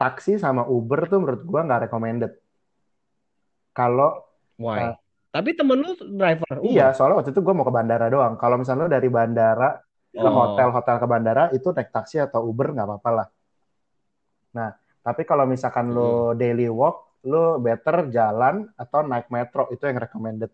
taksi 0.00 0.32
sama 0.44 0.62
Uber 0.76 1.00
tuh 1.10 1.18
menurut 1.22 1.42
gue 1.50 1.60
nggak 1.66 1.82
recommended. 1.84 2.32
Kalau 3.76 4.10
Why? 4.58 4.84
eh, 4.84 4.94
Tapi 5.34 5.50
temen 5.58 5.78
lu 5.82 5.90
driver 6.18 6.56
iya, 6.68 6.82
Uber. 6.82 6.94
soalnya 6.94 7.16
waktu 7.18 7.30
itu 7.34 7.42
gue 7.46 7.54
mau 7.56 7.66
ke 7.68 7.74
bandara 7.78 8.06
doang. 8.14 8.34
Kalau 8.42 8.56
misalnya 8.60 8.82
lu 8.86 8.92
dari 8.96 9.08
bandara 9.18 9.66
ke 10.22 10.28
Oh, 10.28 10.34
hotel, 10.38 10.68
hotel 10.76 10.96
ke 11.02 11.06
bandara 11.12 11.42
itu 11.56 11.68
naik 11.76 11.90
taksi 11.96 12.16
atau 12.26 12.40
Uber 12.50 12.66
nggak 12.74 12.86
apa-apa 12.88 13.10
lah. 13.18 13.26
Nah, 14.56 14.70
tapi 15.04 15.22
kalau 15.30 15.44
misalkan 15.52 15.86
Mm-mm. 15.90 15.94
lu 15.96 16.34
daily 16.40 16.66
walk, 16.70 16.96
lu 17.24 17.58
better 17.58 18.12
jalan 18.12 18.68
atau 18.76 19.00
naik 19.04 19.32
metro 19.32 19.68
itu 19.72 19.84
yang 19.88 19.98
recommended. 19.98 20.52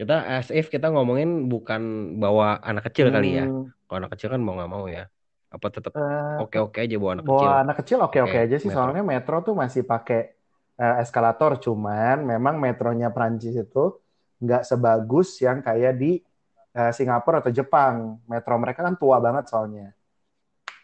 Kita 0.00 0.16
as 0.24 0.48
if 0.48 0.72
kita 0.72 0.88
ngomongin 0.88 1.52
bukan 1.52 2.16
bawa 2.16 2.56
anak 2.64 2.88
kecil 2.88 3.12
kali 3.12 3.36
ya. 3.36 3.44
Hmm, 3.44 3.68
Kalau 3.84 3.98
anak 4.00 4.16
kecil 4.16 4.32
kan 4.32 4.40
mau 4.40 4.56
nggak 4.56 4.72
mau 4.72 4.88
ya. 4.88 5.04
Apa 5.52 5.66
tetap 5.68 5.92
eh, 5.92 6.40
oke-oke 6.40 6.80
aja 6.80 6.96
bawa 6.96 7.20
anak 7.20 7.24
kecil 7.28 7.36
bawa 7.36 7.60
anak 7.60 7.76
kecil 7.84 7.98
oke-oke 8.00 8.32
pakai 8.32 8.46
aja 8.48 8.56
sih, 8.56 8.68
metro. 8.72 8.80
soalnya 8.80 9.02
metro 9.04 9.36
tuh 9.44 9.52
masih 9.52 9.82
pakai 9.84 10.20
eh, 10.80 10.94
eskalator, 11.04 11.60
cuman 11.60 12.24
memang 12.24 12.56
metronya 12.56 13.12
Prancis 13.12 13.52
itu 13.52 14.00
nggak 14.40 14.64
sebagus 14.64 15.36
yang 15.44 15.60
kayak 15.60 15.92
di 16.00 16.16
eh, 16.72 16.92
Singapura 16.96 17.44
atau 17.44 17.52
Jepang. 17.52 18.24
Metro 18.24 18.56
mereka 18.56 18.80
kan 18.80 18.96
tua 18.96 19.20
banget 19.20 19.52
soalnya, 19.52 19.92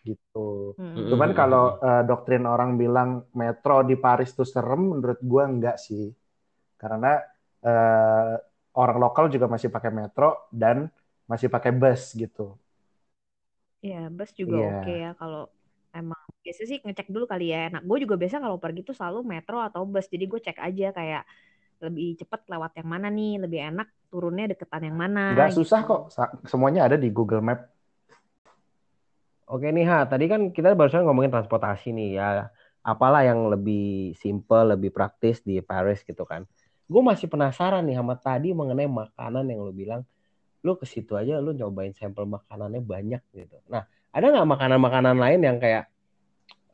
gitu. 0.09 0.39
Mm-mm. 0.79 0.87
Cuman 1.11 1.31
Mm-mm. 1.31 1.41
kalau 1.41 1.79
eh, 1.87 2.03
doktrin 2.09 2.45
orang 2.55 2.71
bilang 2.83 3.11
metro 3.41 3.75
di 3.91 3.95
Paris 4.05 4.31
tuh 4.39 4.47
serem, 4.55 4.81
menurut 4.93 5.21
gua 5.31 5.43
enggak 5.53 5.77
sih. 5.87 6.05
Karena 6.81 7.09
eh, 7.67 8.33
orang 8.81 8.99
lokal 9.05 9.27
juga 9.35 9.47
masih 9.55 9.71
pakai 9.77 9.93
metro 10.01 10.27
dan 10.63 10.77
masih 11.31 11.49
pakai 11.55 11.73
bus 11.81 12.03
gitu. 12.23 12.43
Iya, 13.85 13.97
bus 14.17 14.31
juga 14.41 14.57
Iya. 14.57 14.67
oke 14.69 14.89
ya 15.03 15.09
kalau 15.21 15.41
emang 15.99 16.21
biasa 16.45 16.63
sih 16.71 16.79
ngecek 16.85 17.09
dulu 17.15 17.25
kali 17.33 17.45
ya. 17.55 17.59
Nah, 17.73 17.81
gue 17.89 17.97
juga 18.05 18.17
biasa 18.21 18.37
kalau 18.45 18.59
pergi 18.65 18.81
tuh 18.89 18.95
selalu 18.99 19.19
metro 19.33 19.57
atau 19.67 19.83
bus. 19.93 20.07
Jadi 20.15 20.25
gue 20.33 20.41
cek 20.47 20.59
aja 20.67 20.85
kayak 20.99 21.23
lebih 21.85 22.07
cepat 22.21 22.41
lewat 22.53 22.73
yang 22.81 22.89
mana 22.95 23.07
nih, 23.17 23.31
lebih 23.45 23.61
enak 23.69 23.87
turunnya 24.11 24.45
deketan 24.53 24.83
yang 24.89 24.99
mana 25.05 25.21
susah 25.57 25.81
gitu. 25.81 25.85
kok. 25.89 26.01
Sa- 26.15 26.33
Semuanya 26.51 26.81
ada 26.87 26.97
di 27.03 27.09
Google 27.17 27.43
Map. 27.49 27.59
Oke 29.47 29.71
nih 29.71 29.87
Ha, 29.87 30.11
tadi 30.11 30.27
kan 30.27 30.51
kita 30.51 30.75
barusan 30.75 31.07
ngomongin 31.07 31.31
transportasi 31.31 31.95
nih 31.95 32.19
ya. 32.19 32.51
Apalah 32.83 33.23
yang 33.23 33.47
lebih 33.47 34.15
simple, 34.19 34.75
lebih 34.75 34.91
praktis 34.91 35.43
di 35.43 35.63
Paris 35.63 36.03
gitu 36.03 36.27
kan. 36.27 36.43
Gue 36.87 37.03
masih 37.03 37.31
penasaran 37.31 37.87
nih 37.87 37.99
sama 37.99 38.19
tadi 38.19 38.51
mengenai 38.51 38.91
makanan 38.91 39.47
yang 39.47 39.63
lu 39.63 39.71
bilang, 39.75 40.03
lu 40.67 40.75
ke 40.75 40.87
situ 40.87 41.15
aja 41.15 41.39
lu 41.39 41.55
nyobain 41.55 41.95
sampel 41.95 42.27
makanannya 42.27 42.83
banyak 42.83 43.23
gitu. 43.35 43.59
Nah, 43.71 43.87
ada 44.11 44.27
nggak 44.35 44.51
makanan-makanan 44.51 45.17
lain 45.19 45.41
yang 45.43 45.59
kayak 45.63 45.91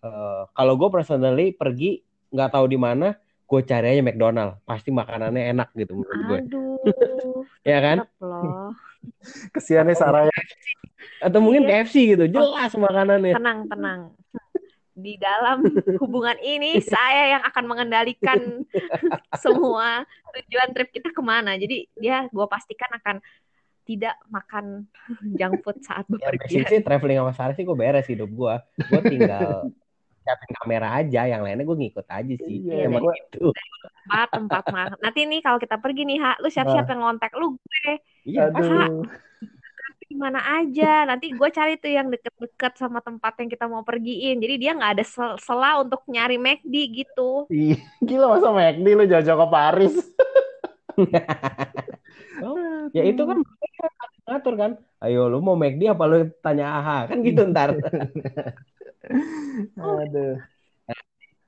eh, 0.04 0.42
kalau 0.52 0.74
gue 0.76 0.88
personally 0.88 1.52
pergi 1.52 2.00
nggak 2.32 2.56
tahu 2.56 2.64
di 2.72 2.80
mana, 2.80 3.12
gue 3.44 3.60
cari 3.68 3.86
aja 3.92 4.00
McDonald, 4.00 4.64
pasti 4.64 4.88
makanannya 4.88 5.52
enak 5.52 5.68
gitu 5.76 5.92
menurut 6.00 6.20
gue, 6.24 6.38
Aduh, 6.48 7.44
ya 7.72 7.78
kan? 7.84 8.08
Kesiannya 9.52 9.92
Atau 9.92 10.02
Sarah 10.08 10.24
ya. 10.24 10.40
Atau 11.22 11.38
mungkin 11.38 11.62
Iya. 11.62 11.80
KFC 11.80 11.94
gitu, 12.10 12.24
jelas 12.28 12.74
makanannya. 12.74 13.32
Tenang, 13.32 13.58
tenang. 13.66 14.00
Di 14.92 15.16
dalam 15.16 15.64
hubungan 15.98 16.36
ini 16.38 16.76
saya 16.78 17.32
yang 17.32 17.42
akan 17.42 17.64
mengendalikan 17.64 18.60
semua 19.42 20.04
tujuan 20.34 20.68
trip 20.70 20.90
kita 20.90 21.08
ke 21.08 21.22
mana. 21.22 21.54
Jadi 21.54 21.88
dia 21.94 22.28
gue 22.28 22.46
pastikan 22.46 22.90
akan 22.92 23.16
tidak 23.82 24.14
makan 24.28 24.86
junk 25.32 25.58
food 25.60 25.80
saat 25.80 26.04
Ya 26.06 26.28
bepergian. 26.28 26.62
basically 26.62 26.82
traveling 26.82 27.18
sama 27.18 27.32
Sarah 27.32 27.50
sih 27.52 27.62
gue 27.62 27.72
beres 27.72 28.04
hidup 28.04 28.28
gue. 28.28 28.54
Gue 28.84 29.00
tinggal 29.02 29.72
siapin 30.22 30.52
kamera 30.54 30.88
aja, 30.94 31.26
yang 31.26 31.42
lainnya 31.42 31.64
gue 31.64 31.78
ngikut 31.80 32.06
aja 32.06 32.34
sih. 32.36 32.56
Iya, 32.62 32.86
Emang 32.86 33.02
gua- 33.02 33.16
gitu. 33.16 33.50
tempat 34.06 34.62
tempat. 34.62 34.94
Nanti 35.00 35.20
nih 35.24 35.40
kalau 35.40 35.58
kita 35.58 35.76
pergi 35.78 36.02
nih, 36.04 36.18
Ha, 36.20 36.38
lu 36.38 36.46
siap-siap 36.46 36.86
yang 36.86 37.00
ngontak 37.00 37.32
lu 37.34 37.56
gue 37.56 37.90
Iya. 38.22 38.52
Aduh. 38.52 39.02
Di 40.12 40.20
mana 40.20 40.60
aja. 40.60 41.08
Nanti 41.08 41.32
gue 41.32 41.48
cari 41.48 41.80
tuh 41.80 41.88
yang 41.88 42.12
deket-deket 42.12 42.76
sama 42.76 43.00
tempat 43.00 43.32
yang 43.40 43.48
kita 43.48 43.64
mau 43.64 43.80
pergiin. 43.80 44.36
Jadi 44.36 44.54
dia 44.60 44.76
nggak 44.76 44.92
ada 45.00 45.04
sel- 45.08 45.40
sela 45.40 45.80
untuk 45.80 46.04
nyari 46.04 46.36
McD 46.36 46.74
gitu. 46.92 47.48
Ih, 47.48 47.80
Gila 48.04 48.36
masa 48.36 48.52
McD 48.52 48.84
lu 48.92 49.04
jauh-jauh 49.08 49.40
ke 49.40 49.48
Paris. 49.48 49.94
Oh, 52.44 52.56
ya 52.96 53.02
itu 53.08 53.22
kan 53.24 53.40
ngatur 54.28 54.54
kan. 54.60 54.72
Ayo 55.00 55.32
lu 55.32 55.40
mau 55.40 55.56
McD 55.56 55.88
apa 55.88 56.04
lu 56.04 56.28
tanya 56.44 56.76
AHA 56.76 56.98
kan 57.08 57.18
gitu 57.24 57.40
ntar. 57.48 57.70
Aduh. 59.80 60.36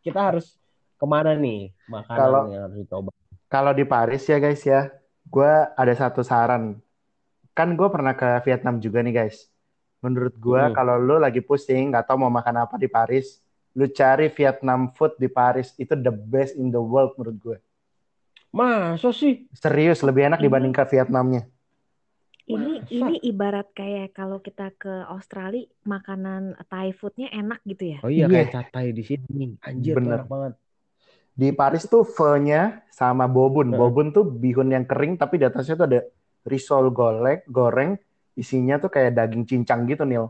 Kita 0.01 0.21
harus 0.33 0.57
ke 0.97 1.05
mana 1.05 1.37
nih 1.37 1.69
makanan 1.87 2.17
Kalau- 2.19 2.47
yang 2.49 2.63
harus 2.69 2.79
dicoba. 2.81 3.11
Kalau 3.45 3.71
di 3.71 3.85
Paris 3.87 4.27
ya 4.27 4.43
guys 4.43 4.67
ya, 4.67 4.91
gue 5.31 5.53
ada 5.79 5.95
satu 5.95 6.27
saran. 6.27 6.81
Kan 7.55 7.73
gue 7.73 7.87
pernah 7.87 8.13
ke 8.13 8.27
Vietnam 8.43 8.79
juga 8.79 8.99
nih 8.99 9.15
guys. 9.17 9.47
Menurut 9.99 10.35
gue 10.35 10.61
Hmm. 10.61 10.75
kalau 10.75 10.99
lu 10.99 11.17
lagi 11.17 11.39
pusing 11.39 11.89
nggak 11.89 12.05
tahu 12.05 12.19
mau 12.19 12.29
makan 12.29 12.61
apa 12.61 12.77
di 12.77 12.87
Paris, 12.87 13.41
lu 13.73 13.89
cari 13.89 14.29
Vietnam 14.29 14.91
food 14.91 15.17
di 15.17 15.27
Paris 15.27 15.73
itu 15.75 15.95
the 15.95 16.11
best 16.11 16.55
in 16.55 16.69
the 16.69 16.79
world 16.79 17.15
menurut 17.15 17.39
gue. 17.41 17.59
Masa 18.51 19.11
sih? 19.11 19.47
Serius 19.51 19.99
lebih 20.01 20.29
enak 20.29 20.39
dibanding 20.39 20.71
ke 20.71 20.85
Vietnamnya. 20.85 21.47
Ini 22.45 22.61
Masa? 22.77 22.93
ini 22.93 23.15
ibarat 23.25 23.73
kayak 23.73 24.13
kalau 24.13 24.37
kita 24.37 24.69
ke 24.77 24.93
Australia 25.09 25.65
makanan 25.83 26.61
Thai 26.65 26.93
foodnya 26.93 27.33
enak 27.33 27.65
gitu 27.65 27.97
ya. 27.97 27.99
Oh 28.05 28.13
iya 28.13 28.29
Iya. 28.29 28.45
kayak 28.45 28.51
catai 28.53 28.93
di 28.93 29.01
sini. 29.01 29.57
Anjir, 29.59 29.97
Bener. 29.97 30.21
enak 30.21 30.29
banget. 30.29 30.53
Di 31.33 31.49
Paris 31.51 31.83
tuh 31.85 32.05
pho-nya 32.05 32.85
sama 32.91 33.25
bobun. 33.25 33.73
Bobun 33.73 34.13
tuh 34.13 34.23
bihun 34.23 34.71
yang 34.71 34.85
kering 34.85 35.17
tapi 35.17 35.41
di 35.41 35.49
atasnya 35.49 35.75
tuh 35.75 35.89
ada 35.89 36.01
risol 36.45 36.93
goreng, 36.93 37.41
goreng 37.49 37.97
isinya 38.37 38.77
tuh 38.77 38.93
kayak 38.93 39.17
daging 39.17 39.45
cincang 39.49 39.89
gitu 39.89 40.05
Nil. 40.05 40.29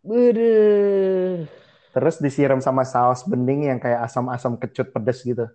Beuh. 0.00 1.44
Terus 1.90 2.16
disiram 2.22 2.62
sama 2.62 2.86
saus 2.86 3.26
bening 3.26 3.68
yang 3.68 3.78
kayak 3.82 4.06
asam-asam 4.06 4.56
kecut 4.56 4.94
pedes 4.94 5.20
gitu. 5.26 5.50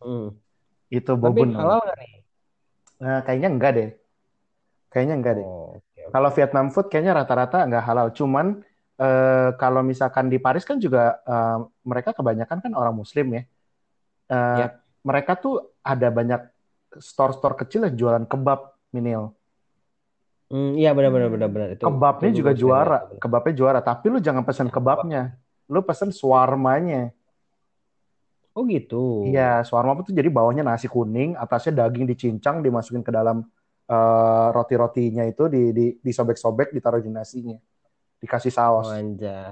Hmm. 0.00 0.32
Itu 0.88 1.18
Tapi 1.18 1.22
bobun. 1.22 1.52
halal 1.52 1.82
nggak 1.82 1.98
nih? 1.98 2.12
Nah, 2.98 3.20
kayaknya 3.26 3.48
enggak 3.50 3.72
deh. 3.74 3.90
Kayaknya 4.88 5.14
enggak 5.18 5.34
deh. 5.42 5.46
Oh, 5.46 5.76
oke, 5.76 6.00
oke. 6.08 6.12
Kalau 6.14 6.30
Vietnam 6.32 6.66
food 6.72 6.86
kayaknya 6.88 7.12
rata-rata 7.18 7.66
enggak 7.66 7.84
halal. 7.84 8.08
Cuman 8.14 8.62
eh, 8.96 9.50
kalau 9.58 9.82
misalkan 9.82 10.30
di 10.30 10.38
Paris 10.38 10.64
kan 10.64 10.78
juga 10.78 11.18
eh, 11.26 11.58
mereka 11.84 12.14
kebanyakan 12.14 12.58
kan 12.62 12.72
orang 12.72 12.94
Muslim 12.94 13.26
ya. 13.34 13.42
Eh, 14.30 14.58
Yap. 14.64 14.72
Mereka 15.02 15.32
tuh 15.42 15.74
ada 15.82 16.08
banyak 16.10 16.42
store-store 16.98 17.66
kecil 17.66 17.86
yang 17.86 17.96
jualan 17.98 18.24
kebab, 18.26 18.77
Minil. 18.92 19.32
Hmm, 20.48 20.72
iya 20.80 20.96
benar-benar 20.96 21.28
Hmm. 21.28 21.36
benar-benar 21.36 21.68
itu. 21.76 21.84
Kebabnya 21.84 22.28
itu 22.32 22.38
juga 22.40 22.52
juara. 22.56 22.98
benar. 23.04 23.20
Kebabnya 23.20 23.54
juara. 23.54 23.80
Tapi 23.84 24.06
lu 24.08 24.18
jangan 24.18 24.42
pesan 24.48 24.68
kebabnya. 24.72 25.36
Lu 25.68 25.84
pesen 25.84 26.08
swarmanya. 26.08 27.12
Oh 28.56 28.64
gitu. 28.66 29.28
Iya, 29.28 29.62
shawarma 29.62 30.02
itu 30.02 30.10
jadi 30.10 30.26
bawahnya 30.32 30.66
nasi 30.66 30.90
kuning, 30.90 31.38
atasnya 31.38 31.84
daging 31.84 32.10
dicincang, 32.10 32.58
dimasukin 32.58 33.06
ke 33.06 33.12
dalam 33.14 33.46
eh, 33.88 34.48
roti-rotinya 34.52 35.22
itu, 35.24 35.46
di, 35.48 35.70
di, 35.72 35.86
disobek-sobek, 36.02 36.74
ditaruh 36.74 37.00
di 37.00 37.08
nasinya, 37.08 37.56
dikasih 38.18 38.50
saus. 38.52 38.90
anjay. 38.90 39.48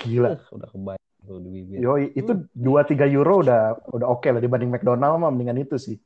Gila. 0.00 0.34
Uh, 0.34 0.56
udah 0.56 0.68
kebayang 0.72 1.06
tuh 1.26 1.38
di 1.42 1.48
bibir. 1.52 1.78
Yoi, 1.84 2.04
itu 2.16 2.32
2-3 2.50 3.06
euro 3.10 3.42
udah 3.42 3.76
udah 3.92 4.06
oke 4.08 4.28
lah 4.30 4.40
dibanding 4.40 4.70
McDonald 4.72 5.20
mah 5.20 5.30
mendingan 5.30 5.62
itu 5.62 5.76
sih. 5.76 5.96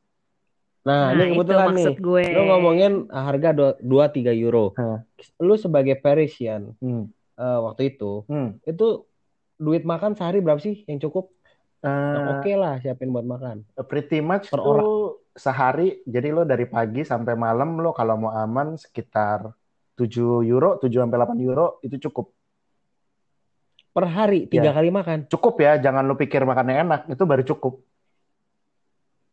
Nah, 0.81 1.12
Nah, 1.12 1.20
ini 1.20 1.37
kebetulan 1.37 1.76
nih. 1.76 1.95
gue. 1.95 2.24
Lo 2.33 2.43
ngomongin 2.47 2.93
harga 3.07 3.51
2-3 3.78 4.33
euro. 4.33 4.72
Hah. 4.74 5.05
Lu 5.37 5.55
sebagai 5.55 5.93
Parisian 5.95 6.72
Hmm. 6.78 7.12
eh, 7.37 7.59
waktu 7.59 7.91
itu, 7.91 8.24
Hmm. 8.24 8.57
itu 8.62 9.05
duit 9.57 9.85
makan 9.85 10.12
sehari 10.12 10.41
berapa 10.41 10.57
sih 10.57 10.85
yang 10.85 10.97
cukup? 10.99 11.28
Yang 11.81 12.24
Eh, 12.24 12.31
oke 12.31 12.53
lah 12.55 12.74
siapin 12.76 13.09
buat 13.09 13.24
makan. 13.24 13.64
pretty 13.87 14.20
much 14.20 14.49
Per 14.49 14.57
tuh 14.59 15.20
sehari, 15.33 16.01
jadi 16.05 16.28
lo 16.31 16.45
dari 16.45 16.64
pagi 16.64 17.01
sampai 17.01 17.33
malam 17.35 17.76
lo 17.76 17.93
kalau 17.93 18.16
mau 18.18 18.33
aman 18.33 18.76
sekitar 18.76 19.53
7 19.95 20.41
euro, 20.43 20.76
7 20.76 20.97
sampai 20.99 21.16
8 21.18 21.41
euro 21.41 21.76
itu 21.81 21.97
cukup. 21.99 22.33
Per 23.91 24.05
hari 24.07 24.47
tiga 24.47 24.70
Iya. 24.70 24.76
kali 24.76 24.89
makan. 24.89 25.18
Cukup 25.26 25.61
ya, 25.61 25.76
jangan 25.76 26.05
lo 26.05 26.14
pikir 26.14 26.41
makannya 26.41 26.85
enak, 26.85 27.01
itu 27.07 27.22
baru 27.22 27.43
cukup. 27.43 27.81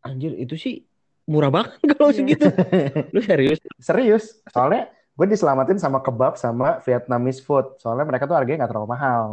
Anjir, 0.02 0.34
itu 0.34 0.56
sih 0.56 0.76
murah 1.28 1.52
banget 1.52 1.72
kalau 1.94 2.10
Iya. 2.10 2.18
segitu. 2.18 2.48
Lu 3.14 3.20
serius? 3.22 3.60
Serius, 3.78 4.24
soalnya 4.48 4.90
gue 4.90 5.26
diselamatin 5.28 5.76
sama 5.76 6.00
kebab 6.00 6.36
sama 6.36 6.80
Vietnamese 6.82 7.40
food. 7.40 7.78
Soalnya 7.78 8.04
mereka 8.04 8.26
tuh 8.26 8.34
harganya 8.34 8.64
nggak 8.64 8.72
terlalu 8.72 8.90
mahal. 8.90 9.24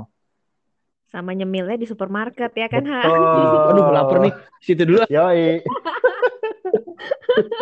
Sama 1.08 1.30
nyemilnya 1.30 1.78
di 1.78 1.86
supermarket 1.86 2.50
ya 2.52 2.66
kan, 2.66 2.82
Ha? 2.82 3.00
Betul. 3.06 3.58
Aduh, 3.70 3.84
lapar 3.88 4.16
nih. 4.18 4.32
Situ 4.58 4.82
dulu. 4.82 4.98
Yoi. 5.06 5.62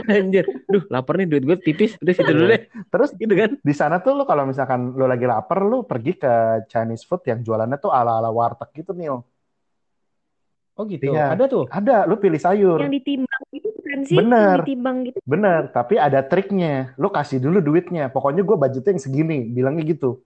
Anjir. 0.08 0.44
Duh, 0.64 0.84
lapar 0.88 1.16
nih 1.16 1.26
duit 1.28 1.42
gue 1.44 1.56
tipis. 1.58 1.96
Udah 2.00 2.12
situ 2.12 2.28
dulu 2.28 2.48
deh. 2.48 2.68
Terus 2.88 3.10
Gitu 3.12 3.32
kan. 3.32 3.50
di 3.60 3.74
sana 3.74 4.00
tuh 4.00 4.14
lo 4.14 4.24
kalau 4.24 4.44
misalkan 4.44 4.92
lo 4.92 5.04
lagi 5.04 5.24
lapar, 5.24 5.64
lo 5.64 5.84
pergi 5.84 6.16
ke 6.16 6.64
Chinese 6.64 7.04
food 7.04 7.20
yang 7.28 7.40
jualannya 7.40 7.76
tuh 7.76 7.90
ala-ala 7.90 8.28
warteg 8.28 8.68
gitu, 8.72 8.92
Nil. 8.92 9.20
Oh 10.72 10.88
gitu. 10.88 11.12
Iya. 11.12 11.36
Ada 11.36 11.44
tuh. 11.52 11.64
Ada, 11.68 12.08
lo 12.08 12.16
pilih 12.16 12.40
sayur. 12.40 12.80
Yang 12.80 13.04
ditimbang 13.04 13.42
gitu 13.52 13.68
kan 13.84 13.98
sih? 14.08 14.16
Bener. 14.16 14.40
Yang 14.40 14.60
ditimbang 14.64 14.96
gitu. 15.04 15.18
Bener, 15.28 15.60
tapi 15.68 15.94
ada 16.00 16.20
triknya. 16.24 16.96
Lo 16.96 17.12
kasih 17.12 17.38
dulu 17.44 17.60
duitnya. 17.60 18.08
Pokoknya 18.08 18.40
gue 18.40 18.56
budgetnya 18.56 18.96
yang 18.96 19.02
segini, 19.04 19.38
bilangnya 19.52 19.84
gitu. 19.84 20.24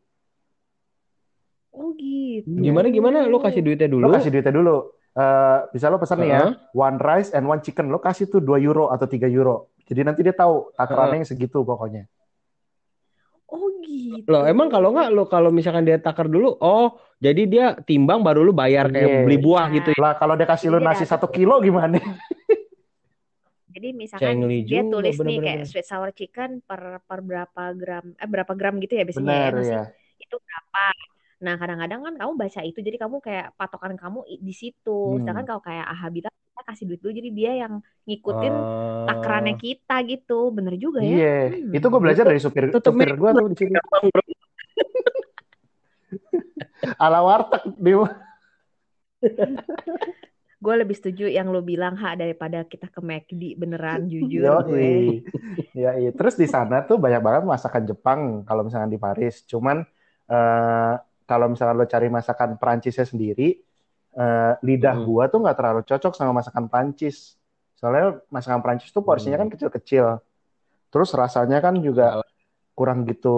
Oh 1.74 1.90
gitu. 1.98 2.46
Gimana 2.46 2.86
gimana? 2.94 3.18
Lu 3.26 3.42
kasih 3.42 3.60
duitnya 3.60 3.90
dulu. 3.90 4.06
Lo 4.06 4.14
kasih 4.14 4.30
duitnya 4.30 4.54
dulu. 4.54 4.76
Eh, 5.16 5.58
bisa 5.72 5.88
lo 5.88 5.96
pesan 5.96 6.20
nih 6.20 6.28
ya, 6.28 6.44
one 6.76 7.00
rice 7.00 7.32
and 7.32 7.48
one 7.48 7.64
chicken. 7.64 7.88
Lo 7.88 8.04
kasih 8.04 8.28
tuh 8.28 8.44
2 8.44 8.60
euro 8.60 8.92
atau 8.92 9.08
3 9.08 9.24
euro. 9.32 9.72
Jadi 9.88 10.04
nanti 10.04 10.20
dia 10.20 10.36
tahu 10.36 10.76
takarannya 10.76 11.24
yang 11.24 11.28
segitu 11.28 11.64
pokoknya. 11.64 12.04
Oh 13.48 13.80
gitu. 13.80 14.28
Loh, 14.28 14.44
emang 14.44 14.68
kalau 14.68 14.92
nggak 14.92 15.08
lo 15.16 15.24
kalau 15.24 15.48
misalkan 15.48 15.88
dia 15.88 15.96
takar 15.96 16.28
dulu, 16.28 16.60
oh 16.60 17.00
jadi 17.16 17.42
dia 17.44 17.66
timbang 17.78 18.20
baru 18.20 18.40
lu 18.40 18.52
bayar 18.52 18.86
kayak 18.86 19.08
Iya. 19.08 19.22
beli 19.22 19.38
buah 19.38 19.66
gitu. 19.70 19.88
ya. 19.90 19.98
Lah 19.98 20.12
kalau 20.14 20.34
dia 20.34 20.44
kasih 20.44 20.68
dia 20.68 20.80
nasi 20.80 21.02
satu 21.02 21.26
kilo 21.26 21.56
gimana? 21.58 21.96
Jadi 23.68 23.88
misalkan 23.92 24.40
Cengli 24.40 24.58
dia 24.62 24.80
juga, 24.80 24.88
tulis 24.90 25.12
nih 25.12 25.20
bener-bener. 25.20 25.44
kayak 25.44 25.66
sweet 25.66 25.84
sour 25.84 26.08
chicken 26.10 26.50
per 26.60 26.80
per 27.02 27.20
berapa 27.20 27.62
gram 27.72 28.04
eh 28.10 28.24
berapa 28.24 28.48
gram 28.50 28.74
gitu 28.78 28.92
ya 28.94 29.04
biasanya 29.04 29.26
Bener 29.26 29.52
ya 29.54 29.68
ya. 29.68 29.82
itu 30.18 30.32
berapa. 30.34 30.84
Nah 31.36 31.54
kadang-kadang 31.54 32.00
kan 32.00 32.14
kamu 32.16 32.32
baca 32.34 32.60
itu 32.62 32.78
jadi 32.80 32.96
kamu 32.96 33.16
kayak 33.20 33.52
patokan 33.54 33.92
kamu 33.94 34.20
di 34.34 34.54
situ. 34.54 34.96
Hmm. 35.12 35.20
Sedangkan 35.20 35.44
kalau 35.46 35.60
kayak 35.60 35.84
Aha 35.84 36.08
bilang 36.08 36.32
kita 36.32 36.62
kasih 36.64 36.84
duit 36.86 37.00
dulu 37.00 37.12
jadi 37.12 37.30
dia 37.30 37.52
yang 37.58 37.72
ngikutin 38.02 38.54
Ah. 38.54 39.04
takarannya 39.06 39.54
kita 39.56 39.96
gitu. 40.06 40.48
Bener 40.50 40.74
juga 40.76 41.00
ya. 41.00 41.12
Iya, 41.12 41.36
Hmm. 41.52 41.76
itu 41.76 41.86
gue 41.86 42.00
belajar 42.00 42.24
dari 42.24 42.40
supir 42.40 42.68
Tutup 42.70 42.92
supir 42.92 43.12
gue 43.12 43.28
lu. 43.30 43.38
tuh 43.38 43.48
di 43.52 43.56
sini. 43.58 43.76
Ala 47.02 47.20
warteg 47.24 47.62
di 47.76 47.92
Gue 50.56 50.74
lebih 50.74 50.96
setuju 50.96 51.28
yang 51.28 51.52
lo 51.52 51.60
bilang 51.60 51.94
Ha 52.00 52.16
daripada 52.16 52.64
kita 52.64 52.88
ke 52.88 52.98
McD 53.04 53.60
beneran 53.60 54.08
jujur 54.08 54.64
gue. 54.66 54.80
Yoi. 54.80 55.76
Yoi. 55.76 56.04
Terus 56.16 56.34
di 56.34 56.48
sana 56.48 56.82
tuh 56.82 56.96
banyak 56.96 57.20
banget 57.20 57.42
masakan 57.44 57.82
Jepang 57.84 58.20
kalau 58.48 58.64
misalkan 58.64 58.88
di 58.88 58.98
Paris. 58.98 59.44
Cuman 59.44 59.84
eh, 60.26 60.94
kalau 61.28 61.46
misalkan 61.52 61.76
lo 61.76 61.86
cari 61.86 62.08
masakan 62.08 62.56
Perancisnya 62.56 63.04
sendiri, 63.04 63.62
eh, 64.16 64.52
lidah 64.64 64.96
Hmm. 64.96 65.06
gua 65.06 65.24
tuh 65.28 65.44
nggak 65.44 65.56
terlalu 65.60 65.80
cocok 65.84 66.12
sama 66.16 66.32
masakan 66.40 66.66
Prancis. 66.72 67.36
Soalnya 67.76 68.24
masakan 68.32 68.64
Prancis 68.64 68.88
tuh 68.90 69.04
porsinya 69.04 69.36
kan 69.36 69.52
kecil-kecil. 69.52 70.18
Terus 70.88 71.12
rasanya 71.12 71.60
kan 71.60 71.76
juga 71.84 72.24
kurang 72.78 72.98
gitu 73.10 73.28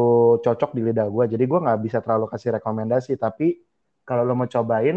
cocok 0.45 0.71
di 0.77 0.81
lidah 0.87 1.07
gua. 1.15 1.25
Jadi 1.33 1.45
gua 1.51 1.59
nggak 1.65 1.81
bisa 1.87 1.99
terlalu 2.05 2.27
kasih 2.33 2.51
rekomendasi. 2.59 3.13
Tapi 3.25 3.47
kalau 4.09 4.23
lo 4.29 4.35
mau 4.39 4.49
cobain, 4.55 4.97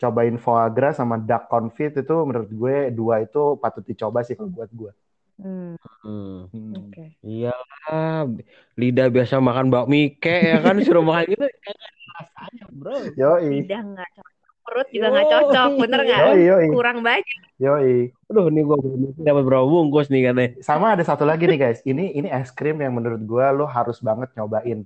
cobain 0.00 0.36
foie 0.44 0.68
gras 0.76 0.94
sama 1.00 1.16
duck 1.28 1.42
confit 1.52 1.92
itu 2.02 2.14
menurut 2.28 2.50
gue 2.60 2.76
dua 2.98 3.14
itu 3.26 3.58
patut 3.62 3.84
dicoba 3.84 4.18
sih 4.26 4.34
kalau 4.38 4.50
buat 4.56 4.70
gue. 4.80 4.92
Hmm, 5.38 5.74
Hmm. 6.02 6.42
Oke. 6.74 7.04
Iyalah, 7.22 8.26
lidah 8.80 9.06
biasa 9.14 9.34
makan 9.38 9.66
bakmi 9.74 10.18
ke 10.22 10.34
ya 10.50 10.58
kan 10.64 10.76
suruh 10.82 11.04
makan 11.06 11.24
gitu 11.32 11.44
rasanya, 12.18 12.64
Bro. 12.74 12.94
Yoi, 13.20 13.62
Lidah 13.62 13.80
nggak 13.86 14.08
cocok, 14.16 14.37
perut 14.68 14.88
juga 14.92 15.08
nggak 15.08 15.26
cocok, 15.32 15.70
bener 15.80 16.00
nggak? 16.04 16.20
yoi, 16.20 16.40
yoi, 16.44 16.66
Kurang 16.68 16.98
banyak. 17.00 17.38
yoi. 17.56 18.12
Aduh, 18.28 18.52
nih 18.52 18.62
gua 18.62 18.76
dapat 19.16 19.42
berapa 19.42 19.64
bungkus 19.64 20.12
nih 20.12 20.28
katanya. 20.28 20.50
Sama 20.60 20.92
ada 20.92 21.00
satu 21.00 21.24
lagi 21.24 21.48
nih 21.48 21.56
guys. 21.56 21.80
Ini 21.82 22.12
ini 22.12 22.28
es 22.28 22.52
krim 22.52 22.76
yang 22.78 22.92
menurut 22.92 23.18
gue 23.18 23.46
lo 23.56 23.64
harus 23.64 23.96
banget 23.98 24.28
nyobain. 24.36 24.84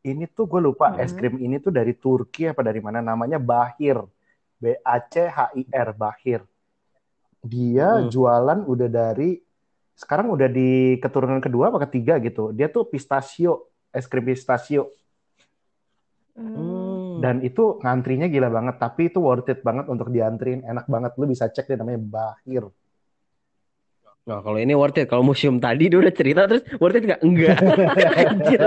Ini 0.00 0.24
tuh 0.32 0.48
gue 0.48 0.58
lupa 0.58 0.88
Hmm. 0.90 1.04
es 1.04 1.12
krim 1.12 1.36
ini 1.36 1.60
tuh 1.60 1.68
dari 1.68 1.92
Turki 1.92 2.48
apa 2.48 2.64
dari 2.64 2.80
mana? 2.80 2.98
Namanya 2.98 3.36
Bahir. 3.36 4.00
B 4.56 4.74
A 4.80 4.96
C 4.98 5.22
H 5.22 5.52
I 5.54 5.68
R 5.68 5.92
Bahir. 5.92 6.40
Dia 7.38 8.00
Hmm. 8.00 8.08
jualan 8.08 8.66
udah 8.66 8.88
dari 8.88 9.38
sekarang 9.94 10.30
udah 10.30 10.46
di 10.46 10.96
keturunan 10.98 11.38
kedua 11.38 11.68
apa 11.68 11.84
ketiga 11.86 12.16
gitu. 12.18 12.50
Dia 12.50 12.66
tuh 12.66 12.86
pistachio, 12.86 13.68
es 13.90 14.06
krim 14.06 14.26
pistachio. 14.26 14.90
Hmm. 16.34 16.77
Dan 17.18 17.42
itu 17.42 17.82
ngantrinya 17.82 18.30
gila 18.30 18.48
banget, 18.48 18.76
tapi 18.78 19.10
itu 19.10 19.18
worth 19.18 19.50
it 19.50 19.60
banget 19.66 19.90
untuk 19.90 20.08
diantrin. 20.14 20.62
Enak 20.62 20.86
banget, 20.86 21.12
lu 21.18 21.26
bisa 21.26 21.50
cek 21.50 21.66
deh 21.66 21.76
namanya 21.76 22.00
Bahir. 22.00 22.70
Nah, 24.28 24.44
kalau 24.44 24.58
ini 24.60 24.76
worth 24.76 25.00
it. 25.00 25.08
Kalau 25.08 25.24
museum 25.24 25.56
tadi 25.56 25.88
dia 25.88 25.98
udah 25.98 26.12
cerita 26.12 26.44
terus 26.44 26.62
worth 26.76 27.00
it 27.00 27.04
nggak? 27.08 27.20
Enggak. 27.24 27.56
Anjir. 28.20 28.60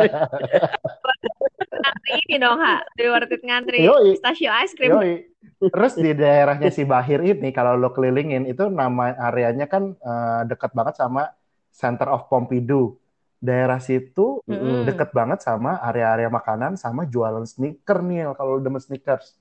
Ngantri 1.72 2.14
ini 2.26 2.36
dong, 2.42 2.58
Ha. 2.58 2.74
Lebih 2.98 3.10
worth 3.14 3.34
it 3.34 3.42
ngantri 3.46 3.78
Yoi. 3.86 4.18
pistachio 4.18 4.50
ice 4.58 4.74
cream. 4.74 4.92
Yoi. 4.98 5.14
Terus 5.62 5.94
di 5.94 6.12
daerahnya 6.18 6.74
si 6.74 6.82
Bahir 6.82 7.22
ini, 7.22 7.54
kalau 7.54 7.78
lo 7.78 7.94
kelilingin, 7.94 8.50
itu 8.50 8.66
nama 8.74 9.14
areanya 9.14 9.70
kan 9.70 9.94
eh, 9.94 10.42
dekat 10.50 10.74
banget 10.74 10.98
sama 10.98 11.30
Center 11.70 12.10
of 12.10 12.26
Pompidou. 12.26 12.98
Daerah 13.42 13.82
situ 13.82 14.46
Mm-mm. 14.46 14.86
deket 14.86 15.10
banget 15.18 15.42
sama 15.42 15.82
area-area 15.82 16.30
makanan 16.30 16.78
sama 16.78 17.10
jualan 17.10 17.42
sneaker 17.50 18.06
nih 18.06 18.30
kalau 18.38 18.62
demen 18.62 18.78
sneakers. 18.78 19.34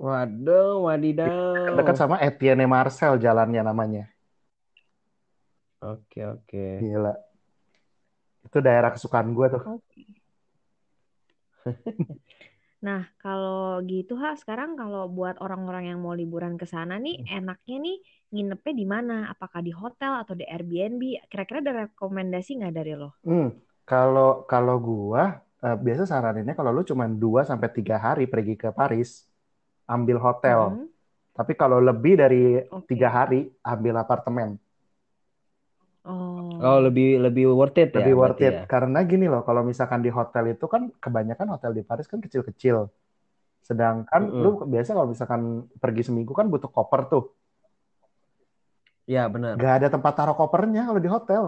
Waduh, 0.00 0.88
wadidaw. 0.88 1.76
Dekat 1.76 2.00
sama 2.00 2.16
Etienne 2.24 2.64
Marcel 2.64 3.20
jalannya 3.20 3.60
namanya. 3.60 4.08
Oke, 5.84 6.24
oke. 6.24 6.80
Gila. 6.80 7.12
Itu 8.48 8.64
daerah 8.64 8.96
kesukaan 8.96 9.36
gue 9.36 9.46
tuh. 9.52 9.62
Nah, 12.86 13.02
kalau 13.22 13.84
gitu 13.92 14.12
ha, 14.22 14.30
sekarang 14.40 14.70
kalau 14.80 15.02
buat 15.16 15.36
orang-orang 15.44 15.84
yang 15.92 15.98
mau 16.04 16.14
liburan 16.20 16.54
ke 16.60 16.66
sana 16.74 16.94
nih, 17.04 17.16
enaknya 17.36 17.76
nih 17.86 17.96
nginepnya 18.32 18.72
di 18.80 18.86
mana? 18.94 19.14
Apakah 19.32 19.60
di 19.66 19.72
hotel 19.80 20.12
atau 20.22 20.34
di 20.40 20.44
Airbnb? 20.54 21.02
Kira-kira 21.30 21.58
ada 21.64 21.72
rekomendasi 21.84 22.50
nggak 22.58 22.74
dari 22.78 22.92
lo? 23.00 23.08
Hmm, 23.26 23.46
kalau 23.88 24.24
kalau 24.50 24.74
gua 24.88 25.22
eh, 25.64 25.76
biasa 25.84 26.02
saraninnya 26.12 26.54
kalau 26.58 26.70
lu 26.76 26.82
cuma 26.90 27.04
2 27.22 27.40
sampai 27.50 27.68
3 27.76 27.96
hari 28.06 28.22
pergi 28.32 28.52
ke 28.62 28.68
Paris, 28.78 29.08
ambil 29.94 30.16
hotel. 30.26 30.60
Mm-mm. 30.60 30.88
Tapi 31.36 31.52
kalau 31.60 31.78
lebih 31.88 32.12
dari 32.22 32.36
tiga 32.90 33.08
hari, 33.18 33.36
ambil 33.72 33.94
apartemen. 34.02 34.50
Oh. 36.04 36.66
Oh, 36.66 36.78
lebih 36.86 37.06
lebih 37.24 37.44
worth 37.58 37.78
it 37.82 37.90
ya 38.02 38.06
Lebih 38.06 38.12
worth 38.20 38.40
berarti 38.40 38.44
it. 38.48 38.54
ya. 38.54 38.60
Karena 38.72 38.98
gini 39.10 39.24
loh, 39.32 39.40
kalau 39.48 39.62
misalkan 39.70 40.00
di 40.06 40.10
hotel 40.18 40.44
itu 40.54 40.64
kan 40.74 40.82
kebanyakan 41.04 41.46
hotel 41.54 41.70
di 41.78 41.82
Paris 41.88 42.06
kan 42.12 42.20
kecil-kecil. 42.24 42.76
Sedangkan 43.68 44.22
Mm-mm. 44.22 44.44
lu 44.44 44.64
biasa 44.74 44.90
kalau 44.96 45.08
misalkan 45.14 45.42
pergi 45.82 46.02
seminggu 46.08 46.32
kan 46.38 46.46
butuh 46.52 46.70
koper 46.76 47.00
tuh. 47.12 47.24
Ya, 49.06 49.28
benar. 49.28 49.58
Gak 49.60 49.72
ada 49.78 49.88
tempat 49.94 50.12
taruh 50.18 50.36
kopernya 50.40 50.80
kalau 50.88 51.00
di 51.04 51.10
hotel. 51.14 51.42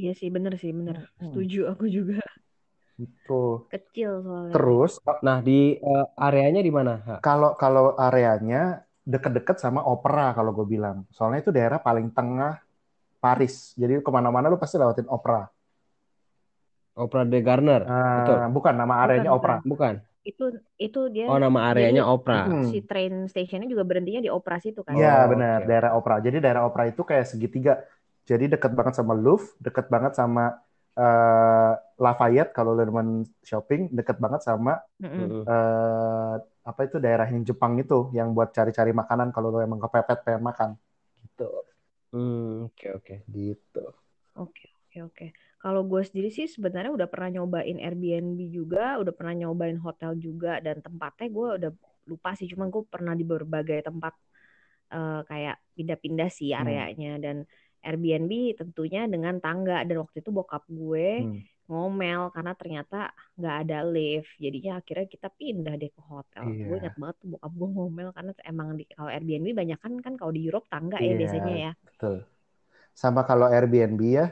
Iya 0.00 0.10
sih, 0.18 0.28
bener 0.34 0.52
sih, 0.62 0.70
bener. 0.78 0.96
Setuju 1.24 1.58
aku 1.72 1.84
juga. 1.96 2.14
Gitu. 2.98 3.32
Kecil 3.70 4.12
soalnya. 4.24 4.54
Terus 4.54 4.92
Nah, 5.26 5.38
di 5.48 5.78
eh, 5.78 6.04
areanya 6.26 6.60
di 6.66 6.72
mana? 6.78 6.92
Kalau 7.24 7.50
kalau 7.62 7.84
areanya 8.06 8.58
deket-deket 9.12 9.56
sama 9.64 9.80
opera 9.92 10.34
kalau 10.36 10.50
gue 10.56 10.66
bilang. 10.74 10.96
Soalnya 11.14 11.38
itu 11.42 11.50
daerah 11.58 11.78
paling 11.86 12.06
tengah 12.16 12.52
Paris. 13.22 13.78
Jadi 13.78 14.02
ke 14.02 14.10
mana-mana 14.10 14.50
lu 14.50 14.58
pasti 14.58 14.74
lewatin 14.74 15.06
opera. 15.06 15.46
Opera 16.92 17.22
de 17.24 17.38
Garner. 17.40 17.82
Betul. 17.86 18.36
bukan 18.52 18.74
nama 18.74 18.94
areanya 19.06 19.30
Bukan, 19.30 19.38
opera. 19.38 19.54
Bukan. 19.62 19.94
Itu 20.22 20.44
itu 20.78 21.00
dia 21.14 21.26
Oh, 21.30 21.38
nama 21.38 21.70
areanya 21.70 22.02
opera. 22.04 22.50
Hmm. 22.50 22.66
si 22.66 22.82
train 22.82 23.30
stationnya 23.30 23.70
juga 23.70 23.86
berhentinya 23.86 24.20
di 24.20 24.30
operasi 24.30 24.74
itu 24.74 24.82
kan. 24.82 24.98
Iya 24.98 25.24
Oh, 25.24 25.30
benar, 25.30 25.58
oke. 25.62 25.68
daerah 25.70 25.90
opera. 25.94 26.14
Jadi 26.18 26.36
daerah 26.42 26.62
opera 26.66 26.84
itu 26.90 27.02
kayak 27.06 27.26
segitiga. 27.30 27.78
Jadi 28.26 28.44
deket 28.54 28.74
banget 28.74 28.94
sama 28.98 29.14
Louvre, 29.18 29.50
deket 29.58 29.86
banget 29.90 30.12
sama 30.14 30.58
eh, 30.94 31.72
Lafayette 31.98 32.52
kalau 32.52 32.76
lu 32.76 32.84
demen 32.84 33.24
shopping, 33.42 33.88
deket 33.90 34.20
banget 34.20 34.44
sama 34.44 34.78
Mm-mm. 35.00 35.18
Mm-mm. 35.26 35.42
eh, 35.48 36.34
apa 36.62 36.80
itu 36.86 36.96
daerah 37.02 37.26
yang 37.26 37.42
Jepang 37.42 37.74
itu, 37.80 38.12
yang 38.14 38.30
buat 38.36 38.52
cari-cari 38.54 38.92
makanan 38.94 39.32
kalau 39.34 39.48
lu 39.50 39.58
emang 39.58 39.80
kepepet 39.80 40.22
pengen 40.22 40.42
makan. 40.44 40.70
Gitu. 41.24 41.48
Hmm, 42.12 42.64
oke 42.66 42.86
oke. 42.96 43.14
Gitu. 43.34 43.80
Oke, 44.36 44.64
oke, 44.88 44.98
oke. 45.12 45.26
Kalau 45.60 45.80
gue 45.84 46.02
sendiri 46.08 46.28
sih 46.32 46.48
sebenarnya 46.48 46.92
udah 46.96 47.08
pernah 47.12 47.28
nyobain 47.40 47.76
Airbnb 47.76 48.38
juga, 48.48 48.96
udah 49.00 49.12
pernah 49.12 49.34
nyobain 49.44 49.76
hotel 49.76 50.16
juga, 50.16 50.56
dan 50.64 50.80
tempatnya 50.80 51.26
gue 51.36 51.48
udah 51.60 51.70
lupa 52.08 52.30
sih, 52.38 52.48
cuma 52.48 52.64
gue 52.72 52.82
pernah 52.88 53.12
di 53.12 53.24
berbagai 53.28 53.84
tempat 53.88 54.14
eh, 54.94 55.20
kayak 55.30 55.56
pindah-pindah 55.76 56.28
sih 56.32 56.50
Hmm. 56.58 56.82
areanya 56.90 57.18
dan 57.24 57.36
Airbnb 57.84 58.32
tentunya 58.60 59.00
dengan 59.10 59.36
tangga 59.44 59.82
dan 59.88 59.96
waktu 60.02 60.22
itu 60.24 60.30
bokap 60.32 60.64
gue 60.70 61.08
Hmm. 61.18 61.42
Ngomel 61.70 62.20
karena 62.34 62.52
ternyata 62.60 62.96
nggak 63.38 63.54
ada 63.62 63.76
lift, 63.94 64.30
jadinya 64.44 64.72
akhirnya 64.80 65.06
kita 65.14 65.28
pindah 65.40 65.74
deh 65.80 65.90
ke 65.96 66.02
hotel. 66.12 66.44
Gue 66.66 66.74
Iya. 66.74 66.80
ingat 66.80 66.94
banget 67.00 67.16
tuh 67.22 67.28
bokap 67.32 67.52
gue 67.60 67.68
ngomel 67.76 68.08
karena 68.16 68.30
emang 68.52 68.68
di 68.78 68.84
kalau 68.96 69.10
Airbnb 69.14 69.48
banyak 69.60 69.78
kan 69.84 69.92
kan 70.04 70.14
kalau 70.20 70.32
di 70.36 70.40
Europe 70.46 70.66
tangga 70.72 70.98
ya 71.08 71.12
Iya, 71.12 71.16
biasanya 71.20 71.52
ya. 71.64 71.70
betul. 71.86 72.14
Sama 73.02 73.20
kalau 73.30 73.46
Airbnb 73.56 74.00
ya, 74.18 74.26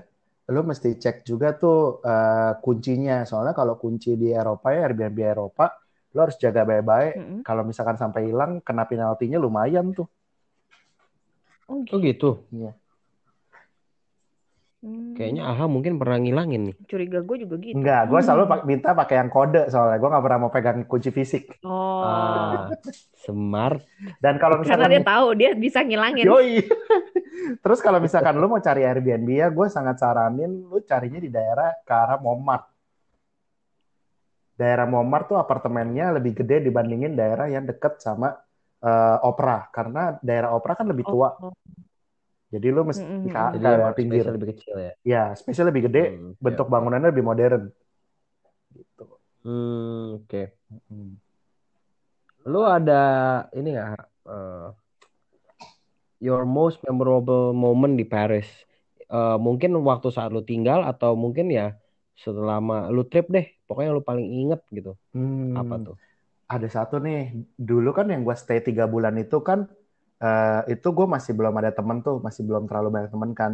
lu 0.55 0.61
mesti 0.71 0.89
cek 1.03 1.17
juga 1.31 1.49
tuh 1.63 1.77
eh, 2.11 2.53
kuncinya. 2.65 3.15
Soalnya 3.29 3.55
kalau 3.61 3.75
kunci 3.83 4.11
di 4.23 4.29
Eropa 4.41 4.67
ya 4.77 4.81
Airbnb 4.89 5.19
Eropa, 5.35 5.65
lu 6.15 6.19
harus 6.25 6.37
jaga 6.45 6.63
baik-baik. 6.71 7.15
Mm-mm. 7.17 7.45
Kalau 7.47 7.63
misalkan 7.71 7.97
sampai 8.03 8.23
hilang, 8.31 8.53
kena 8.67 8.85
penaltinya 8.91 9.39
lumayan 9.45 9.87
tuh. 9.99 10.09
Oh 11.69 11.85
Oh 11.93 11.99
gitu. 12.07 12.27
Iya. 12.55 12.80
Hmm. 14.81 15.13
Kayaknya 15.13 15.45
Aha 15.45 15.69
mungkin 15.69 16.01
pernah 16.01 16.17
ngilangin 16.17 16.73
nih. 16.73 16.77
Curiga 16.89 17.21
gue 17.21 17.37
juga 17.45 17.61
gitu. 17.61 17.77
Enggak, 17.77 18.09
gue 18.09 18.21
selalu 18.25 18.45
pak- 18.49 18.65
minta 18.65 18.97
pakai 18.97 19.21
yang 19.21 19.29
kode 19.29 19.69
soalnya 19.69 20.01
gue 20.01 20.09
nggak 20.09 20.25
pernah 20.25 20.39
mau 20.41 20.49
pegang 20.49 20.81
kunci 20.89 21.13
fisik. 21.13 21.61
Oh. 21.61 22.01
Ah, 22.01 22.73
smart. 23.21 23.85
Dan 24.25 24.41
kalau 24.41 24.57
Karena 24.57 24.65
misalkan 24.65 24.89
dia 24.89 25.03
tahu 25.05 25.27
dia 25.37 25.51
bisa 25.53 25.85
ngilangin. 25.85 26.25
Yoi. 26.25 26.65
Terus 27.65 27.81
kalau 27.85 28.01
misalkan 28.01 28.41
lu 28.41 28.49
mau 28.49 28.57
cari 28.57 28.81
Airbnb 28.81 29.29
ya, 29.29 29.53
gue 29.53 29.67
sangat 29.69 30.01
saranin 30.01 30.49
lu 30.65 30.81
carinya 30.81 31.21
di 31.21 31.29
daerah 31.29 31.77
ke 31.85 31.93
arah 31.93 32.17
Montmartre. 32.17 32.73
Daerah 34.57 34.89
Montmartre 34.89 35.37
tuh 35.37 35.39
apartemennya 35.45 36.17
lebih 36.17 36.41
gede 36.41 36.65
dibandingin 36.65 37.13
daerah 37.13 37.53
yang 37.53 37.69
deket 37.69 38.01
sama 38.01 38.33
eh, 38.81 39.19
opera. 39.29 39.69
Karena 39.69 40.17
daerah 40.25 40.57
opera 40.57 40.73
kan 40.73 40.89
lebih 40.89 41.05
tua. 41.05 41.37
Oh. 41.37 41.53
Jadi 42.51 42.67
lu 42.75 42.83
mesti 42.83 43.03
ke, 43.31 43.31
Jadi 43.31 43.63
ke 43.63 43.71
emang 43.79 43.95
pinggir. 43.95 44.25
lebih 44.27 44.49
kecil 44.55 44.75
ya. 44.75 44.93
Ya, 45.07 45.23
space 45.39 45.63
lebih 45.63 45.87
gede, 45.87 46.03
Hmm, 46.19 46.35
bentuk 46.43 46.67
oke. 46.67 46.73
bangunannya 46.75 47.09
lebih 47.15 47.23
modern. 47.23 47.63
Gitu. 48.75 49.05
Hmm, 49.47 50.19
oke. 50.19 50.43
Hmm. 50.91 51.15
Lu 52.51 52.67
ada 52.67 53.03
ini 53.55 53.69
nggak? 53.79 54.03
eh, 54.31 54.69
your 56.21 56.43
most 56.43 56.83
memorable 56.83 57.55
moment 57.55 57.95
di 57.95 58.03
Paris? 58.05 58.51
Eh, 59.07 59.37
mungkin 59.39 59.75
waktu 59.87 60.11
saat 60.11 60.35
lu 60.35 60.43
tinggal 60.43 60.83
atau 60.83 61.15
mungkin 61.15 61.51
ya 61.55 61.79
selama 62.19 62.91
lu 62.91 63.07
trip 63.07 63.31
deh. 63.31 63.47
Pokoknya 63.71 63.95
lu 63.95 64.03
paling 64.03 64.27
inget 64.27 64.61
gitu. 64.75 64.99
Hmm. 65.15 65.55
Apa 65.55 65.77
tuh? 65.81 65.97
ada 66.51 66.67
satu 66.67 66.99
nih 66.99 67.47
dulu 67.55 67.95
kan 67.95 68.11
yang 68.11 68.27
gue 68.27 68.35
stay 68.35 68.59
tiga 68.59 68.91
bulan 68.91 69.15
itu 69.23 69.39
kan 69.39 69.71
eh, 70.25 70.61
itu 70.73 70.87
gue 70.97 71.07
masih 71.15 71.33
belum 71.39 71.55
ada 71.61 71.71
temen 71.79 71.97
tuh 72.07 72.15
masih 72.27 72.43
belum 72.49 72.63
terlalu 72.69 72.89
banyak 72.95 73.11
temen 73.15 73.33
kan 73.41 73.53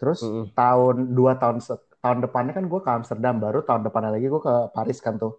terus 0.00 0.20
Mm-mm. 0.22 0.52
tahun 0.58 0.96
dua 1.18 1.32
tahun 1.42 1.58
tahun 2.02 2.18
depannya 2.24 2.52
kan 2.56 2.64
gue 2.72 2.80
ke 2.86 2.90
Amsterdam 2.98 3.34
baru 3.44 3.58
tahun 3.68 3.82
depannya 3.86 4.10
lagi 4.16 4.26
gue 4.32 4.42
ke 4.48 4.54
Paris 4.74 4.98
kan 5.04 5.14
tuh 5.22 5.32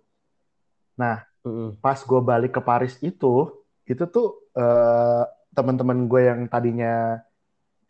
nah 1.00 1.16
Mm-mm. 1.46 1.78
pas 1.84 2.00
gue 2.10 2.22
balik 2.32 2.52
ke 2.58 2.62
Paris 2.70 2.96
itu 3.04 3.28
itu 3.90 4.04
tuh 4.16 4.26
eh, 4.60 5.24
teman-teman 5.58 6.00
gue 6.12 6.22
yang 6.30 6.42
tadinya 6.54 6.88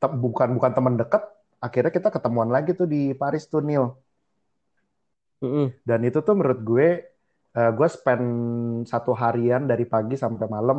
te- 0.02 0.18
bukan 0.24 0.50
bukan 0.58 0.72
teman 0.78 0.96
deket 1.02 1.24
akhirnya 1.66 1.92
kita 1.98 2.10
ketemuan 2.16 2.50
lagi 2.56 2.72
tuh 2.80 2.88
di 2.94 3.14
Paris 3.22 3.44
tuh 3.52 3.62
Neil 3.68 3.86
Mm-mm. 5.44 5.74
dan 5.90 6.00
itu 6.08 6.20
tuh 6.26 6.34
menurut 6.38 6.60
gue 6.70 6.88
eh, 7.58 7.72
gue 7.78 7.88
spend 7.96 8.24
satu 8.92 9.12
harian 9.22 9.62
dari 9.72 9.86
pagi 9.94 10.16
sampai 10.24 10.46
malam 10.56 10.78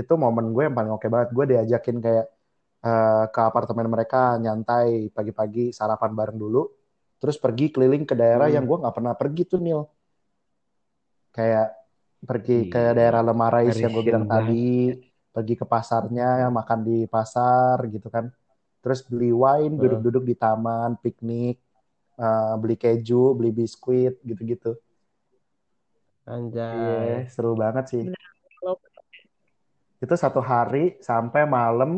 itu 0.00 0.12
momen 0.24 0.46
gue 0.54 0.62
yang 0.66 0.76
paling 0.78 0.92
oke 0.96 1.06
banget 1.14 1.28
gue 1.36 1.44
diajakin 1.52 1.96
kayak 2.04 2.26
eh, 2.86 3.24
ke 3.34 3.40
apartemen 3.50 3.88
mereka 3.94 4.18
nyantai 4.44 4.88
pagi-pagi 5.16 5.64
sarapan 5.78 6.12
bareng 6.18 6.38
dulu 6.44 6.62
terus 7.20 7.36
pergi 7.44 7.64
keliling 7.74 8.04
ke 8.10 8.14
daerah 8.22 8.48
Hmm. 8.48 8.56
yang 8.56 8.64
gue 8.70 8.76
nggak 8.82 8.96
pernah 8.98 9.14
pergi 9.20 9.42
tuh 9.52 9.60
Neil 9.64 9.82
kayak 11.36 11.66
pergi 12.28 12.52
ke 12.72 12.78
Gila. 12.78 12.96
daerah 12.98 13.22
Lemarais 13.28 13.76
yang 13.82 13.92
gue 13.96 14.04
bilang 14.08 14.24
banget. 14.30 14.30
tadi 14.32 14.64
pergi 15.34 15.54
ke 15.60 15.66
pasarnya 15.68 16.48
makan 16.58 16.80
di 16.88 16.96
pasar 17.14 17.76
gitu 17.94 18.08
kan 18.14 18.26
terus 18.82 19.00
beli 19.10 19.30
wine 19.42 19.74
duduk-duduk 19.82 20.24
di 20.30 20.34
taman 20.42 20.90
piknik 21.04 21.56
eh, 22.22 22.54
beli 22.62 22.76
keju 22.82 23.36
beli 23.38 23.50
biskuit 23.60 24.14
gitu-gitu 24.28 24.70
Anjay. 26.32 26.66
Iya, 26.76 27.26
seru 27.32 27.50
banget 27.62 27.84
sih. 27.92 28.02
Kalau- 28.04 28.25
Itu 30.04 30.14
satu 30.14 30.40
hari 30.44 31.00
sampai 31.00 31.42
malam 31.48 31.90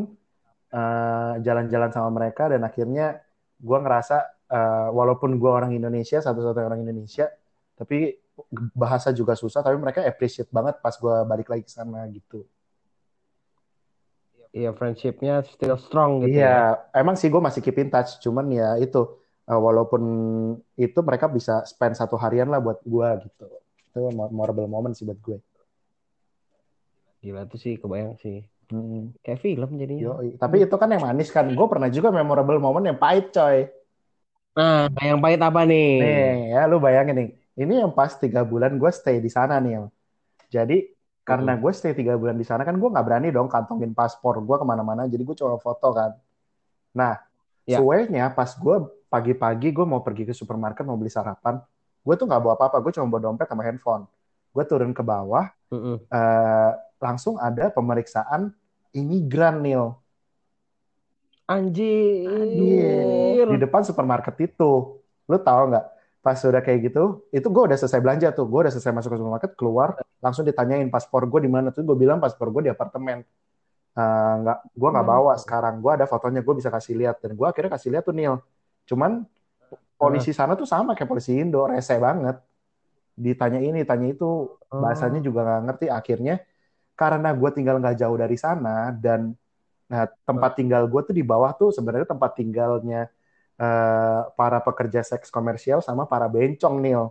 eh, 0.72 1.32
jalan-jalan 1.46 1.90
sama 1.94 2.10
mereka 2.14 2.50
dan 2.52 2.62
akhirnya 2.68 3.20
gue 3.58 3.78
ngerasa 3.84 4.16
eh, 4.50 4.88
walaupun 4.98 5.30
gue 5.40 5.50
orang 5.50 5.72
Indonesia, 5.74 6.18
satu-satunya 6.22 6.66
orang 6.70 6.82
Indonesia, 6.86 7.26
tapi 7.78 8.14
bahasa 8.74 9.10
juga 9.10 9.34
susah, 9.34 9.60
tapi 9.66 9.76
mereka 9.82 10.00
appreciate 10.06 10.50
banget 10.54 10.78
pas 10.84 10.94
gue 10.94 11.14
balik 11.26 11.48
lagi 11.50 11.64
ke 11.66 11.72
sana 11.74 12.06
gitu. 12.10 12.46
Iya, 14.58 14.68
friendshipnya 14.78 15.32
still 15.52 15.76
strong 15.84 16.10
gitu 16.24 16.38
Iya, 16.38 16.46
ya. 16.48 16.58
emang 17.00 17.14
sih 17.20 17.28
gue 17.32 17.42
masih 17.46 17.60
keep 17.64 17.78
in 17.82 17.88
touch, 17.94 18.10
cuman 18.24 18.46
ya 18.58 18.64
itu 18.84 18.98
eh, 19.50 19.60
walaupun 19.66 20.02
itu 20.84 20.98
mereka 21.08 21.26
bisa 21.36 21.52
spend 21.70 21.94
satu 22.00 22.16
harian 22.22 22.48
lah 22.52 22.60
buat 22.66 22.78
gue 22.92 23.08
gitu. 23.24 23.44
Itu 23.88 23.98
memorable 24.18 24.66
moment 24.74 24.94
sih 24.96 25.04
buat 25.08 25.20
gue. 25.26 25.38
Gila 27.18 27.42
tuh 27.50 27.58
sih 27.58 27.74
kebayang 27.80 28.14
sih. 28.22 28.46
Hmm. 28.68 29.16
Kayak 29.24 29.40
film 29.40 29.70
jadinya. 29.80 30.20
Tapi 30.36 30.56
itu 30.68 30.76
kan 30.76 30.88
yang 30.92 31.02
manis 31.02 31.28
kan. 31.32 31.48
Gue 31.50 31.66
pernah 31.66 31.88
juga 31.88 32.12
memorable 32.12 32.60
moment 32.60 32.84
yang 32.84 32.98
pahit 33.00 33.32
coy. 33.32 33.66
Nah, 34.58 34.90
yang 34.98 35.22
pahit 35.22 35.40
apa 35.40 35.60
nih? 35.64 35.88
Nih 36.02 36.28
ya 36.54 36.60
lu 36.70 36.76
bayangin 36.82 37.14
nih. 37.16 37.28
Ini 37.58 37.74
yang 37.86 37.92
pas 37.94 38.14
tiga 38.14 38.42
bulan 38.46 38.78
gue 38.78 38.90
stay 38.94 39.18
di 39.22 39.30
sana 39.30 39.58
nih. 39.58 39.86
Jadi 40.50 40.90
karena 41.24 41.58
gue 41.60 41.72
stay 41.76 41.92
tiga 41.92 42.16
bulan 42.16 42.36
di 42.38 42.46
sana 42.46 42.64
kan 42.64 42.74
gue 42.76 42.88
nggak 42.88 43.04
berani 43.04 43.28
dong 43.28 43.48
kantongin 43.52 43.92
paspor 43.94 44.40
gue 44.42 44.56
ke 44.58 44.66
mana-mana. 44.66 45.06
Jadi 45.06 45.22
gue 45.24 45.36
coba 45.38 45.56
foto 45.58 45.88
kan. 45.94 46.10
Nah, 46.94 47.14
Ya. 47.68 47.84
suenya 47.84 48.32
pas 48.32 48.48
gue 48.56 48.76
pagi-pagi 49.12 49.76
gue 49.76 49.84
mau 49.84 50.00
pergi 50.00 50.24
ke 50.24 50.32
supermarket 50.32 50.88
mau 50.88 50.96
beli 50.96 51.12
sarapan. 51.12 51.60
Gue 52.00 52.16
tuh 52.16 52.24
nggak 52.24 52.40
bawa 52.40 52.56
apa-apa. 52.56 52.80
Gue 52.80 52.96
cuma 52.96 53.12
bawa 53.12 53.28
dompet 53.28 53.44
sama 53.44 53.60
handphone. 53.60 54.08
Gue 54.52 54.64
turun 54.64 54.92
ke 54.96 55.02
bawah. 55.04 55.50
Mm-mm. 55.68 56.00
eh, 56.08 56.72
langsung 56.98 57.36
ada 57.36 57.68
pemeriksaan 57.68 58.50
imigran 58.96 59.60
Nil. 59.60 59.94
Anjir. 61.48 63.46
Di 63.48 63.56
depan 63.56 63.80
supermarket 63.84 64.36
itu. 64.44 65.00
Lu 65.28 65.36
tahu 65.40 65.72
nggak? 65.72 65.86
Pas 66.18 66.34
sudah 66.34 66.60
kayak 66.60 66.90
gitu, 66.90 67.24
itu 67.30 67.46
gue 67.46 67.62
udah 67.72 67.78
selesai 67.78 68.02
belanja 68.02 68.28
tuh. 68.34 68.44
Gue 68.50 68.66
udah 68.66 68.72
selesai 68.74 68.90
masuk 68.90 69.14
ke 69.14 69.18
supermarket, 69.22 69.52
keluar, 69.54 69.96
langsung 70.18 70.42
ditanyain 70.44 70.90
paspor 70.90 71.24
gue 71.30 71.46
di 71.46 71.50
mana 71.50 71.70
tuh. 71.70 71.86
Gue 71.86 71.96
bilang 71.96 72.18
paspor 72.18 72.50
gue 72.52 72.68
di 72.68 72.70
apartemen. 72.74 73.22
Eh, 73.96 74.34
nggak, 74.42 74.58
gue 74.76 74.88
nggak 74.92 75.06
bawa 75.06 75.38
sekarang. 75.38 75.80
Gue 75.80 75.94
ada 75.94 76.04
fotonya, 76.10 76.42
gue 76.42 76.54
bisa 76.58 76.68
kasih 76.68 76.98
lihat. 76.98 77.22
Dan 77.22 77.38
gue 77.38 77.46
akhirnya 77.46 77.70
kasih 77.72 77.88
lihat 77.94 78.04
tuh 78.04 78.12
Nil. 78.12 78.34
Cuman 78.84 79.24
polisi 79.94 80.34
sana 80.34 80.58
tuh 80.58 80.66
sama 80.66 80.92
kayak 80.98 81.08
polisi 81.08 81.38
Indo, 81.38 81.64
rese 81.70 81.96
banget. 81.96 82.36
Ditanya 83.18 83.58
ini, 83.58 83.82
tanya 83.82 84.14
itu, 84.14 84.54
bahasanya 84.70 85.18
juga 85.18 85.42
nggak 85.42 85.62
ngerti. 85.66 85.86
Akhirnya 85.90 86.34
karena 86.94 87.30
gue 87.34 87.50
tinggal 87.54 87.78
nggak 87.82 87.98
jauh 87.98 88.18
dari 88.18 88.34
sana 88.38 88.90
dan 88.94 89.34
nah 89.88 90.04
tempat 90.28 90.58
tinggal 90.58 90.84
gue 90.84 91.00
tuh 91.00 91.16
di 91.16 91.24
bawah 91.24 91.48
tuh 91.56 91.72
sebenarnya 91.72 92.04
tempat 92.10 92.36
tinggalnya 92.36 93.08
eh, 93.56 94.20
para 94.36 94.58
pekerja 94.60 95.00
seks 95.00 95.32
komersial 95.32 95.80
sama 95.82 96.04
para 96.06 96.30
bencong 96.30 96.78
Nil. 96.78 97.10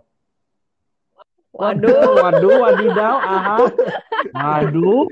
Waduh, 1.58 2.22
waduh, 2.22 2.56
wadidaw, 2.60 3.16
aha. 3.18 3.56
Waduh. 4.30 5.08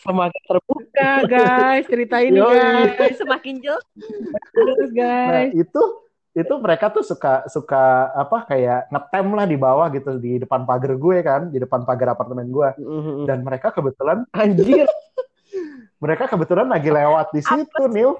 Semakin 0.00 0.42
terbuka, 0.48 1.10
guys. 1.28 1.84
Cerita 1.86 2.18
ini, 2.24 2.40
Yoi. 2.40 2.56
guys. 2.98 3.16
Semakin 3.20 3.54
jelas. 3.62 3.84
Terus, 4.50 4.90
Nah 4.90 5.48
guys. 5.48 5.52
itu 5.54 5.82
itu 6.34 6.50
mereka 6.58 6.90
tuh 6.90 7.00
suka 7.00 7.46
suka 7.46 7.82
apa 8.10 8.42
kayak 8.44 8.90
ngetem 8.90 9.26
lah 9.30 9.46
di 9.46 9.54
bawah 9.54 9.86
gitu 9.88 10.18
di 10.18 10.36
depan 10.36 10.62
pagar 10.62 10.92
gue 10.94 11.16
kan 11.20 11.46
di 11.46 11.56
depan 11.56 11.82
pagar 11.82 12.12
apartemen 12.12 12.46
gue 12.48 12.68
Mhm. 12.76 13.24
dan 13.24 13.38
mereka 13.40 13.70
kebetulan 13.70 14.26
Anjir. 14.32 14.90
mereka 16.02 16.26
kebetulan 16.26 16.66
lagi 16.66 16.90
lewat 16.90 17.30
di 17.30 17.40
situ 17.40 17.82
Nil 17.86 18.18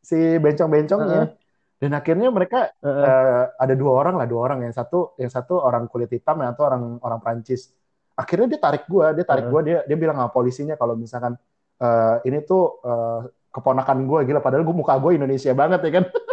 si 0.00 0.16
bencong-bencongnya 0.36 1.36
dan 1.76 1.90
akhirnya 1.92 2.28
mereka 2.28 2.72
Heeh. 2.74 3.04
eh, 3.04 3.44
ada 3.54 3.74
dua 3.74 3.92
orang 3.94 4.16
lah 4.16 4.24
dua 4.24 4.40
orang 4.42 4.64
yang 4.64 4.72
satu 4.72 5.12
yang 5.14 5.28
satu 5.28 5.60
orang 5.60 5.84
kulit 5.86 6.08
hitam 6.08 6.40
yang 6.40 6.50
satu 6.50 6.64
orang 6.64 6.82
orang 6.98 7.20
Prancis 7.20 7.68
akhirnya 8.12 8.48
dia 8.48 8.60
tarik 8.60 8.84
gue 8.84 9.06
dia 9.14 9.24
tarik 9.24 9.46
Heeh. 9.46 9.52
gue 9.52 9.60
dia 9.62 9.78
dia 9.84 9.96
bilang 9.96 10.16
sama 10.16 10.28
polisinya 10.28 10.74
kalau 10.74 10.96
misalkan 10.96 11.36
eh, 11.76 12.16
ini 12.24 12.40
tuh 12.40 12.80
eh, 12.80 13.20
keponakan 13.50 13.98
gue 14.02 14.18
gila 14.24 14.40
padahal 14.40 14.64
gue 14.64 14.72
muka 14.74 14.96
gue 14.96 15.12
Indonesia 15.14 15.52
banget 15.52 15.80
ya 15.82 15.92
kan 15.92 16.04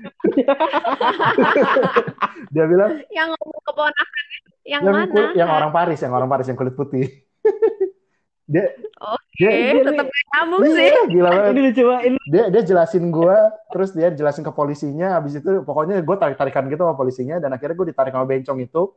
dia 2.54 2.64
bilang 2.66 2.90
Yang 3.10 3.28
ngomong 3.36 3.62
keponakan 3.64 4.24
yang, 4.64 4.82
yang 4.84 4.94
mana? 4.94 5.10
kul- 5.10 5.34
yang 5.34 5.50
orang 5.50 5.70
Paris 5.72 6.00
yang 6.00 6.12
orang 6.12 6.28
Paris 6.28 6.46
yang 6.46 6.56
kulit 6.56 6.74
putih 6.74 7.06
dia 8.52 8.66
Oke, 9.00 9.48
dia- 9.48 9.84
tetap 9.86 10.04
nyambung 10.04 10.60
sih. 10.68 10.92
gila 11.08 11.30
banget 11.32 11.52
Ini 11.56 11.60
lucu 11.64 11.82
banget. 11.88 12.10
Dia 12.28 12.44
dia 12.52 12.62
jelasin 12.62 13.08
gue 13.08 13.36
terus 13.72 13.90
dia 13.96 14.08
jelasin 14.12 14.44
ke 14.44 14.52
polisinya 14.52 15.16
habis 15.16 15.32
itu 15.34 15.64
pokoknya 15.64 16.04
gue 16.04 16.16
tarik 16.18 16.36
tarikan 16.36 16.68
gitu 16.68 16.84
sama 16.84 16.92
polisinya 16.92 17.40
dan 17.40 17.48
akhirnya 17.50 17.72
gue 17.72 17.88
ditarik 17.88 18.12
sama 18.12 18.28
bencong 18.28 18.60
itu 18.60 18.92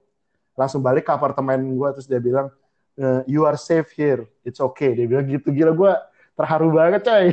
langsung 0.53 0.83
balik 0.83 1.07
ke 1.07 1.11
apartemen 1.15 1.63
gue 1.71 1.89
terus 1.95 2.05
dia 2.05 2.19
bilang 2.19 2.51
"Eh, 2.93 3.23
you 3.25 3.47
are 3.47 3.55
safe 3.55 3.89
here 3.95 4.27
it's 4.43 4.59
okay 4.59 4.91
dia 4.93 5.07
bilang 5.07 5.25
gitu 5.25 5.49
gila 5.49 5.71
gue 5.71 5.91
terharu 6.35 6.69
banget 6.69 7.01
coy 7.07 7.25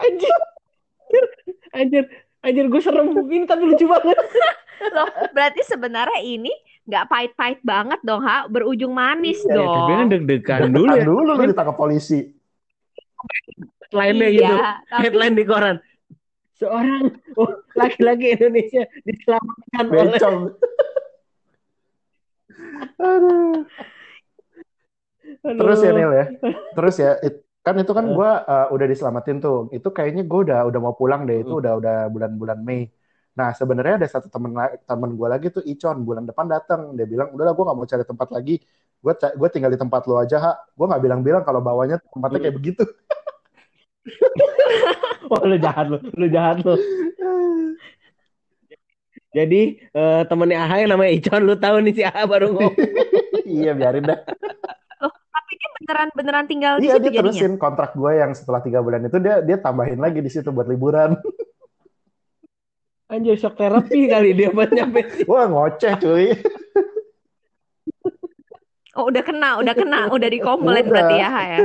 anjir. 0.00 0.38
Anjir. 1.74 2.04
Anjir, 2.44 2.68
gue 2.68 2.80
serem. 2.80 3.08
Ini 3.08 3.48
tapi 3.48 3.64
lucu 3.64 3.88
banget. 3.88 4.14
Loh, 4.94 5.08
berarti 5.32 5.64
sebenarnya 5.64 6.20
ini 6.20 6.52
nggak 6.84 7.04
pahit-pahit 7.08 7.60
banget 7.64 8.00
dong, 8.04 8.20
Ha. 8.20 8.44
Berujung 8.46 8.92
manis 8.92 9.40
Iya, 9.42 9.56
dong. 9.56 9.72
Tapi 9.80 9.92
kan 9.96 10.06
deg-degan 10.12 10.60
dulu 10.68 10.92
ya. 10.92 11.04
dulu 11.08 11.20
lu 11.24 11.44
ditangkap 11.48 11.72
polisi 11.74 12.28
Headline-nya 13.88 14.28
Iya, 14.28 14.36
gitu. 14.36 14.54
tapi 14.90 15.00
Headline 15.00 15.34
di 15.34 15.44
koran. 15.46 15.76
Seorang 16.54 17.02
oh, 17.34 17.50
laki-laki 17.80 18.36
Indonesia 18.36 18.84
diselamatkan 19.02 19.84
oleh 19.84 20.04
bencong 20.12 20.36
Aduh. 23.00 23.64
Aduh. 25.44 25.60
terus 25.60 25.78
ya 25.80 25.90
Nil 25.90 26.12
ya 26.14 26.26
terus 26.72 26.94
ya 26.96 27.10
it- 27.20 27.42
kan 27.64 27.74
itu 27.80 27.92
kan 27.96 28.04
Eh. 28.06 28.12
gue 28.12 28.30
udah 28.74 28.86
diselamatin 28.92 29.36
tuh. 29.40 29.72
Itu 29.72 29.88
kayaknya 29.96 30.22
gue 30.28 30.40
udah 30.52 30.58
udah 30.68 30.80
mau 30.84 30.94
pulang 30.94 31.24
deh. 31.24 31.40
Itu 31.40 31.56
Hmm. 31.56 31.62
udah 31.64 31.72
udah 31.80 31.96
bulan-bulan 32.12 32.58
Mei. 32.60 32.92
Nah 33.34 33.50
sebenarnya 33.50 34.04
ada 34.04 34.06
satu 34.06 34.28
temen 34.30 34.52
temen 34.86 35.10
gue 35.18 35.28
lagi 35.28 35.46
tuh 35.50 35.64
Icon 35.66 36.04
bulan 36.06 36.22
depan 36.28 36.46
datang 36.46 36.94
dia 36.94 37.02
bilang 37.08 37.34
udahlah 37.34 37.56
gue 37.56 37.64
nggak 37.66 37.78
mau 37.80 37.88
cari 37.88 38.04
tempat 38.04 38.28
lagi. 38.30 38.54
Gue 39.02 39.12
gue 39.16 39.48
tinggal 39.50 39.72
di 39.74 39.80
tempat 39.80 40.02
lo 40.06 40.14
aja 40.20 40.36
ha 40.38 40.52
gue 40.60 40.86
nggak 40.86 41.02
bilang-bilang 41.02 41.42
kalau 41.42 41.58
bawahnya 41.58 41.98
tempatnya 42.12 42.38
kayak 42.44 42.56
begitu. 42.60 42.84
Oh, 45.24 45.40
lu 45.48 45.56
jahat 45.56 45.88
lu, 45.88 45.96
lu 46.20 46.28
jahat 46.28 46.60
lu. 46.60 46.76
Jadi 49.34 49.60
eh, 49.80 50.22
temennya 50.28 50.62
AHA 50.62 50.76
yang 50.84 50.90
namanya 50.94 51.10
Icon, 51.16 51.42
lu 51.42 51.54
tahu 51.58 51.76
nih 51.82 51.94
si 51.96 52.02
AHA 52.04 52.22
baru 52.28 52.46
ngomong. 52.54 52.74
iya 53.48 53.72
biarin 53.74 54.04
dah 54.04 54.20
tapi 55.34 55.52
dia 55.54 55.70
beneran 55.74 56.08
beneran 56.14 56.46
tinggal 56.46 56.74
di 56.78 56.86
iya 56.86 56.94
situ 56.94 57.02
dia 57.02 57.10
jadinya. 57.12 57.20
terusin 57.26 57.52
kontrak 57.56 57.90
gue 57.92 58.12
yang 58.14 58.30
setelah 58.32 58.60
tiga 58.60 58.78
bulan 58.78 59.02
itu 59.02 59.18
dia 59.18 59.42
dia 59.42 59.56
tambahin 59.58 59.98
lagi 59.98 60.18
di 60.18 60.30
situ 60.30 60.48
buat 60.48 60.64
liburan 60.64 61.18
Anjir 63.04 63.36
shock 63.36 63.54
terapi 63.54 64.08
kali 64.08 64.32
dia 64.32 64.48
buat 64.48 64.70
nyampe. 64.70 65.04
wah 65.30 65.44
ngoceh 65.44 65.92
cuy 65.98 66.26
Oh, 68.94 69.10
udah 69.10 69.26
kena, 69.26 69.58
udah 69.58 69.74
kena, 69.74 70.06
udah 70.06 70.14
Udah. 70.14 70.30
dikomplain 70.30 70.86
berarti 70.86 71.18
ya, 71.18 71.30
ya. 71.50 71.58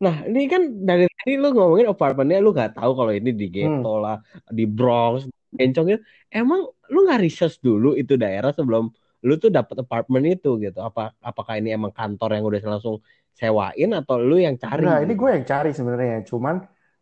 Nah, 0.00 0.24
ini 0.24 0.48
kan 0.48 0.62
dari 0.80 1.04
tadi 1.04 1.36
lu 1.36 1.52
ngomongin 1.52 1.92
apartemennya 1.92 2.40
lu 2.40 2.56
nggak 2.56 2.72
tahu 2.72 2.96
kalau 2.96 3.12
ini 3.12 3.36
di 3.36 3.52
Hmm. 3.60 3.84
ghetto 3.84 4.00
lah, 4.00 4.16
di 4.48 4.64
Bronx, 4.64 5.28
Bencongnya. 5.52 6.00
Emang 6.32 6.64
lu 6.88 6.98
nggak 7.04 7.20
research 7.20 7.60
dulu 7.60 7.92
itu 7.92 8.16
daerah 8.16 8.48
sebelum 8.56 8.88
lu 9.26 9.34
tuh 9.42 9.50
dapat 9.58 9.76
apartemen 9.84 10.24
itu 10.34 10.48
gitu? 10.64 10.78
Apa 10.88 11.00
apakah 11.30 11.54
ini 11.60 11.68
emang 11.78 11.92
kantor 11.98 12.28
yang 12.36 12.44
udah 12.48 12.60
langsung 12.78 12.96
sewain 13.38 13.90
atau 14.00 14.16
lu 14.28 14.36
yang 14.46 14.56
cari? 14.64 14.86
Enggak, 14.86 14.96
ini 15.04 15.12
gue 15.18 15.28
yang 15.34 15.44
cari 15.46 15.70
sebenarnya. 15.74 16.16
Cuman 16.30 16.56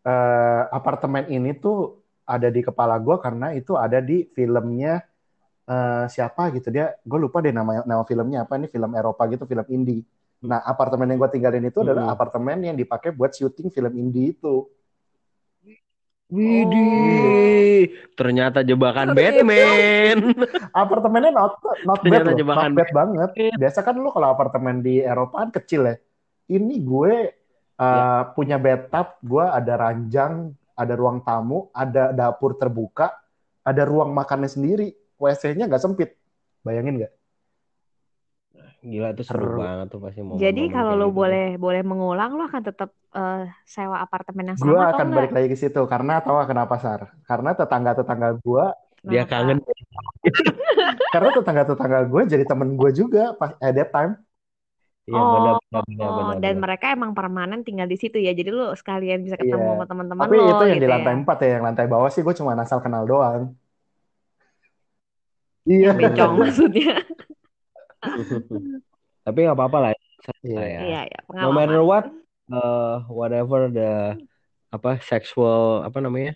eh, 0.08 0.62
apartemen 0.72 1.24
ini 1.28 1.50
tuh 1.58 2.00
ada 2.28 2.48
di 2.52 2.60
kepala 2.64 2.96
gue 3.00 3.16
karena 3.24 3.46
itu 3.56 3.72
ada 3.76 3.98
di 4.00 4.24
filmnya 4.36 5.04
eh, 5.70 6.04
siapa 6.14 6.42
gitu 6.56 6.68
dia. 6.74 6.94
Gue 7.04 7.18
lupa 7.24 7.38
deh 7.44 7.52
nama 7.54 7.84
nama 7.84 8.02
filmnya 8.08 8.38
apa. 8.48 8.54
Ini 8.60 8.68
film 8.74 8.92
Eropa 8.96 9.22
gitu, 9.32 9.44
film 9.50 9.66
indie. 9.72 10.02
Nah, 10.46 10.60
apartemen 10.62 11.06
yang 11.10 11.18
gue 11.22 11.30
tinggalin 11.34 11.64
itu 11.66 11.78
adalah 11.84 12.04
Hmm. 12.06 12.14
apartemen 12.14 12.58
yang 12.62 12.76
dipakai 12.78 13.10
buat 13.14 13.32
syuting 13.34 13.68
film 13.74 13.92
indie 13.98 14.34
itu. 14.38 14.68
Widih, 16.28 17.88
ternyata 18.12 18.60
jebakan 18.60 19.12
Oh. 19.12 19.16
Batman. 19.16 20.36
Apartemennya 20.76 21.32
not 21.32 21.56
not 21.88 22.04
bad 22.04 22.20
Ternyata 22.20 22.28
loh, 22.28 22.36
jebakan 22.36 22.70
not 22.72 22.76
bad 22.76 22.90
banget. 22.92 23.30
Biasa 23.56 23.78
kan 23.80 23.96
lu 23.96 24.12
kalau 24.12 24.28
apartemen 24.36 24.84
di 24.84 25.00
Eropa 25.00 25.40
kan 25.40 25.48
kecil 25.56 25.88
ya. 25.88 25.96
Ini 26.52 26.74
gue 26.84 27.12
uh, 27.80 28.22
punya 28.36 28.60
bathtub, 28.60 29.16
gue 29.24 29.40
ada 29.40 29.72
ranjang, 29.80 30.52
ada 30.76 30.94
ruang 31.00 31.24
tamu, 31.24 31.72
ada 31.72 32.12
dapur 32.12 32.60
terbuka, 32.60 33.08
ada 33.64 33.82
ruang 33.88 34.12
makannya 34.12 34.52
sendiri. 34.52 34.92
WC-nya 35.16 35.64
nggak 35.64 35.80
sempit. 35.80 36.12
Bayangin 36.60 37.00
nggak? 37.00 37.12
Gila 38.90 39.06
itu 39.14 39.22
seru 39.28 39.44
Seru. 39.44 39.58
banget 39.60 39.86
tuh 39.92 40.00
pasti 40.04 40.20
momen-momen 40.22 40.38
Jadi 40.42 40.62
kalau 40.74 40.92
lo 41.00 41.04
gitu. 41.06 41.18
boleh 41.20 41.40
boleh 41.64 41.82
mengulang, 41.90 42.30
lo 42.38 42.42
akan 42.50 42.62
tetap 42.68 42.90
eh, 43.16 43.36
sewa 43.74 43.96
apartemen 44.04 44.46
yang 44.50 44.60
sama 44.64 44.82
atau 44.86 44.98
akan 44.98 45.06
balik 45.16 45.30
lagi 45.34 45.48
ke 45.52 45.56
situ 45.62 45.80
karena 45.92 46.12
tahu 46.24 46.36
kenapa 46.50 46.74
Sar? 46.84 47.00
Karena 47.28 47.50
tetangga-tetangga 47.58 48.28
gue, 48.44 48.64
dia 49.10 49.22
Kenapa? 49.22 49.30
kangen 49.30 49.58
karena 51.12 51.30
tetangga-tetangga 51.36 52.00
gue 52.12 52.22
jadi 52.32 52.44
temen 52.50 52.68
gue 52.80 52.90
juga 53.00 53.20
pas 53.40 53.52
at 53.64 53.72
that 53.76 53.88
time. 53.94 54.12
Iya 55.08 55.20
Oh, 55.20 55.32
benar 55.34 55.54
benar 55.64 55.82
benar 55.88 56.10
Oh, 56.10 56.18
benar. 56.18 56.38
dan 56.42 56.54
benar. 56.56 56.64
mereka 56.64 56.86
emang 56.96 57.10
permanen 57.18 57.60
tinggal 57.66 57.88
di 57.92 57.96
situ 58.02 58.16
ya. 58.26 58.30
Jadi 58.38 58.50
lo 58.58 58.64
sekalian 58.80 59.18
bisa 59.26 59.36
ketemu 59.42 59.68
Iya. 59.68 59.74
sama 59.74 59.84
teman-teman 59.90 60.28
Tapi 60.28 60.34
lo 60.38 60.42
itu 60.50 60.62
yang 60.70 60.78
gitu 60.78 60.88
di 60.88 60.88
lantai 60.92 61.12
ya. 61.12 61.16
empat 61.20 61.36
ya, 61.42 61.48
yang 61.54 61.64
lantai 61.68 61.86
bawah 61.92 62.10
sih 62.14 62.22
gue 62.26 62.34
cuma 62.40 62.52
asal 62.64 62.78
kenal 62.84 63.02
doang. 63.10 63.42
Iya. 65.68 65.90
Bencong 65.96 66.32
maksudnya. 66.40 66.92
Tapi 69.26 69.38
nggak 69.44 69.56
apa-apa 69.56 69.78
lah. 69.78 69.90
selesai 70.18 70.46
Iya. 70.46 70.62
ya. 70.66 70.80
Iya, 70.82 71.00
ya, 71.08 71.20
No 71.44 71.50
matter 71.54 71.80
what, 71.84 72.04
uh, 72.50 73.04
whatever 73.06 73.70
the 73.70 74.18
apa 74.68 75.00
sexual 75.00 75.80
apa 75.82 75.98
namanya? 76.02 76.34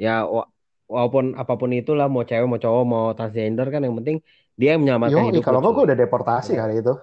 Ya 0.00 0.24
wa- 0.24 0.48
walaupun 0.88 1.36
apa 1.36 1.54
pun 1.54 1.70
itulah 1.76 2.08
mau 2.08 2.24
cewek 2.24 2.48
mau 2.48 2.58
cowok 2.58 2.84
mau 2.86 3.06
transgender 3.14 3.68
kan 3.68 3.84
yang 3.84 3.94
penting 4.00 4.18
dia 4.56 4.74
yang 4.74 4.82
menyelamatkan 4.82 5.22
Yo, 5.22 5.28
hidup 5.30 5.42
kalau 5.44 5.60
enggak 5.62 5.72
gue 5.76 5.84
udah 5.92 5.98
deportasi 5.98 6.52
kali 6.56 6.74
itu. 6.80 6.94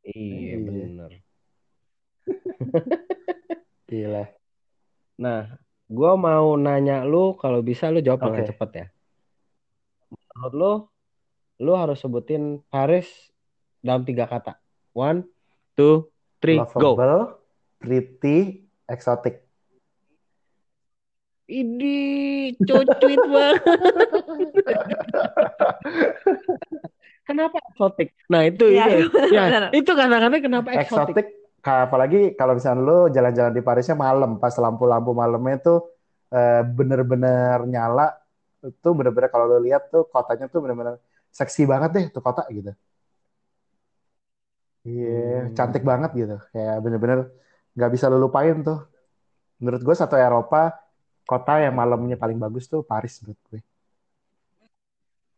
Iya 0.00 0.54
Iya. 0.56 0.56
bener. 0.64 1.10
Gila. 3.90 4.24
Nah, 5.20 5.40
gua 5.90 6.12
mau 6.16 6.56
nanya 6.56 7.04
lu 7.04 7.36
kalau 7.36 7.60
bisa 7.60 7.92
lu 7.92 8.00
jawab 8.00 8.24
dengan 8.24 8.42
Oke. 8.44 8.48
cepet 8.54 8.70
ya. 8.72 8.86
Menurut 10.32 10.54
lu, 10.56 10.72
lu 11.60 11.76
harus 11.76 12.00
sebutin 12.00 12.64
Paris 12.72 13.06
dalam 13.84 14.00
tiga 14.08 14.24
kata. 14.24 14.56
One, 14.96 15.28
two, 15.76 16.08
three, 16.40 16.56
go. 16.56 16.96
Lovable, 16.96 17.36
pretty, 17.76 18.64
exotic. 18.88 19.44
Ini 21.50 21.98
cuit 22.64 22.88
banget. 23.28 23.60
Kenapa 27.28 27.62
eksotik? 27.70 28.08
Nah 28.26 28.42
itu 28.42 28.66
Iya, 28.66 29.06
itu 29.06 29.18
ya 29.30 29.70
itu 29.70 29.90
kata-katanya 29.94 30.42
kenapa 30.42 30.74
eksotik? 30.74 31.14
Exotic, 31.14 31.26
ka- 31.62 31.86
apalagi 31.86 32.34
kalau 32.34 32.58
misalnya 32.58 32.82
lu 32.82 32.98
jalan-jalan 33.06 33.54
di 33.54 33.62
Parisnya 33.62 33.94
malam, 33.94 34.42
pas 34.42 34.50
lampu-lampu 34.58 35.14
malamnya 35.14 35.62
tuh 35.62 35.78
eh, 36.34 36.62
bener-bener 36.66 37.62
nyala, 37.70 38.18
itu 38.66 38.88
bener-bener 38.90 39.30
kalau 39.30 39.46
lu 39.46 39.62
lihat 39.62 39.94
tuh 39.94 40.10
kotanya 40.10 40.50
tuh 40.50 40.58
bener-bener 40.58 40.98
seksi 41.30 41.62
banget 41.66 41.90
deh 41.96 42.04
tuh 42.10 42.22
kota 42.22 42.42
gitu. 42.50 42.74
Iya, 44.80 45.50
Hmm. 45.50 45.54
cantik 45.56 45.84
banget 45.84 46.10
gitu. 46.16 46.36
Kayak 46.52 46.76
bener-bener 46.80 47.18
nggak 47.76 47.90
bisa 47.92 48.08
lu 48.08 48.16
lupain 48.18 48.56
tuh. 48.64 48.80
Menurut 49.60 49.82
gue 49.84 49.96
satu 49.96 50.16
Eropa, 50.16 50.72
kota 51.28 51.60
yang 51.60 51.76
malamnya 51.76 52.16
paling 52.16 52.40
bagus 52.40 52.64
tuh 52.64 52.80
Paris 52.80 53.20
menurut 53.20 53.40
gue. 53.52 53.60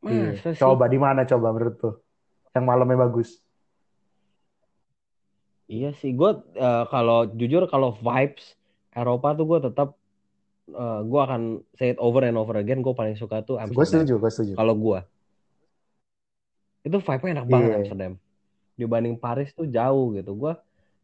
Iya. 0.07 0.39
Masa 0.39 0.49
sih? 0.55 0.63
Coba 0.63 0.87
di 0.87 0.99
mana 0.99 1.27
coba 1.27 1.51
menurut 1.51 1.77
tuh? 1.79 1.95
Yang 2.55 2.65
malamnya 2.67 2.99
bagus. 3.03 3.31
Iya 5.67 5.91
sih, 5.97 6.13
gue 6.13 6.31
kalau 6.93 7.25
jujur 7.33 7.65
kalau 7.67 7.97
vibes 7.97 8.55
Eropa 8.93 9.33
tuh 9.33 9.47
gue 9.49 9.59
tetap 9.73 9.89
eh, 10.69 11.01
gue 11.03 11.21
akan 11.23 11.65
say 11.81 11.97
it 11.97 11.99
over 11.99 12.23
and 12.23 12.37
over 12.37 12.55
again. 12.61 12.85
Gue 12.85 12.93
paling 12.95 13.17
suka 13.17 13.41
tuh 13.43 13.57
Gue 13.57 13.83
Amsterdam. 13.83 14.05
setuju, 14.07 14.15
gue 14.21 14.31
setuju. 14.31 14.53
Kalau 14.55 14.75
gue 14.77 15.01
itu 16.83 16.97
vibe-nya 16.99 17.31
enak 17.41 17.47
banget 17.47 17.69
Iya. 17.71 17.77
Amsterdam. 17.83 18.13
Dibanding 18.75 19.17
Paris 19.17 19.51
tuh 19.55 19.67
jauh 19.67 20.15
gitu. 20.15 20.33
Gue 20.35 20.53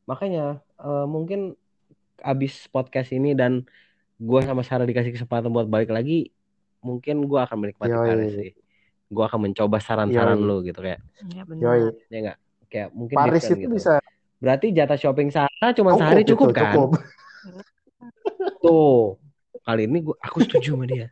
makanya 0.04 0.58
eh, 0.78 1.06
mungkin 1.06 1.54
abis 2.18 2.66
podcast 2.66 3.14
ini 3.14 3.32
dan 3.32 3.62
gue 4.18 4.40
sama 4.42 4.66
Sarah 4.66 4.82
dikasih 4.82 5.14
kesempatan 5.14 5.46
buat 5.54 5.70
balik 5.70 5.94
lagi, 5.94 6.34
mungkin 6.82 7.22
gue 7.30 7.38
akan 7.38 7.56
menikmati 7.62 7.94
Yoi. 7.94 8.06
Paris 8.10 8.32
sih. 8.34 8.50
Gue 9.08 9.24
akan 9.24 9.48
mencoba 9.48 9.78
saran-saran 9.78 10.36
lu 10.36 10.60
gitu 10.66 10.82
kayak, 10.82 10.98
Ya 11.30 11.46
Yoi. 11.46 11.46
benar. 11.46 11.94
ya 12.10 12.18
nggak? 12.26 12.38
Kayak 12.68 12.88
mungkin 12.92 13.16
Paris 13.16 13.40
different 13.46 13.62
itu 13.62 13.64
gitu. 13.64 13.76
bisa 13.78 13.94
Berarti 14.38 14.66
jatah 14.70 14.98
shopping 14.98 15.30
Sarah 15.34 15.70
cuma 15.74 15.94
cukup 15.94 16.02
sehari 16.02 16.22
gitu, 16.22 16.30
cukup 16.34 16.48
kan? 16.54 16.74
cukup. 16.74 16.90
Tuh, 18.62 19.18
kali 19.62 19.82
ini 19.86 19.98
gua, 20.02 20.16
aku 20.22 20.38
setuju 20.46 20.74
sama 20.78 20.86
dia. 20.86 21.10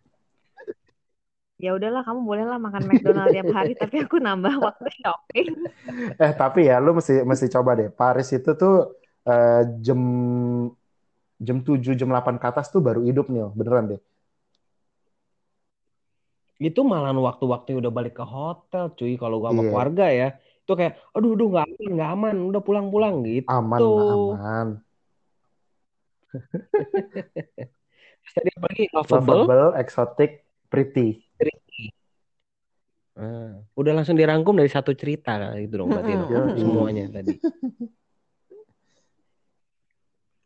Ya 1.64 1.72
udahlah, 1.76 2.02
kamu 2.04 2.20
bolehlah 2.28 2.58
makan 2.60 2.84
McDonald 2.84 3.32
tiap 3.32 3.48
hari, 3.56 3.72
tapi 3.80 3.96
aku 4.04 4.16
nambah 4.20 4.54
waktu 4.60 4.88
shopping. 5.00 5.48
Eh 6.22 6.32
tapi 6.40 6.58
ya 6.68 6.74
lu 6.84 6.90
mesti 6.98 7.12
mesti 7.30 7.46
coba 7.54 7.70
deh. 7.78 7.88
Paris 7.98 8.28
itu 8.36 8.50
tuh 8.60 8.72
eh, 9.28 9.60
jam 9.86 10.00
jam 11.46 11.58
7 11.66 11.92
jam 12.00 12.08
8 12.12 12.36
ke 12.40 12.46
atas 12.50 12.66
tuh 12.74 12.80
baru 12.86 13.00
hidup 13.08 13.26
nih, 13.32 13.44
beneran 13.58 13.84
deh. 13.92 14.00
Itu 16.66 16.80
malahan 16.90 17.18
waktu-waktu 17.28 17.70
udah 17.80 17.92
balik 17.98 18.14
ke 18.18 18.24
hotel, 18.34 18.84
cuy. 18.98 19.12
Kalau 19.22 19.36
gua 19.40 19.50
sama 19.52 19.62
Iya. 19.62 19.68
keluarga 19.68 20.04
ya, 20.20 20.24
itu 20.62 20.72
kayak, 20.78 20.92
aduh, 21.14 21.30
aduh, 21.34 21.46
nggak 21.52 21.64
aman, 21.68 21.88
nggak 21.96 22.08
aman, 22.14 22.34
udah 22.48 22.60
pulang-pulang 22.66 23.14
gitu. 23.28 23.52
Aman, 23.54 23.98
aman. 24.14 24.84
Terus 28.22 28.32
tadi 28.36 28.50
apa 28.56 28.66
lagi? 28.70 28.84
Lovable. 28.94 29.44
Lovable, 29.48 29.74
exotic, 29.74 30.46
pretty. 30.70 31.25
Ah, 33.16 33.64
udah 33.72 33.92
langsung 33.96 34.12
dirangkum 34.12 34.52
dari 34.52 34.68
satu 34.68 34.92
cerita 34.92 35.56
gitu 35.56 35.80
dong 35.80 35.88
berarti 35.88 36.12
dong. 36.12 36.28
Yoi. 36.28 36.60
Semuanya 36.60 37.04
tadi. 37.08 37.32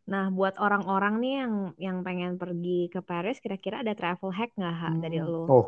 Nah, 0.07 0.27
buat 0.27 0.59
orang-orang 0.59 1.13
nih 1.23 1.33
yang 1.39 1.53
yang 1.79 1.97
pengen 2.03 2.35
pergi 2.35 2.87
ke 2.91 2.99
Paris, 2.99 3.39
kira-kira 3.43 3.79
ada 3.83 3.95
travel 3.95 4.31
hack 4.31 4.51
nggak 4.55 4.75
Ha, 4.75 4.89
dari 4.99 5.19
lo? 5.23 5.47
Oh, 5.47 5.65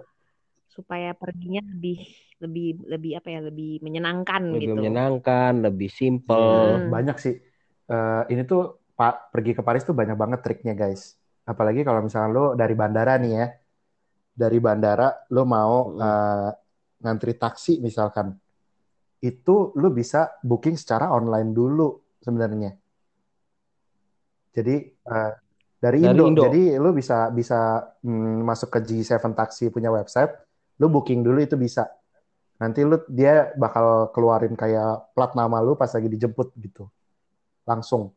Supaya 0.67 1.11
perginya 1.15 1.59
lebih 1.63 2.01
lebih 2.43 2.67
lebih 2.87 3.11
apa 3.19 3.27
ya, 3.29 3.39
lebih 3.39 3.79
menyenangkan 3.79 4.41
Lebih 4.51 4.67
gitu. 4.67 4.75
menyenangkan, 4.79 5.51
lebih 5.63 5.87
simple. 5.91 6.87
Hmm. 6.87 6.91
banyak 6.91 7.17
sih. 7.19 7.35
Eh, 7.87 8.23
ini 8.31 8.43
tuh 8.43 8.79
Pak 8.95 9.31
pergi 9.31 9.51
ke 9.55 9.61
Paris 9.63 9.83
tuh 9.83 9.95
banyak 9.95 10.15
banget 10.15 10.39
triknya, 10.43 10.75
guys. 10.75 11.15
Apalagi 11.43 11.83
kalau 11.83 11.99
misalnya 12.03 12.29
lo 12.31 12.45
dari 12.55 12.73
bandara 12.75 13.19
nih 13.19 13.31
ya. 13.35 13.47
Dari 14.33 14.57
bandara 14.57 15.27
lo 15.29 15.43
mau 15.45 15.93
eh, 15.99 16.49
ngantri 17.03 17.35
taksi 17.35 17.83
misalkan. 17.83 18.33
Itu 19.23 19.75
lo 19.75 19.91
bisa 19.91 20.39
booking 20.43 20.75
secara 20.79 21.11
online 21.11 21.51
dulu 21.51 22.17
sebenarnya. 22.23 22.71
Jadi 24.53 24.75
eh, 24.87 25.33
dari 25.79 25.99
Dari 25.99 26.15
Indo. 26.15 26.23
Indo. 26.31 26.43
Jadi 26.47 26.63
lo 26.79 26.95
bisa 26.95 27.27
bisa 27.29 27.83
mm, 27.99 28.47
masuk 28.47 28.71
ke 28.71 28.79
G7 28.87 29.19
Taxi 29.35 29.67
punya 29.67 29.91
website, 29.91 30.31
lo 30.79 30.87
booking 30.87 31.19
dulu 31.21 31.43
itu 31.43 31.59
bisa. 31.59 31.87
Nanti 32.63 32.87
lu 32.87 33.03
dia 33.11 33.51
bakal 33.59 34.07
keluarin 34.15 34.55
kayak 34.55 35.11
plat 35.11 35.35
nama 35.35 35.59
lu 35.59 35.75
pas 35.75 35.91
lagi 35.91 36.07
dijemput 36.07 36.55
gitu. 36.55 36.87
Langsung. 37.67 38.15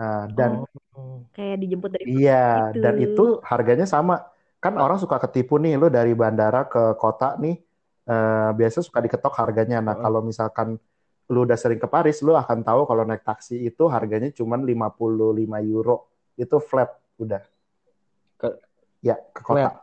Nah, 0.00 0.24
dan 0.32 0.64
Oh. 0.92 1.24
Kayak 1.32 1.56
dijemput 1.64 1.88
dari 1.88 2.04
iya, 2.20 2.68
gitu. 2.68 2.84
dan 2.84 2.94
itu 3.00 3.24
harganya 3.48 3.88
sama. 3.88 4.28
Kan 4.60 4.76
orang 4.76 5.00
suka 5.00 5.16
ketipu 5.16 5.56
nih, 5.56 5.80
lu 5.80 5.88
dari 5.88 6.12
bandara 6.12 6.68
ke 6.68 6.94
kota 7.00 7.40
nih, 7.40 7.56
eh, 8.04 8.50
biasa 8.54 8.78
suka 8.82 8.98
diketok 9.00 9.34
harganya. 9.38 9.78
Nah, 9.78 9.94
Heeh. 9.94 10.02
kalau 10.02 10.20
misalkan 10.20 10.78
lu 11.30 11.46
udah 11.46 11.56
sering 11.56 11.78
ke 11.80 11.86
Paris, 11.86 12.20
lu 12.20 12.34
akan 12.34 12.60
tahu 12.60 12.84
kalau 12.84 13.06
naik 13.06 13.22
taksi 13.22 13.62
itu 13.62 13.86
harganya 13.88 14.28
cuma 14.34 14.58
55 14.58 15.58
euro. 15.62 16.10
Itu 16.36 16.58
flat, 16.60 16.90
udah. 17.16 17.42
Ke- 18.36 18.58
Ya, 19.02 19.18
ke 19.18 19.42
kota. 19.42 19.82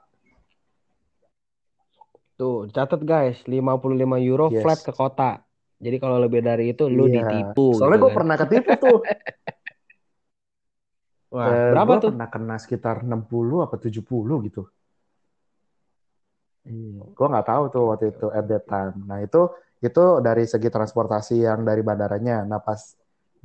Tuh, 2.40 2.72
catat 2.72 3.04
guys, 3.04 3.44
55 3.44 4.16
euro 4.16 4.48
Yes. 4.48 4.64
flat 4.64 4.80
ke 4.80 4.96
kota. 4.96 5.44
Jadi 5.80 5.96
kalau 6.00 6.20
lebih 6.20 6.40
dari 6.40 6.72
itu 6.72 6.88
lu 6.88 7.08
Iya. 7.08 7.24
ditipu 7.28 7.76
Soalnya 7.76 8.00
gitu 8.00 8.04
gue 8.04 8.12
kan. 8.12 8.18
pernah 8.20 8.36
ketipu 8.40 8.72
tuh. 8.80 9.00
Wah, 11.36 11.46
Eh, 11.46 11.72
berapa 11.76 11.94
tuh? 12.00 12.10
pernah 12.16 12.28
kena 12.32 12.56
sekitar 12.58 13.06
60 13.06 13.62
apa 13.62 13.76
70 13.78 14.40
gitu. 14.42 14.66
Iya, 16.70 17.02
gua 17.18 17.28
nggak 17.32 17.48
tahu 17.50 17.64
tuh 17.74 17.84
waktu 17.90 18.06
itu 18.14 18.26
at 18.38 18.46
that 18.52 18.64
time. 18.72 18.94
Nah 19.10 19.18
itu 19.26 19.38
itu 19.86 20.00
dari 20.28 20.44
segi 20.52 20.70
transportasi 20.76 21.34
yang 21.48 21.60
dari 21.70 21.82
bandaranya. 21.90 22.34
Nah 22.50 22.60
pas 22.68 22.82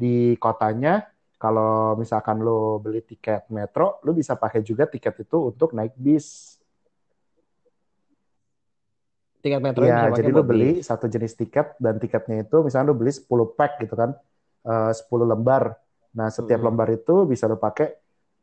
di 0.00 0.36
kotanya, 0.42 0.90
kalau 1.40 1.96
misalkan 2.02 2.36
lo 2.46 2.52
beli 2.84 3.00
tiket 3.10 3.40
metro, 3.56 3.84
lo 4.04 4.10
bisa 4.20 4.32
pakai 4.42 4.60
juga 4.68 4.84
tiket 4.92 5.14
itu 5.24 5.36
untuk 5.50 5.68
naik 5.76 5.94
bis. 6.04 6.26
Tiket 9.42 9.60
metro 9.66 9.84
Iya, 9.84 9.94
bisa 9.94 10.08
pakai 10.14 10.18
jadi 10.18 10.30
lo 10.36 10.42
beli 10.46 10.66
bis. 10.78 10.86
satu 10.88 11.06
jenis 11.14 11.34
tiket 11.40 11.66
dan 11.82 11.94
tiketnya 12.02 12.46
itu 12.46 12.56
misalnya 12.66 12.94
lo 12.94 12.96
beli 13.00 13.10
10 13.18 13.46
pack 13.58 13.82
gitu 13.82 13.94
kan, 14.00 14.10
eh, 14.70 14.90
10 14.98 15.26
lembar. 15.32 15.64
Nah 16.14 16.28
setiap 16.30 16.60
Mm-mm. 16.60 16.66
lembar 16.66 16.88
itu 16.94 17.26
bisa 17.26 17.44
lo 17.50 17.56
pakai 17.58 17.86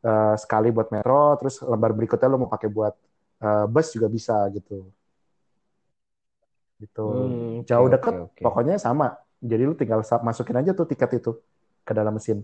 eh, 0.04 0.34
sekali 0.42 0.68
buat 0.76 0.88
metro, 0.94 1.16
terus 1.40 1.54
lembar 1.64 1.90
berikutnya 1.96 2.28
lo 2.32 2.36
mau 2.44 2.50
pakai 2.52 2.68
buat 2.76 2.94
eh, 3.44 3.64
bus 3.72 3.86
juga 3.94 4.08
bisa 4.16 4.34
gitu. 4.56 4.74
Gitu. 6.82 7.00
Hmm, 7.02 7.62
Jauh 7.68 7.88
oke, 7.92 7.92
deket, 7.94 8.14
oke. 8.24 8.44
pokoknya 8.44 8.74
sama. 8.86 9.06
Jadi 9.50 9.62
lu 9.68 9.74
tinggal 9.80 10.00
masukin 10.28 10.56
aja 10.60 10.70
tuh 10.78 10.86
tiket 10.90 11.10
itu 11.18 11.30
ke 11.86 11.92
dalam 11.98 12.12
mesin. 12.18 12.38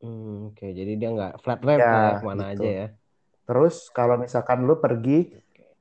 Hmm, 0.00 0.30
oke, 0.48 0.64
jadi 0.78 0.90
dia 1.00 1.08
nggak 1.14 1.32
flat 1.42 1.60
rate 1.68 1.84
Ya, 1.84 1.86
ke 1.92 1.98
mana 2.28 2.42
gitu. 2.42 2.52
aja 2.52 2.66
ya. 2.78 2.84
Terus 3.46 3.74
kalau 3.96 4.16
misalkan 4.24 4.58
lu 4.68 4.74
pergi 4.84 5.12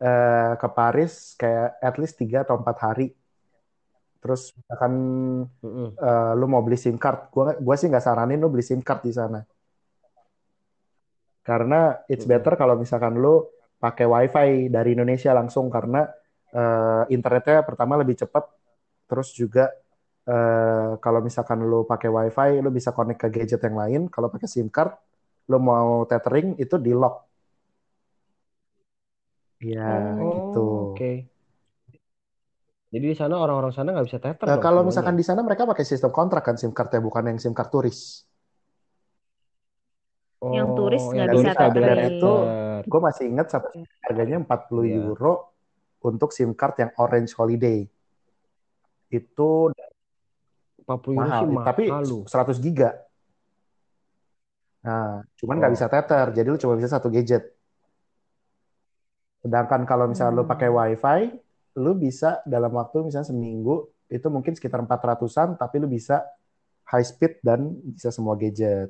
eh, 0.06 0.52
ke 0.62 0.68
Paris 0.78 1.12
kayak 1.42 1.68
at 1.88 1.96
least 2.02 2.16
3 2.22 2.38
atau 2.46 2.56
4 2.62 2.78
hari. 2.86 3.06
Terus 4.22 4.54
misalkan 4.58 4.94
Mm-mm. 5.64 6.00
eh, 6.02 6.32
lu 6.40 6.46
mau 6.52 6.62
beli 6.66 6.78
SIM 6.84 6.96
card, 7.04 7.18
gua 7.34 7.46
gua 7.66 7.76
sih 7.80 7.88
nggak 7.92 8.04
saranin 8.08 8.40
lu 8.44 8.48
beli 8.54 8.64
SIM 8.70 8.82
card 8.88 9.02
di 9.08 9.12
sana. 9.20 9.40
Karena 11.42 11.98
it's 12.06 12.26
better 12.30 12.54
kalau 12.54 12.78
misalkan 12.78 13.18
lu 13.18 13.50
pakai 13.82 14.06
WiFi 14.06 14.70
dari 14.70 14.94
Indonesia 14.94 15.34
langsung 15.34 15.68
karena 15.74 16.06
eh, 16.54 17.04
internetnya 17.16 17.66
pertama 17.66 17.98
lebih 18.02 18.16
cepat, 18.22 18.46
Terus 19.12 19.36
juga 19.36 19.68
eh, 20.24 20.92
kalau 21.04 21.20
misalkan 21.20 21.60
lu 21.68 21.84
pakai 21.84 22.08
WiFi, 22.08 22.50
lu 22.64 22.72
bisa 22.72 22.96
connect 22.96 23.20
ke 23.20 23.28
gadget 23.28 23.60
yang 23.68 23.76
lain. 23.76 24.02
Kalau 24.08 24.32
pakai 24.32 24.48
SIM 24.48 24.72
card, 24.72 24.96
lu 25.52 25.60
mau 25.60 26.08
tethering 26.08 26.56
itu 26.56 26.80
di 26.80 26.96
lock. 26.96 27.28
Iya, 29.60 29.84
Oh. 30.18 30.32
gitu. 30.34 30.64
Oke. 30.96 31.12
Jadi 32.92 33.06
di 33.08 33.16
sana 33.16 33.40
orang-orang 33.40 33.72
sana 33.72 33.96
nggak 33.96 34.08
bisa 34.08 34.20
tether 34.20 34.48
dong 34.48 34.64
kalau 34.64 34.82
misalkan 34.84 35.16
di 35.16 35.24
sana 35.24 35.40
mereka 35.48 35.64
pakai 35.64 35.86
sistem 35.88 36.12
kontrak 36.12 36.44
kan 36.44 36.56
SIM 36.60 36.72
cardnya, 36.76 37.00
bukan 37.00 37.24
yang 37.32 37.38
SIM 37.40 37.56
card 37.56 37.72
turis. 37.72 38.28
Yang 40.42 40.68
turis 40.74 41.04
Oh, 41.06 41.14
nggak 41.14 41.18
yang 41.22 41.30
bisa 41.30 41.38
turis 41.38 41.54
nggak 41.54 41.70
bisa 41.70 41.86
tethering. 41.86 42.10
itu 42.18 42.34
gue 42.82 43.00
masih 43.00 43.24
ingat 43.30 43.48
sampai 43.54 43.72
harganya 44.02 44.38
40 44.42 44.86
Iya. 44.90 44.98
euro 45.06 45.34
untuk 46.02 46.30
SIM 46.34 46.52
card 46.58 46.76
yang 46.82 46.92
Orange 46.98 47.32
Holiday. 47.38 47.86
Itu 49.14 49.70
40 50.82 51.14
euro 51.14 51.22
mahal, 51.30 51.42
sih 51.46 51.58
tapi 51.62 51.84
mahal 51.94 52.04
lu. 52.10 52.20
100 52.26 52.58
giga. 52.58 52.90
Nah, 54.82 55.22
cuman 55.38 55.56
nggak 55.62 55.72
Oh. 55.72 55.76
bisa 55.78 55.86
tether, 55.86 56.26
jadi 56.34 56.48
lu 56.50 56.58
cuma 56.58 56.74
bisa 56.74 56.90
satu 56.90 57.14
gadget. 57.14 57.54
Sedangkan 59.46 59.86
kalau 59.86 60.10
misalnya 60.10 60.42
lu 60.42 60.46
pakai 60.50 60.74
Hmm. 60.74 60.78
WiFi, 60.98 61.20
lu 61.78 61.94
bisa 61.94 62.42
dalam 62.50 62.74
waktu 62.74 63.06
misalnya 63.06 63.30
seminggu 63.30 63.94
itu 64.10 64.26
mungkin 64.28 64.58
sekitar 64.58 64.82
400-an, 64.82 65.54
tapi 65.54 65.78
lu 65.78 65.86
bisa 65.86 66.26
high 66.90 67.06
speed 67.06 67.46
dan 67.46 67.78
bisa 67.94 68.10
semua 68.10 68.34
gadget. 68.34 68.90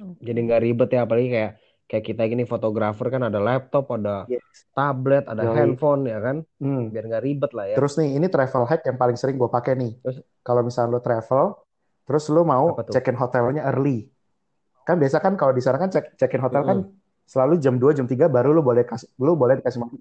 Jadi 0.00 0.38
nggak 0.50 0.62
ribet 0.62 0.90
ya 0.90 1.06
apalagi 1.06 1.28
kayak 1.30 1.52
kayak 1.84 2.04
kita 2.04 2.22
gini 2.26 2.44
fotografer 2.48 3.06
kan 3.12 3.28
ada 3.28 3.38
laptop, 3.38 3.92
ada 3.92 4.24
Yes. 4.26 4.66
tablet, 4.72 5.28
ada 5.28 5.44
Yoi. 5.44 5.54
handphone 5.54 6.08
ya 6.08 6.18
kan. 6.18 6.36
Hmm. 6.58 6.88
Biar 6.90 7.04
nggak 7.06 7.22
ribet 7.22 7.50
lah 7.52 7.66
ya. 7.70 7.76
Terus 7.76 7.94
nih, 8.00 8.16
ini 8.16 8.26
travel 8.32 8.64
hack 8.64 8.82
yang 8.88 8.96
paling 8.96 9.16
sering 9.20 9.36
gue 9.36 9.50
pakai 9.52 9.76
nih. 9.76 9.92
Terus? 10.00 10.16
Kalau 10.40 10.60
misalnya 10.64 10.96
lo 10.96 11.00
travel, 11.04 11.44
terus 12.08 12.24
lo 12.32 12.42
mau 12.42 12.72
check-in 12.88 13.16
hotelnya 13.16 13.68
early. 13.68 14.08
Kan 14.84 15.00
biasa 15.00 15.20
kan 15.20 15.36
kalau 15.36 15.52
di 15.52 15.62
sana 15.64 15.80
kan 15.80 15.88
check 15.92 16.16
check-in 16.16 16.40
hotel 16.40 16.62
kan 16.64 16.78
selalu 17.24 17.56
jam 17.56 17.80
2, 17.80 17.96
jam 17.96 18.04
3 18.04 18.28
baru 18.28 18.52
lo 18.52 18.60
boleh 18.60 18.84
kasih 18.84 19.08
lo 19.20 19.32
boleh 19.36 19.60
dikasih 19.60 19.80
makan. 19.80 19.96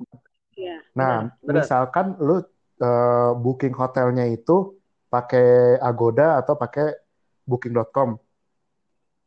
Iya. 0.60 0.78
Nah, 0.96 1.32
benar. 1.40 1.64
misalkan 1.64 2.06
lo 2.20 2.44
eh, 2.84 3.32
booking 3.40 3.76
hotelnya 3.76 4.28
itu 4.28 4.76
pakai 5.08 5.80
Agoda 5.80 6.40
atau 6.42 6.60
pakai 6.60 6.96
booking.com. 7.48 8.20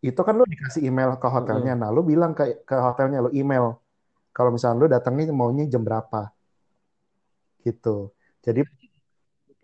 Itu 0.08 0.20
kan 0.26 0.34
lo 0.40 0.44
dikasih 0.52 0.82
email 0.88 1.10
ke 1.22 1.26
hotelnya. 1.34 1.72
Nah, 1.80 1.88
lo 1.94 2.00
bilang 2.10 2.32
ke 2.38 2.42
ke 2.68 2.74
hotelnya 2.86 3.18
lo 3.24 3.30
email 3.40 3.64
kalau 4.36 4.50
misalnya 4.54 4.78
lo 4.82 4.86
datangnya 4.94 5.24
maunya 5.40 5.64
jam 5.72 5.82
berapa. 5.88 6.18
Gitu. 7.64 7.88
Jadi 8.44 8.60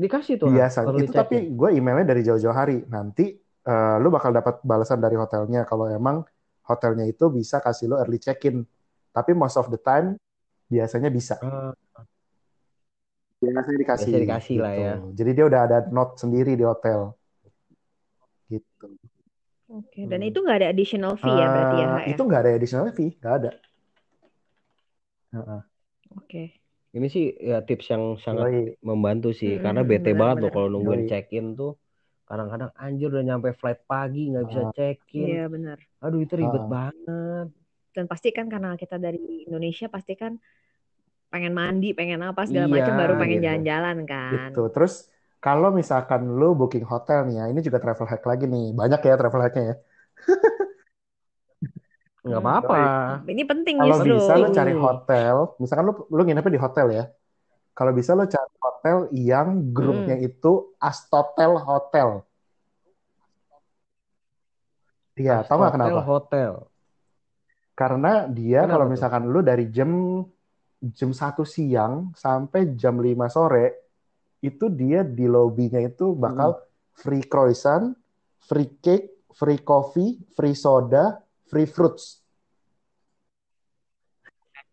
Dikasih 0.03 0.35
tuh 0.41 0.51
biasa 0.51 0.79
itu 0.99 1.13
tapi 1.15 1.37
gue 1.55 1.69
emailnya 1.79 2.07
dari 2.11 2.23
jauh-jauh 2.27 2.57
hari 2.57 2.83
nanti 2.91 3.31
eh, 3.71 3.95
lu 4.03 4.09
bakal 4.11 4.35
dapat 4.35 4.59
balasan 4.67 4.99
dari 4.99 5.15
hotelnya 5.15 5.63
kalau 5.71 5.87
emang 5.87 6.27
hotelnya 6.67 7.07
itu 7.07 7.31
bisa 7.31 7.63
kasih 7.63 7.87
lu 7.91 7.97
early 8.03 8.19
check-in 8.19 8.67
tapi 9.15 9.31
most 9.39 9.55
of 9.55 9.71
the 9.71 9.79
time 9.79 10.19
biasanya 10.67 11.11
bisa 11.15 11.39
Ah, 11.43 11.75
biasanya 13.43 13.79
dikasih 13.83 14.11
Biasanya 14.11 14.23
dikasih 14.25 14.57
lah 14.63 14.73
gitu. 14.75 14.83
ya. 14.87 14.93
jadi 15.19 15.31
dia 15.37 15.45
udah 15.51 15.61
ada 15.67 15.77
note 15.95 16.13
sendiri 16.23 16.53
di 16.61 16.65
hotel 16.67 17.01
gitu 18.51 18.87
Oke. 19.73 20.01
Dan 20.05 20.21
Hmm. 20.21 20.29
itu 20.29 20.39
nggak 20.45 20.59
ada 20.61 20.69
additional 20.73 21.15
fee 21.17 21.33
ya 21.33 21.47
berarti 21.49 21.77
ya, 21.81 21.87
Kak, 21.89 22.03
ya? 22.05 22.09
itu 22.13 22.23
nggak 22.29 22.41
ada 22.45 22.51
additional 22.57 22.87
fee 22.93 23.11
nggak 23.21 23.35
ada 23.41 23.51
Heeh. 25.33 25.61
Oke. 26.13 26.43
Ini 26.93 27.07
sih 27.09 27.25
ya 27.41 27.65
tips 27.65 27.87
yang 27.89 28.05
sangat 28.21 28.53
Yoi. 28.53 28.77
membantu 28.85 29.33
sih 29.33 29.57
Mm-mm, 29.57 29.65
karena 29.65 29.81
bete 29.81 30.13
benar, 30.13 30.21
banget 30.21 30.37
loh 30.37 30.51
benar. 30.53 30.57
kalau 30.61 30.69
nungguin 30.69 31.03
check-in 31.09 31.47
tuh 31.57 31.73
kadang-kadang 32.29 32.71
anjir 32.77 33.09
udah 33.09 33.25
nyampe 33.25 33.49
flight 33.57 33.81
pagi 33.89 34.29
nggak 34.29 34.45
bisa 34.45 34.63
Ah. 34.69 34.73
check-in. 34.77 35.25
Iya 35.25 35.45
benar. 35.49 35.79
Aduh 36.05 36.21
itu 36.21 36.35
ribet 36.37 36.61
Ah. 36.61 36.69
banget. 36.69 37.47
Dan 37.97 38.05
pasti 38.09 38.29
kan 38.37 38.47
karena 38.53 38.77
kita 38.77 38.97
dari 39.01 39.49
Indonesia 39.49 39.89
pasti 39.89 40.13
kan 40.21 40.37
pengen 41.33 41.57
mandi, 41.57 41.97
pengen 41.97 42.21
apa 42.21 42.45
segala 42.45 42.69
Iya, 42.69 42.75
macam 42.77 42.95
baru 43.01 43.13
pengen 43.17 43.39
gitu. 43.41 43.47
jalan-jalan 43.49 43.97
kan. 44.05 44.51
Gitu. 44.53 44.63
Terus 44.77 44.95
kalau 45.45 45.69
misalkan 45.81 46.21
lu 46.39 46.45
booking 46.59 46.85
hotel 46.93 47.19
nih 47.27 47.35
ya, 47.39 47.45
ini 47.51 47.61
juga 47.67 47.79
travel 47.85 48.07
hack 48.11 48.23
lagi 48.31 48.45
nih. 48.53 48.65
Banyak 48.81 49.01
ya 49.09 49.13
travel 49.21 49.41
hacknya 49.45 49.63
ya. 49.71 49.75
Nggak 52.27 52.41
Hmm. 52.41 52.43
apa-apa. 52.43 52.77
Ini 53.31 53.43
penting 53.51 53.77
Kalau 53.79 53.97
justru. 53.97 54.15
bisa 54.15 54.33
lu 54.41 54.47
cari 54.57 54.73
Ini. 54.73 54.83
hotel, 54.85 55.37
misalkan 55.61 55.85
lu 55.91 55.95
lu 56.17 56.21
nginepnya 56.25 56.53
di 56.57 56.63
hotel 56.67 56.87
ya. 56.99 57.03
Kalau 57.79 57.93
bisa 57.99 58.13
lu 58.19 58.25
cari 58.35 58.53
hotel 58.67 58.97
yang 59.31 59.49
grupnya 59.77 60.17
itu 60.27 60.49
Astotel 60.89 61.53
Hotel. 61.69 62.09
Iya, 65.21 65.33
tau 65.47 65.57
nggak 65.61 65.75
Hotel 65.75 65.77
kenapa? 65.77 66.01
hotel. 66.09 66.53
Karena 67.73 68.29
dia 68.29 68.61
Kenapa 68.61 68.71
kalau 68.71 68.87
misalkan 68.93 69.25
lu 69.33 69.41
dari 69.41 69.65
jam 69.73 69.91
jam 70.99 71.11
1 71.15 71.43
siang 71.47 72.11
sampai 72.15 72.75
jam 72.81 72.99
5 72.99 73.27
sore, 73.31 73.82
itu 74.43 74.67
dia 74.69 75.07
di 75.07 75.31
lobbynya 75.31 75.79
itu 75.87 76.19
bakal 76.19 76.59
free 76.99 77.23
croissant, 77.23 77.95
free 78.43 78.69
cake, 78.83 79.31
free 79.39 79.63
coffee, 79.63 80.19
free 80.35 80.53
soda, 80.59 81.23
free 81.47 81.65
fruits. 81.65 82.19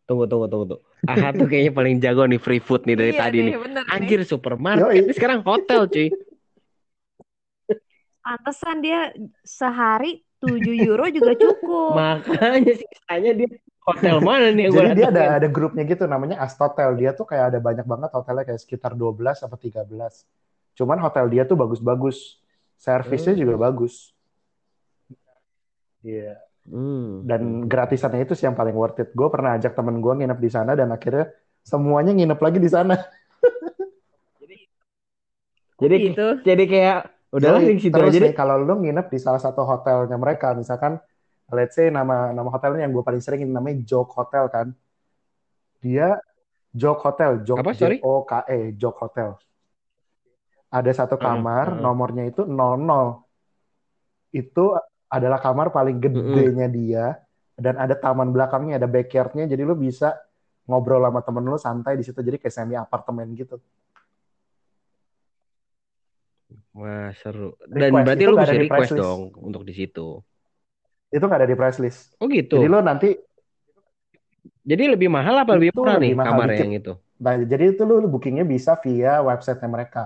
Tunggu 0.10 0.26
tunggu 0.26 0.50
tunggu 0.50 0.66
tuh. 0.74 0.80
Aha 1.06 1.30
tuh 1.38 1.46
kayaknya 1.46 1.72
paling 1.72 1.96
jago 2.02 2.26
nih 2.26 2.42
free 2.42 2.58
food 2.58 2.84
nih 2.90 2.98
dari 2.98 3.14
Iya 3.14 3.22
tadi 3.22 3.38
nih. 3.46 3.54
bener 3.62 3.84
nih. 3.86 3.94
Anjir 3.94 4.22
supermarket 4.26 4.90
Yoi. 4.90 4.98
ini 5.06 5.12
sekarang 5.14 5.40
hotel 5.46 5.86
cuy. 5.86 6.10
Pantesan 8.26 8.82
dia 8.82 9.14
sehari 9.46 10.26
7 10.42 10.66
euro 10.82 11.06
juga 11.14 11.38
cukup. 11.38 11.94
Makanya 11.94 12.74
sisanya 12.74 13.32
dia 13.38 13.50
hotel 13.86 14.22
mana 14.22 14.52
nih 14.54 14.70
Jadi 14.70 14.90
dia 14.96 15.08
ada 15.10 15.24
ada 15.42 15.48
grupnya 15.50 15.84
gitu 15.88 16.06
namanya 16.06 16.40
Astotel. 16.44 16.94
Dia 17.00 17.12
tuh 17.16 17.26
kayak 17.26 17.56
ada 17.56 17.60
banyak 17.60 17.86
banget 17.88 18.10
hotelnya 18.14 18.44
kayak 18.46 18.62
sekitar 18.62 18.94
12 18.94 19.46
atau 19.46 19.58
13. 19.58 20.26
Cuman 20.78 20.98
hotel 21.02 21.26
dia 21.32 21.44
tuh 21.48 21.58
bagus-bagus. 21.58 22.40
Servisnya 22.80 23.36
Hmm. 23.36 23.42
juga 23.44 23.56
bagus. 23.60 24.14
Iya. 26.00 26.40
Hmm. 26.70 27.26
Dan 27.26 27.66
gratisannya 27.66 28.24
itu 28.24 28.38
sih 28.38 28.46
yang 28.46 28.56
paling 28.56 28.76
worth 28.78 29.02
it. 29.02 29.10
Gue 29.12 29.28
pernah 29.28 29.58
ajak 29.58 29.74
temen 29.74 30.00
gue 30.00 30.14
nginep 30.16 30.40
di 30.40 30.50
sana 30.54 30.78
dan 30.78 30.94
akhirnya 30.94 31.34
semuanya 31.66 32.14
nginep 32.16 32.40
lagi 32.40 32.60
di 32.62 32.70
sana. 32.70 32.96
Jadi 35.80 35.96
gitu. 36.12 36.28
jadi 36.46 36.64
kayak 36.70 37.00
udahlah 37.30 37.62
Yoi. 37.62 37.78
di 37.78 37.82
situ 37.84 37.96
Terus 37.96 38.12
aja 38.14 38.20
nih 38.26 38.34
kalau 38.36 38.56
lu 38.62 38.80
nginep 38.84 39.08
di 39.12 39.20
salah 39.20 39.42
satu 39.42 39.66
hotelnya 39.66 40.18
mereka, 40.18 40.54
misalkan 40.54 40.98
let's 41.54 41.76
say 41.78 41.90
nama 41.90 42.32
nama 42.34 42.50
hotelnya 42.50 42.86
yang 42.86 42.94
gue 42.94 43.04
paling 43.06 43.22
sering 43.22 43.46
ini 43.46 43.52
namanya 43.52 43.82
Joke 43.86 44.14
Hotel 44.14 44.46
kan. 44.50 44.68
Dia 45.80 46.20
Joke 46.70 47.02
Hotel, 47.02 47.42
Joke 47.42 47.66
Apa, 47.66 47.74
sorry? 47.74 47.98
J 47.98 48.06
O 48.06 48.24
K 48.26 48.46
E, 48.46 48.60
Joke 48.78 49.00
Hotel. 49.02 49.34
Ada 50.70 50.92
satu 50.94 51.18
Heeh, 51.18 51.26
kamar, 51.26 51.66
heeh. 51.74 51.82
nomornya 51.82 52.24
itu 52.30 52.46
00. 52.46 53.26
Itu 54.30 54.78
adalah 55.10 55.42
kamar 55.42 55.74
paling 55.74 55.98
gedenya 55.98 56.70
dia 56.70 57.18
dan 57.58 57.76
ada 57.82 57.98
taman 57.98 58.30
belakangnya, 58.30 58.78
ada 58.78 58.86
backyardnya, 58.86 59.50
jadi 59.50 59.66
lu 59.66 59.74
bisa 59.74 60.14
ngobrol 60.70 61.02
sama 61.02 61.26
temen 61.26 61.44
lu 61.50 61.58
santai 61.58 61.98
di 61.98 62.06
situ, 62.06 62.22
jadi 62.22 62.38
kayak 62.38 62.54
semi 62.54 62.78
apartemen 62.78 63.34
gitu. 63.34 63.58
Wah 66.78 67.10
seru. 67.18 67.58
Dan 67.66 67.90
Request. 67.90 68.06
berarti 68.06 68.24
Itu 68.24 68.30
lu 68.32 68.38
bisa 68.38 68.54
request 68.56 68.92
list. 68.94 69.02
dong 69.02 69.22
untuk 69.42 69.62
di 69.66 69.74
situ. 69.74 70.08
Itu 71.14 71.24
nggak 71.26 71.40
ada 71.42 71.50
di 71.52 71.58
price 71.60 71.80
list. 71.84 72.02
Oh 72.20 72.28
gitu. 72.32 72.56
Jadi 72.56 72.66
lu 72.72 72.78
nanti 72.82 73.08
Jadi 74.70 74.84
lebih 74.94 75.10
mahal 75.16 75.36
apa 75.44 75.52
lebih 75.58 75.72
murah 75.78 75.96
nih 76.04 76.12
mahal 76.20 76.24
kamarnya 76.24 76.58
dikit. 76.58 76.68
yang 76.68 76.74
itu? 76.80 76.92
Nah, 77.24 77.34
jadi 77.52 77.64
itu 77.76 77.82
lu 77.90 78.08
bookingnya 78.14 78.46
bisa 78.54 78.72
via 78.84 79.12
websitenya 79.30 79.70
mereka. 79.76 80.00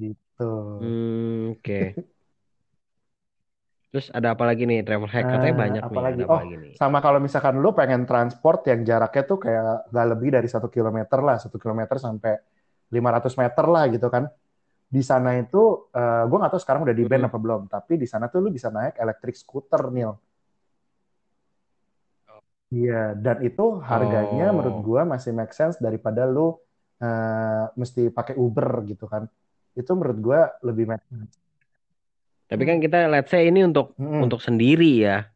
Gitu. 0.00 0.44
Hmm, 0.78 1.50
oke. 1.52 1.78
Terus 3.90 4.06
ada 4.18 4.28
apa 4.34 4.44
lagi 4.48 4.62
nih 4.70 4.84
travel 4.86 5.10
hack? 5.14 5.26
Katanya 5.32 5.54
Eh, 5.54 5.64
banyak 5.64 5.84
nih. 5.94 6.02
apalagi? 6.02 6.22
Apa 6.24 6.34
Oh, 6.34 6.40
lagi 6.40 6.54
nih? 6.64 6.74
Sama 6.78 6.98
kalau 7.04 7.20
misalkan 7.26 7.54
lu 7.62 7.68
pengen 7.78 8.02
transport 8.08 8.64
yang 8.70 8.80
jaraknya 8.90 9.22
tuh 9.30 9.36
kayak 9.44 9.62
nggak 9.92 10.06
lebih 10.12 10.28
dari 10.36 10.48
satu 10.54 10.68
kilometer 10.74 11.18
lah, 11.26 11.36
satu 11.44 11.56
kilometer 11.62 11.96
sampai 12.06 12.32
500 12.94 13.34
meter 13.42 13.64
lah 13.74 13.82
gitu 13.94 14.06
kan. 14.14 14.24
Di 14.92 15.00
sana 15.10 15.30
itu, 15.40 15.62
eh, 15.96 16.22
gue 16.28 16.36
nggak 16.36 16.52
tahu 16.52 16.62
sekarang 16.64 16.82
udah 16.86 16.96
di 17.00 17.04
ban 17.08 17.24
Mm-mm. 17.24 17.28
apa 17.28 17.38
belum, 17.44 17.62
tapi 17.74 17.92
di 18.02 18.06
sana 18.12 18.28
tuh 18.32 18.38
lu 18.44 18.48
bisa 18.52 18.68
naik 18.68 18.94
electric 19.00 19.34
scooter, 19.40 19.82
Nil. 19.88 20.12
Iya, 22.72 23.12
dan 23.24 23.36
itu 23.44 23.64
harganya 23.84 24.48
Oh. 24.48 24.54
menurut 24.56 24.76
gua 24.80 25.02
masih 25.04 25.30
make 25.36 25.52
sense 25.52 25.76
daripada 25.76 26.24
lu 26.24 26.56
eh, 27.02 27.64
mesti 27.80 28.08
pakai 28.14 28.34
Uber 28.38 28.68
gitu 28.88 29.04
kan. 29.12 29.28
Itu 29.76 29.90
menurut 29.98 30.18
gua 30.22 30.40
lebih 30.64 30.84
make 30.88 31.04
sense. 31.10 31.34
Tapi 32.48 32.62
kan 32.68 32.78
kita 32.84 33.08
let's 33.12 33.32
say 33.32 33.48
ini 33.48 33.60
untuk 33.64 33.96
Mm-mm. 34.00 34.24
untuk 34.24 34.40
sendiri 34.40 35.04
ya. 35.04 35.28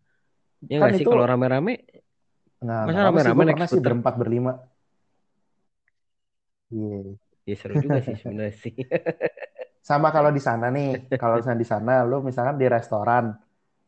Ya 0.64 0.78
Kan 0.80 0.96
sih 0.96 1.04
kalau 1.04 1.24
rame-rame? 1.28 1.84
Nah, 2.64 2.88
Masa 2.88 3.04
rame-rame 3.04 3.42
naik 3.52 3.58
sih 3.68 3.76
skuter? 3.76 3.92
berempat 3.92 4.14
berlima. 4.16 4.52
Iya. 6.72 7.25
Ya 7.48 7.54
seru 7.60 7.74
juga 7.84 7.98
sih 8.06 8.16
sebenarnya 8.20 8.54
sih. 8.64 8.74
Sama 9.88 10.08
kalau 10.16 10.30
di 10.36 10.42
sana 10.42 10.66
nih, 10.74 10.86
kalau 11.20 11.34
misalnya 11.38 11.60
di 11.64 11.68
sana, 11.74 11.92
lu 12.10 12.16
misalkan 12.28 12.56
di 12.62 12.66
restoran, 12.66 13.24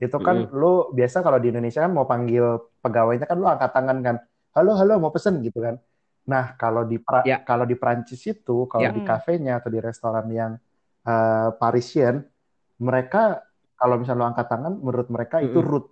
itu 0.05 0.17
kan 0.27 0.37
Mm-mm. 0.37 0.49
lu 0.61 0.67
biasa 0.99 1.19
kalau 1.27 1.39
di 1.43 1.49
Indonesia 1.53 1.81
kan 1.85 1.93
mau 1.99 2.07
panggil 2.13 2.45
pegawainya 2.83 3.27
kan 3.31 3.37
lu 3.43 3.47
angkat 3.51 3.71
tangan 3.77 3.99
kan, 4.07 4.17
halo 4.57 4.71
halo 4.79 4.93
mau 5.03 5.11
pesen 5.15 5.35
gitu 5.47 5.59
kan. 5.67 5.75
Nah 6.31 6.45
kalau 6.61 6.83
di 6.91 6.97
pra- 7.03 7.27
Ya. 7.27 7.49
kalau 7.49 7.65
di 7.71 7.75
Prancis 7.83 8.23
itu, 8.31 8.53
kalau 8.73 8.89
Ya. 8.89 8.93
di 8.95 9.03
kafenya 9.03 9.59
atau 9.59 9.71
di 9.75 9.81
restoran 9.83 10.27
yang 10.31 10.53
eh, 11.09 11.49
Parisian, 11.61 12.17
mereka 12.87 13.43
kalau 13.79 13.95
misalnya 14.01 14.21
lu 14.23 14.29
angkat 14.31 14.47
tangan, 14.53 14.73
menurut 14.85 15.09
mereka 15.15 15.37
itu 15.47 15.59
Mm-mm. 15.59 15.65
rude. 15.65 15.91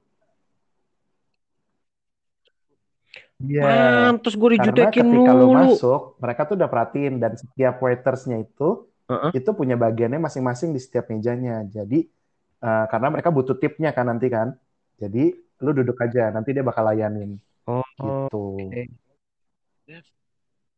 Iya. 3.36 3.62
Pantes 4.16 4.32
gue 4.32 4.48
Karena 4.48 4.56
dijutekin 4.64 5.06
ketika 5.12 5.32
lu 5.36 5.46
mulu. 5.52 5.76
masuk, 5.76 6.00
mereka 6.24 6.40
tuh 6.48 6.54
udah 6.56 6.70
perhatiin 6.72 7.14
dan 7.20 7.32
setiap 7.36 7.74
waitersnya 7.84 8.40
itu 8.40 8.88
Heeh. 9.06 9.30
itu 9.36 9.50
punya 9.52 9.76
bagiannya 9.76 10.16
masing-masing 10.18 10.72
di 10.72 10.80
setiap 10.80 11.12
mejanya. 11.12 11.60
Jadi 11.68 12.08
eh, 12.64 12.84
karena 12.88 13.08
mereka 13.12 13.28
butuh 13.28 13.56
tipnya 13.60 13.92
kan 13.92 14.08
nanti 14.08 14.32
kan. 14.32 14.56
Jadi 14.96 15.36
lu 15.60 15.70
duduk 15.76 15.96
aja, 16.00 16.32
nanti 16.32 16.56
dia 16.56 16.64
bakal 16.64 16.88
layanin 16.88 17.36
Oh, 17.68 17.84
gitu. 18.00 18.40
oke. 18.56 18.82
That's 19.84 20.10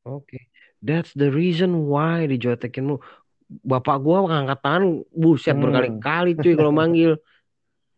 oke. 0.02 0.38
That's 0.82 1.12
the 1.14 1.30
reason 1.30 1.86
why 1.86 2.26
dijutekin 2.26 2.90
mulu. 2.90 3.00
Bapak 3.48 4.02
gua 4.04 4.26
ngangkat 4.28 4.58
tangan 4.60 4.84
buset 5.14 5.54
Hmm. 5.54 5.62
berkali-kali 5.62 6.36
cuy 6.36 6.54
kalau 6.58 6.74
manggil. 6.74 7.14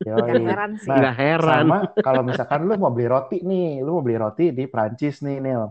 Gak 0.00 0.16
Yoi. 0.32 0.48
heran 0.48 0.72
sih. 0.80 0.88
Nah, 0.88 1.12
heran. 1.12 1.64
sama 1.68 1.78
kalau 2.00 2.22
misalkan 2.24 2.64
lu 2.64 2.72
mau 2.80 2.88
beli 2.88 3.04
roti 3.04 3.44
nih, 3.44 3.84
lu 3.84 4.00
mau 4.00 4.04
beli 4.04 4.16
roti 4.16 4.48
di 4.48 4.64
Prancis 4.64 5.20
nih, 5.20 5.36
Nil. 5.44 5.68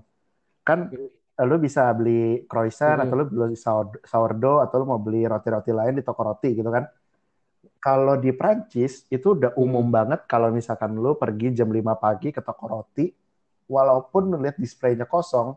Kan 0.61 0.93
lu 1.39 1.55
bisa 1.57 1.89
beli 1.97 2.45
croissant 2.45 2.99
Mm-mm. 2.99 3.09
atau 3.09 3.15
lu 3.17 3.25
beli 3.25 3.57
sour- 3.57 4.03
sourdough 4.05 4.61
atau 4.61 4.75
lu 4.83 4.85
mau 4.85 5.01
beli 5.01 5.25
roti-roti 5.25 5.73
lain 5.73 5.97
di 5.97 6.03
toko 6.05 6.21
roti 6.29 6.53
gitu 6.53 6.69
kan. 6.69 6.85
Kalau 7.79 8.19
di 8.19 8.29
Prancis 8.35 9.07
itu 9.09 9.33
udah 9.33 9.55
umum 9.57 9.87
Mm. 9.87 9.95
banget 9.95 10.19
kalau 10.29 10.51
misalkan 10.53 10.93
lu 10.93 11.15
pergi 11.17 11.55
jam 11.55 11.71
5 11.71 11.95
pagi 11.97 12.29
ke 12.29 12.43
toko 12.43 12.69
roti, 12.69 13.09
walaupun 13.65 14.29
lu 14.29 14.37
lihat 14.45 14.59
displaynya 14.61 15.09
kosong, 15.09 15.55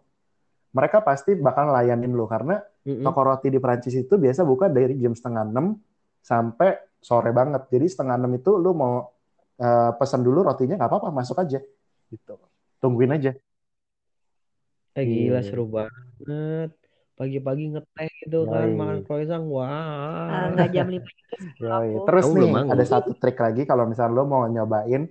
mereka 0.72 1.04
pasti 1.04 1.36
bakal 1.36 1.68
layanin 1.76 2.08
lu 2.08 2.24
karena 2.24 2.56
Mm-mm. 2.88 3.04
toko 3.04 3.20
roti 3.20 3.52
di 3.52 3.60
Prancis 3.60 3.92
itu 3.92 4.14
biasa 4.16 4.48
buka 4.48 4.72
dari 4.72 4.96
jam 4.96 5.12
setengah 5.12 5.44
enam 5.44 5.76
sampai 6.22 6.91
sore 7.02 7.30
banget. 7.34 7.66
Jadi 7.68 7.86
setengah 7.90 8.16
enam 8.16 8.32
itu 8.38 8.50
lu 8.54 8.70
mau 8.72 9.10
eh, 9.58 9.90
pesan 9.98 10.22
dulu 10.26 10.46
rotinya 10.48 10.74
nggak 10.78 10.90
apa-apa, 10.90 11.08
masuk 11.12 11.36
aja 11.42 11.58
gitu. 12.08 12.34
Tungguin 12.80 13.12
aja. 13.14 13.30
Eh, 14.92 15.04
gila 15.08 15.40
Iya. 15.40 15.46
seru 15.46 15.64
banget. 15.68 16.70
Pagi-pagi 17.12 17.64
ngeteh 17.76 18.08
gitu 18.24 18.38
kan, 18.48 18.66
Yoi. 18.66 18.76
makan 18.80 18.98
croissant. 19.06 19.44
Eh, 19.44 19.52
Wah. 19.52 20.50
nggak 20.52 20.68
jam 20.74 20.86
5 20.88 21.06
juga 21.06 21.34
sih 21.38 21.50
kalau 21.56 21.70
Yoi. 21.70 21.88
aku. 21.92 21.98
Terus 22.08 22.24
Kamu 22.26 22.36
nih 22.40 22.52
ada 22.72 22.84
satu 22.88 23.10
trik 23.20 23.38
lagi 23.38 23.62
kalau 23.68 23.84
misalnya 23.86 24.14
lu 24.16 24.24
mau 24.26 24.42
nyobain 24.48 25.02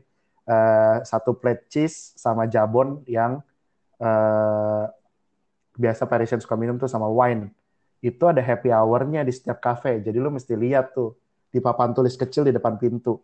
eh, 0.49 0.95
satu 1.05 1.31
plate 1.37 1.63
cheese 1.71 2.17
sama 2.17 2.43
jabon 2.49 3.01
yang 3.07 3.39
eh, 4.01 4.83
biasa 5.77 6.03
Parisian 6.05 6.41
suka 6.43 6.57
minum 6.59 6.75
tuh 6.75 6.89
sama 6.91 7.07
wine. 7.07 7.49
Itu 8.01 8.25
ada 8.27 8.41
happy 8.41 8.73
hour-nya 8.73 9.21
di 9.23 9.31
setiap 9.31 9.61
cafe. 9.61 10.01
Jadi 10.01 10.17
lu 10.17 10.29
mesti 10.33 10.53
lihat 10.57 10.91
tuh 10.97 11.15
di 11.51 11.59
papan 11.59 11.91
tulis 11.91 12.15
kecil 12.15 12.47
di 12.47 12.55
depan 12.55 12.79
pintu. 12.79 13.19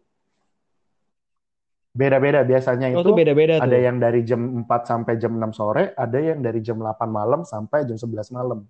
Beda-beda 1.98 2.46
biasanya 2.46 2.94
Oh, 2.94 3.02
itu 3.02 3.10
tuh 3.10 3.16
beda-beda 3.18 3.58
ada 3.58 3.74
tuh. 3.74 3.82
yang 3.82 3.98
dari 3.98 4.22
jam 4.22 4.38
4 4.62 4.70
sampai 4.86 5.18
jam 5.18 5.34
6 5.34 5.50
sore, 5.50 5.98
ada 5.98 6.20
yang 6.22 6.46
dari 6.46 6.62
jam 6.62 6.78
8 6.78 7.10
malam 7.10 7.42
sampai 7.42 7.90
jam 7.90 7.98
11 7.98 8.30
malam. 8.36 8.68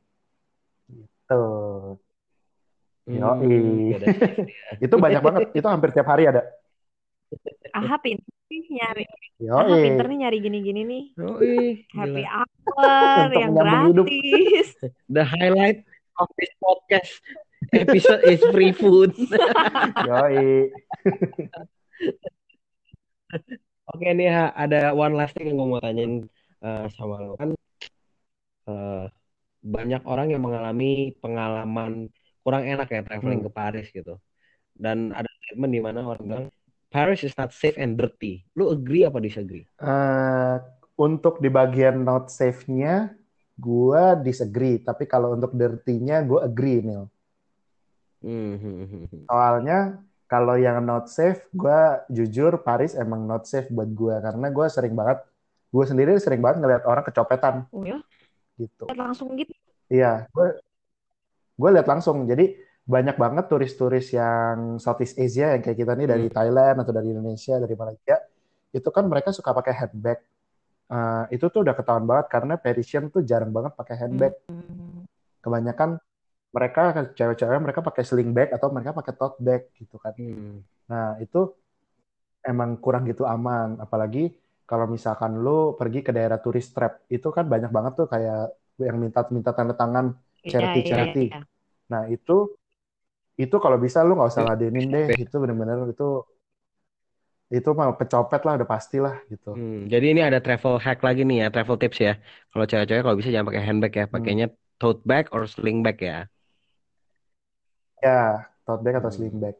Gitu. 0.87 1.43
Hmm, 3.07 3.91
beda 3.91 4.05
ya. 4.07 4.15
Itu 4.79 4.95
banyak 4.95 5.21
banget. 5.23 5.41
Itu 5.51 5.67
hampir 5.67 5.91
tiap 5.91 6.07
hari 6.07 6.27
ada. 6.31 6.43
Aha 7.75 7.99
pinter 7.99 8.31
nih 8.47 8.63
nyari. 8.79 9.03
Aha 9.51 9.75
pinter 9.75 10.05
nih 10.07 10.17
nyari 10.23 10.37
gini-gini 10.39 10.81
nih. 10.87 11.03
Yoi, 11.19 11.83
Happy 11.91 12.23
hour 12.23 13.31
yang 13.35 13.51
gratis. 13.51 14.71
The 15.11 15.27
highlight 15.27 15.83
of 16.15 16.31
this 16.39 16.51
podcast 16.63 17.19
episode 17.73 18.21
is 18.25 18.41
free 18.53 18.71
food. 18.71 19.11
Yoi. 20.07 20.71
Oke 23.87 24.07
nih 24.11 24.29
Ha, 24.29 24.45
ada 24.55 24.91
one 24.91 25.15
last 25.15 25.33
thing 25.35 25.47
yang 25.51 25.57
gue 25.59 25.67
mau 25.67 25.79
tanyain 25.79 26.27
eh, 26.63 26.85
sama 26.95 27.23
lo 27.23 27.35
kan 27.39 27.49
eh, 28.67 29.03
banyak 29.63 30.01
orang 30.07 30.27
yang 30.33 30.43
mengalami 30.43 31.15
pengalaman 31.23 32.07
kurang 32.43 32.63
enak 32.67 32.87
ya 32.91 33.01
traveling 33.03 33.43
Hmm. 33.43 33.47
ke 33.47 33.51
Paris 33.51 33.87
gitu 33.91 34.19
dan 34.77 35.11
ada 35.11 35.27
statement 35.43 35.71
di 35.75 35.81
mana 35.83 35.99
orang 36.05 36.23
bilang 36.27 36.45
Paris 36.87 37.19
is 37.27 37.35
not 37.35 37.51
safe 37.51 37.75
and 37.75 37.99
dirty. 37.99 38.47
Lu 38.55 38.71
agree 38.71 39.03
apa 39.03 39.19
disagree? 39.19 39.67
Eh, 39.77 40.55
untuk 40.97 41.37
di 41.43 41.49
bagian 41.51 42.01
not 42.01 42.31
safe-nya, 42.31 43.11
gue 43.59 44.03
disagree. 44.23 44.79
Tapi 44.81 45.03
kalau 45.05 45.35
untuk 45.37 45.51
dirty-nya, 45.53 46.23
gue 46.25 46.39
agree, 46.41 46.79
Nil. 46.81 47.05
Hmm, 48.21 48.55
hmm, 48.57 48.75
hmm, 48.85 49.03
hmm. 49.07 49.23
Soalnya 49.29 49.79
kalau 50.27 50.55
yang 50.59 50.83
not 50.83 51.07
safe, 51.07 51.39
gue 51.55 51.79
jujur 52.11 52.59
Paris 52.65 52.97
emang 52.97 53.23
not 53.23 53.47
safe 53.47 53.69
buat 53.71 53.87
gue 53.87 54.15
karena 54.19 54.47
gue 54.51 54.65
sering 54.67 54.93
banget, 54.97 55.23
gue 55.71 55.83
sendiri 55.87 56.11
sering 56.19 56.41
banget 56.43 56.57
ngeliat 56.63 56.83
orang 56.83 57.03
kecopetan 57.05 57.63
Oh 57.71 57.83
ya, 57.85 58.01
gitu. 58.59 58.89
langsung 58.91 59.31
gitu. 59.39 59.53
Iya, 59.87 60.27
gue 60.33 60.47
gue 61.57 61.69
lihat 61.73 61.87
langsung. 61.87 62.27
Jadi 62.27 62.57
banyak 62.87 63.19
banget 63.19 63.45
turis-turis 63.51 64.15
yang 64.15 64.79
Southeast 64.79 65.19
Asia 65.19 65.55
yang 65.55 65.61
kayak 65.63 65.77
kita 65.79 65.91
nih 65.95 66.07
dari 66.07 66.25
Hmm. 66.27 66.35
Thailand 66.35 66.75
atau 66.83 66.93
dari 66.95 67.07
Indonesia, 67.11 67.55
dari 67.59 67.75
Malaysia, 67.75 68.15
itu 68.71 68.89
kan 68.91 69.03
mereka 69.07 69.35
suka 69.35 69.51
pakai 69.51 69.73
handbag. 69.75 70.19
Eh, 70.87 71.23
itu 71.35 71.45
tuh 71.51 71.67
udah 71.67 71.75
ketahuan 71.75 72.07
banget 72.07 72.27
karena 72.31 72.55
Parisian 72.55 73.11
tuh 73.11 73.19
jarang 73.27 73.51
banget 73.51 73.75
pakai 73.75 73.95
handbag. 73.99 74.33
Hmm. 74.47 75.03
Kebanyakan 75.43 75.99
mereka 76.55 76.81
cewek-cewek 77.17 77.59
mereka 77.65 77.81
pakai 77.87 78.03
sling 78.09 78.29
bag 78.37 78.49
atau 78.55 78.67
mereka 78.75 78.91
pakai 78.99 79.13
tote 79.19 79.37
bag 79.47 79.61
gitu 79.79 79.95
kan. 80.03 80.13
Hmm. 80.17 80.59
Nah, 80.91 81.07
itu 81.23 81.39
emang 82.49 82.69
kurang 82.83 83.03
gitu 83.09 83.23
aman. 83.33 83.67
Apalagi 83.83 84.19
kalau 84.69 84.85
misalkan 84.95 85.31
lu 85.43 85.75
pergi 85.79 85.99
ke 86.07 86.11
daerah 86.15 86.39
turis 86.43 86.67
trap, 86.75 86.93
itu 87.15 87.27
kan 87.35 87.45
banyak 87.53 87.71
banget 87.75 87.93
tuh 87.99 88.07
kayak 88.13 88.37
yang 88.87 88.97
minta-minta 89.03 89.51
tanda 89.57 89.73
tangan 89.81 90.05
Iya, 90.49 90.67
iya, 90.87 91.01
charity-charity. 91.03 91.19
iya. 91.21 91.37
Nah, 91.91 92.03
itu 92.13 92.33
itu 93.43 93.55
kalau 93.63 93.77
bisa 93.85 93.99
lu 94.05 94.11
nggak 94.17 94.29
usah 94.33 94.45
ladenin 94.49 94.85
deh. 94.93 95.07
Itu 95.23 95.35
bener-bener 95.41 95.77
itu 95.93 96.03
itu 97.57 97.69
mah 97.77 97.87
pecopet 97.99 98.41
lah 98.45 98.53
udah 98.57 98.69
pastilah 98.73 99.15
gitu. 99.31 99.49
Hmm, 99.53 99.73
Jadi 99.91 100.05
ini 100.11 100.21
ada 100.27 100.39
travel 100.45 100.73
hack 100.85 100.97
lagi 101.07 101.21
nih 101.27 101.37
ya, 101.41 101.45
travel 101.53 101.77
tips 101.81 101.97
ya. 102.07 102.11
Kalau 102.51 102.65
cewek-cewek 102.69 103.01
kalau 103.05 103.17
bisa 103.19 103.29
jangan 103.33 103.47
pakai 103.49 103.63
handbag 103.67 103.91
ya, 103.99 104.03
pakainya 104.13 104.45
tote 104.79 104.99
bag 105.09 105.23
or 105.33 105.41
sling 105.53 105.77
bag 105.85 105.97
ya. 106.09 106.13
Ya, 108.03 108.45
tote 108.65 108.81
bag 108.85 108.95
atau 109.01 109.09
Hmm. 109.09 109.17
sling 109.17 109.35
bag. 109.41 109.55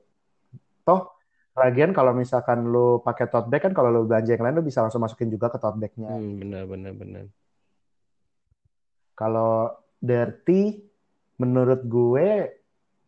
Toh, 0.87 1.01
lagian 1.57 1.91
kalau 1.97 2.13
misalkan 2.13 2.69
lu 2.69 3.01
pakai 3.01 3.25
tote 3.31 3.49
bag 3.49 3.61
kan 3.65 3.73
kalau 3.73 3.89
lu 3.89 4.01
belanja 4.05 4.31
yang 4.37 4.43
lain 4.45 4.55
lu 4.61 4.65
bisa 4.65 4.85
langsung 4.85 5.01
masukin 5.01 5.29
juga 5.33 5.49
ke 5.53 5.57
tote 5.57 5.77
bagnya. 5.81 6.09
Hmm, 6.13 6.37
benar 6.41 6.63
benar 6.69 6.93
benar. 6.93 7.25
Kalau 9.17 9.73
dirty, 9.97 10.77
menurut 11.41 11.81
gue 11.89 12.53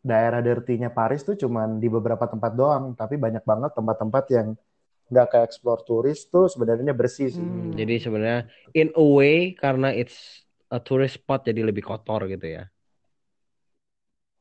daerah 0.02 0.42
dirty-nya 0.42 0.90
Paris 0.90 1.22
tuh 1.22 1.38
cuman 1.38 1.78
di 1.78 1.86
beberapa 1.92 2.26
tempat 2.26 2.52
doang, 2.58 2.98
tapi 2.98 3.20
banyak 3.22 3.44
banget 3.46 3.72
tempat-tempat 3.78 4.24
yang 4.34 4.48
nggak 5.10 5.28
kayak 5.34 5.46
explore 5.50 5.82
turis 5.86 6.30
tuh 6.30 6.46
sebenarnya 6.50 6.94
bersih 6.94 7.34
sih. 7.34 7.42
Hmm. 7.42 7.74
jadi 7.74 7.98
sebenarnya 7.98 8.42
in 8.78 8.94
a 8.94 9.02
way 9.02 9.58
karena 9.58 9.90
it's 9.90 10.46
a 10.70 10.78
tourist 10.78 11.18
spot 11.18 11.50
jadi 11.50 11.66
lebih 11.66 11.82
kotor 11.82 12.30
gitu 12.30 12.46
ya. 12.46 12.70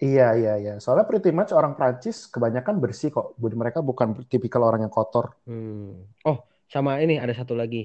Iya, 0.06 0.22
iya, 0.38 0.50
iya. 0.62 0.70
Soalnya 0.82 1.06
pretty 1.10 1.30
much 1.38 1.50
orang 1.58 1.72
Prancis 1.78 2.16
kebanyakan 2.34 2.76
bersih 2.82 3.08
kok. 3.16 3.26
Budi 3.40 3.56
mereka 3.62 3.78
bukan 3.88 4.08
tipikal 4.32 4.62
orang 4.68 4.80
yang 4.84 4.94
kotor. 4.96 5.26
Hmm. 5.46 6.04
Oh, 6.28 6.38
sama 6.72 6.90
ini 7.02 7.14
ada 7.22 7.32
satu 7.38 7.54
lagi. 7.60 7.78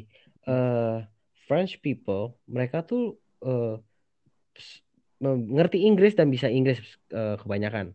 Eh, 0.48 0.94
French 1.48 1.74
people, 1.84 2.36
mereka 2.56 2.78
tuh 2.90 3.00
s- 4.58 4.82
ngerti 5.56 5.78
Inggris 5.88 6.14
dan 6.20 6.28
bisa 6.36 6.48
Inggris 6.58 6.80
eh, 7.20 7.36
kebanyakan. 7.42 7.86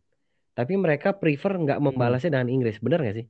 Tapi 0.59 0.75
mereka 0.85 1.09
prefer 1.23 1.53
nggak 1.65 1.81
membalasnya 1.87 2.31
dengan 2.35 2.51
Inggris, 2.57 2.77
benar 2.85 3.01
nggak 3.05 3.17
sih? 3.21 3.27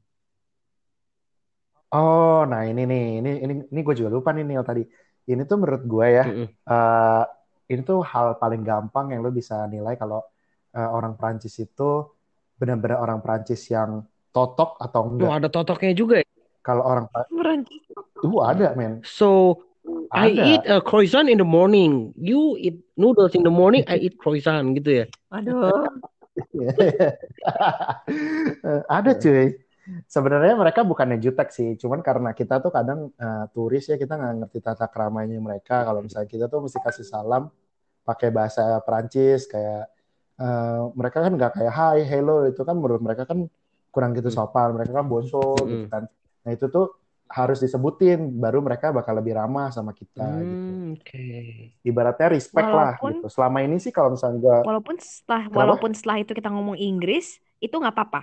Oh, 1.92 2.34
nah 2.50 2.60
ini 2.68 2.80
nih, 2.90 3.00
ini 3.18 3.28
ini 3.44 3.52
ini 3.72 3.80
gue 3.86 3.94
juga 4.00 4.10
lupa 4.16 4.30
nih 4.36 4.44
Neil 4.48 4.62
tadi. 4.70 4.82
Ini 5.30 5.42
tuh 5.48 5.56
menurut 5.60 5.82
gue 5.92 6.06
ya, 6.18 6.22
Mm-mm. 6.24 6.48
eh, 6.70 7.20
ini 7.72 7.80
tuh 7.88 7.98
hal 8.12 8.26
paling 8.40 8.60
gampang 8.68 9.04
yang 9.12 9.20
lo 9.24 9.30
bisa 9.40 9.54
nilai 9.72 9.94
kalau 10.00 10.18
eh, 10.70 10.88
orang 10.88 11.14
Prancis 11.14 11.56
itu 11.56 12.08
benar-benar 12.56 12.98
orang 12.98 13.20
Prancis 13.20 13.62
yang 13.68 14.02
totok 14.28 14.76
atau 14.78 15.00
Oh, 15.04 15.10
enggak. 15.14 15.30
ada 15.38 15.48
totoknya 15.48 15.92
juga 15.94 16.14
ya. 16.20 16.28
Kalau 16.60 16.84
orang 16.84 17.06
Pra- 17.08 17.28
Perancis. 17.28 17.80
itu 17.88 18.36
ada, 18.42 18.74
men. 18.74 19.00
So, 19.06 19.62
I 20.12 20.34
Ada. 20.36 20.42
eat 20.44 20.62
a 20.68 20.78
croissant 20.84 21.28
in 21.28 21.40
the 21.40 21.46
morning. 21.48 22.12
You 22.12 22.58
eat 22.60 22.76
noodles 22.94 23.32
in 23.32 23.40
the 23.40 23.52
morning. 23.52 23.86
I 23.88 23.96
eat 23.96 24.20
croissant 24.20 24.76
gitu 24.76 25.04
ya. 25.04 25.06
Aduh. 25.32 25.88
Ada 28.88 29.12
cuy. 29.16 29.56
Sebenarnya 30.04 30.52
mereka 30.52 30.84
bukannya 30.84 31.16
jutek 31.16 31.48
sih, 31.48 31.72
cuman 31.80 32.04
karena 32.04 32.36
kita 32.36 32.60
tuh 32.60 32.68
kadang 32.68 33.08
eh, 33.16 33.44
turis 33.56 33.88
ya 33.88 33.96
kita 33.96 34.20
nggak 34.20 34.34
ngerti 34.44 34.58
tata 34.60 34.84
keramanya 34.84 35.40
mereka. 35.40 35.80
Kalau 35.80 36.04
misalnya 36.04 36.28
kita 36.28 36.44
tuh 36.44 36.60
mesti 36.60 36.76
kasih 36.76 37.08
salam 37.08 37.48
pakai 38.04 38.28
bahasa 38.28 38.76
Perancis 38.84 39.48
kayak 39.48 39.88
eh, 40.42 40.78
mereka 40.98 41.18
kan 41.24 41.32
nggak 41.38 41.50
kayak 41.56 41.72
hi, 41.78 41.98
hello 42.10 42.32
itu 42.50 42.60
kan 42.68 42.76
menurut 42.82 43.02
mereka 43.06 43.22
kan 43.30 43.38
kurang 43.94 44.10
gitu 44.18 44.28
Hmm. 44.28 44.36
sopan. 44.38 44.68
Mereka 44.76 44.92
kan 44.98 45.06
bonso 45.12 45.38
gitu 45.72 45.84
Mm-mm. 45.84 45.90
kan. 45.92 46.02
Nah 46.44 46.50
itu 46.56 46.66
tuh 46.74 46.84
harus 47.38 47.58
disebutin 47.64 48.18
baru 48.42 48.58
mereka 48.66 48.86
bakal 48.98 49.14
lebih 49.20 49.34
ramah 49.40 49.68
sama 49.76 49.92
kita 50.00 50.24
gitu. 50.50 50.70
Hmm, 50.70 50.92
oke. 50.94 51.18
Ibaratnya 51.88 52.28
respect 52.36 52.70
lah 52.78 52.92
Walaupun- 52.98 53.02
gitu. 53.08 53.26
Selama 53.34 53.58
ini 53.66 53.76
sih 53.84 53.92
kalau 53.96 54.10
misalnya 54.14 54.38
gua 54.44 54.58
Walaupun 54.66 54.96
setelah 54.98 55.46
Kenapa? 55.52 55.54
walaupun 55.58 55.90
setelah 55.94 56.18
itu 56.22 56.32
kita 56.34 56.50
ngomong 56.50 56.76
Inggris, 56.78 57.38
itu 57.62 57.74
nggak 57.78 57.94
apa-apa. 57.94 58.22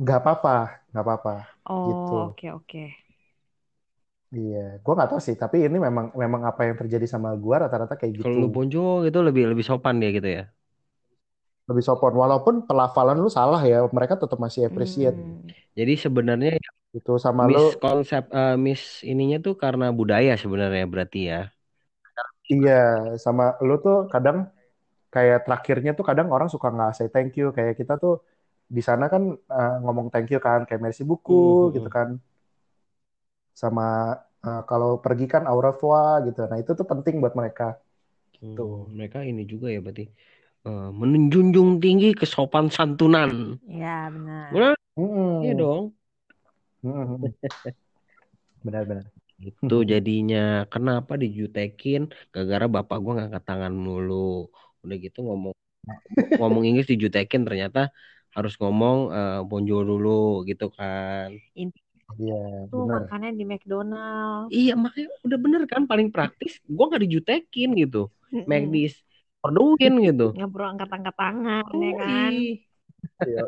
nggak 0.00 0.18
apa-apa, 0.20 0.54
nggak 0.90 1.02
apa-apa. 1.04 1.34
Oh, 1.66 1.82
Gitu. 1.86 2.14
oke 2.30 2.46
oke. 2.56 2.78
Iya, 4.34 4.58
gua 4.82 4.92
nggak 4.96 5.08
tahu 5.10 5.20
sih. 5.26 5.36
Tapi 5.42 5.56
ini 5.66 5.76
memang 5.86 6.06
memang 6.22 6.42
apa 6.50 6.60
yang 6.66 6.76
terjadi 6.80 7.06
sama 7.14 7.28
gua 7.44 7.56
rata-rata 7.62 7.94
kayak 8.00 8.14
gitu. 8.22 8.34
Kalau 8.34 8.34
lu 8.42 8.46
bonjo 8.54 8.80
gitu 9.06 9.18
lebih 9.26 9.42
lebih 9.50 9.64
sopan 9.70 9.94
dia 10.00 10.10
gitu 10.16 10.28
ya. 10.36 10.42
Lebih 11.70 11.84
sopan. 11.88 12.14
Walaupun 12.22 12.54
pelafalan 12.68 13.18
lu 13.24 13.30
salah 13.38 13.62
ya, 13.72 13.78
mereka 13.96 14.14
tetap 14.22 14.38
masih 14.44 14.62
appreciate 14.70 15.18
Hmm. 15.18 15.52
Jadi 15.78 15.92
sebenarnya 16.04 16.50
gitu 16.94 17.12
sama 17.24 17.44
lu. 17.52 17.58
miss 17.58 17.66
konsep 17.84 18.22
eh, 18.38 18.54
miss 18.66 18.82
ininya 19.10 19.36
tuh 19.46 19.54
karena 19.64 19.84
budaya 19.98 20.32
sebenarnya 20.42 20.84
berarti 20.92 21.18
ya. 21.32 21.36
Iya, 22.52 22.72
sama 23.24 23.42
lu 23.66 23.72
tuh 23.84 23.94
kadang 24.12 24.36
kayak 25.14 25.38
terakhirnya 25.44 25.90
tuh 25.98 26.04
kadang 26.10 26.28
orang 26.34 26.48
suka 26.54 26.68
nggak 26.74 26.90
say 26.98 27.08
thank 27.14 27.32
you. 27.38 27.44
Kayak 27.56 27.74
kita 27.80 27.92
tuh 28.02 28.12
di 28.76 28.82
sana 28.88 29.04
kan 29.12 29.22
eh, 29.54 29.70
ngomong 29.84 30.06
thank 30.12 30.28
you 30.32 30.38
kan, 30.46 30.60
kayak 30.68 30.82
merci 30.86 31.02
beaucoup 31.10 31.62
Mhm. 31.66 31.76
gitu 31.76 31.88
kan. 31.96 32.08
Sama 33.56 34.12
eh, 34.44 34.62
kalau 34.68 35.00
pergi 35.00 35.26
kan 35.32 35.42
au 35.48 35.58
revoir 35.64 36.28
gitu. 36.28 36.44
Nah 36.50 36.58
itu 36.60 36.70
tuh 36.76 36.84
penting 36.84 37.14
buat 37.24 37.32
mereka. 37.32 37.80
Gitu. 38.36 38.60
Hmm, 38.60 38.92
mereka 38.92 39.24
ini 39.24 39.42
juga 39.48 39.72
ya 39.72 39.80
berarti 39.80 40.04
eh, 40.68 40.88
menjunjung 40.92 41.80
tinggi 41.80 42.12
kesopan 42.12 42.68
santunan. 42.68 43.56
Ya 43.64 44.12
benar. 44.12 44.48
Benar? 44.52 44.74
Mm-mm. 45.00 45.44
Iya 45.44 45.52
dong. 45.56 45.84
Mm-mm. 46.84 47.18
Benar-benar. 48.64 49.06
Itu 49.36 49.76
jadinya 49.84 50.64
kenapa 50.72 51.12
dijutekin 51.20 52.08
gara-gara 52.32 52.66
bapak 52.68 52.96
gua 53.04 53.12
ngangkat 53.20 53.42
tangan 53.44 53.72
mulu. 53.72 54.48
Udah 54.84 54.96
gitu 55.00 55.18
ngomong 55.24 55.54
ngomong 56.40 56.64
Inggris 56.68 56.88
dijutekin 56.92 57.44
ternyata 57.48 57.92
harus 58.36 58.52
ngomong 58.60 58.96
eh, 59.16 59.40
bonjour 59.48 59.82
dulu 59.84 60.44
gitu 60.48 60.72
kan. 60.72 61.32
Iya, 62.16 62.36
Tuh 62.68 62.84
benar. 62.84 63.02
makannya 63.04 63.30
di 63.32 63.44
McDonald. 63.44 64.46
Iya 64.48 64.74
makanya 64.74 65.08
udah 65.22 65.38
bener 65.38 65.62
kan 65.66 65.82
paling 65.84 66.08
praktis. 66.10 66.58
Gua 66.64 66.90
nggak 66.90 67.02
dijutekin 67.04 67.70
gitu. 67.74 68.08
McD 68.32 68.74
orderin 69.40 69.94
gitu. 70.02 70.26
Nggak 70.34 70.50
perlu 70.50 70.66
angkat-angkat 70.74 71.14
tangan 71.14 71.64
ya 71.72 71.92
kan. 71.94 72.32
Iya. 73.22 73.42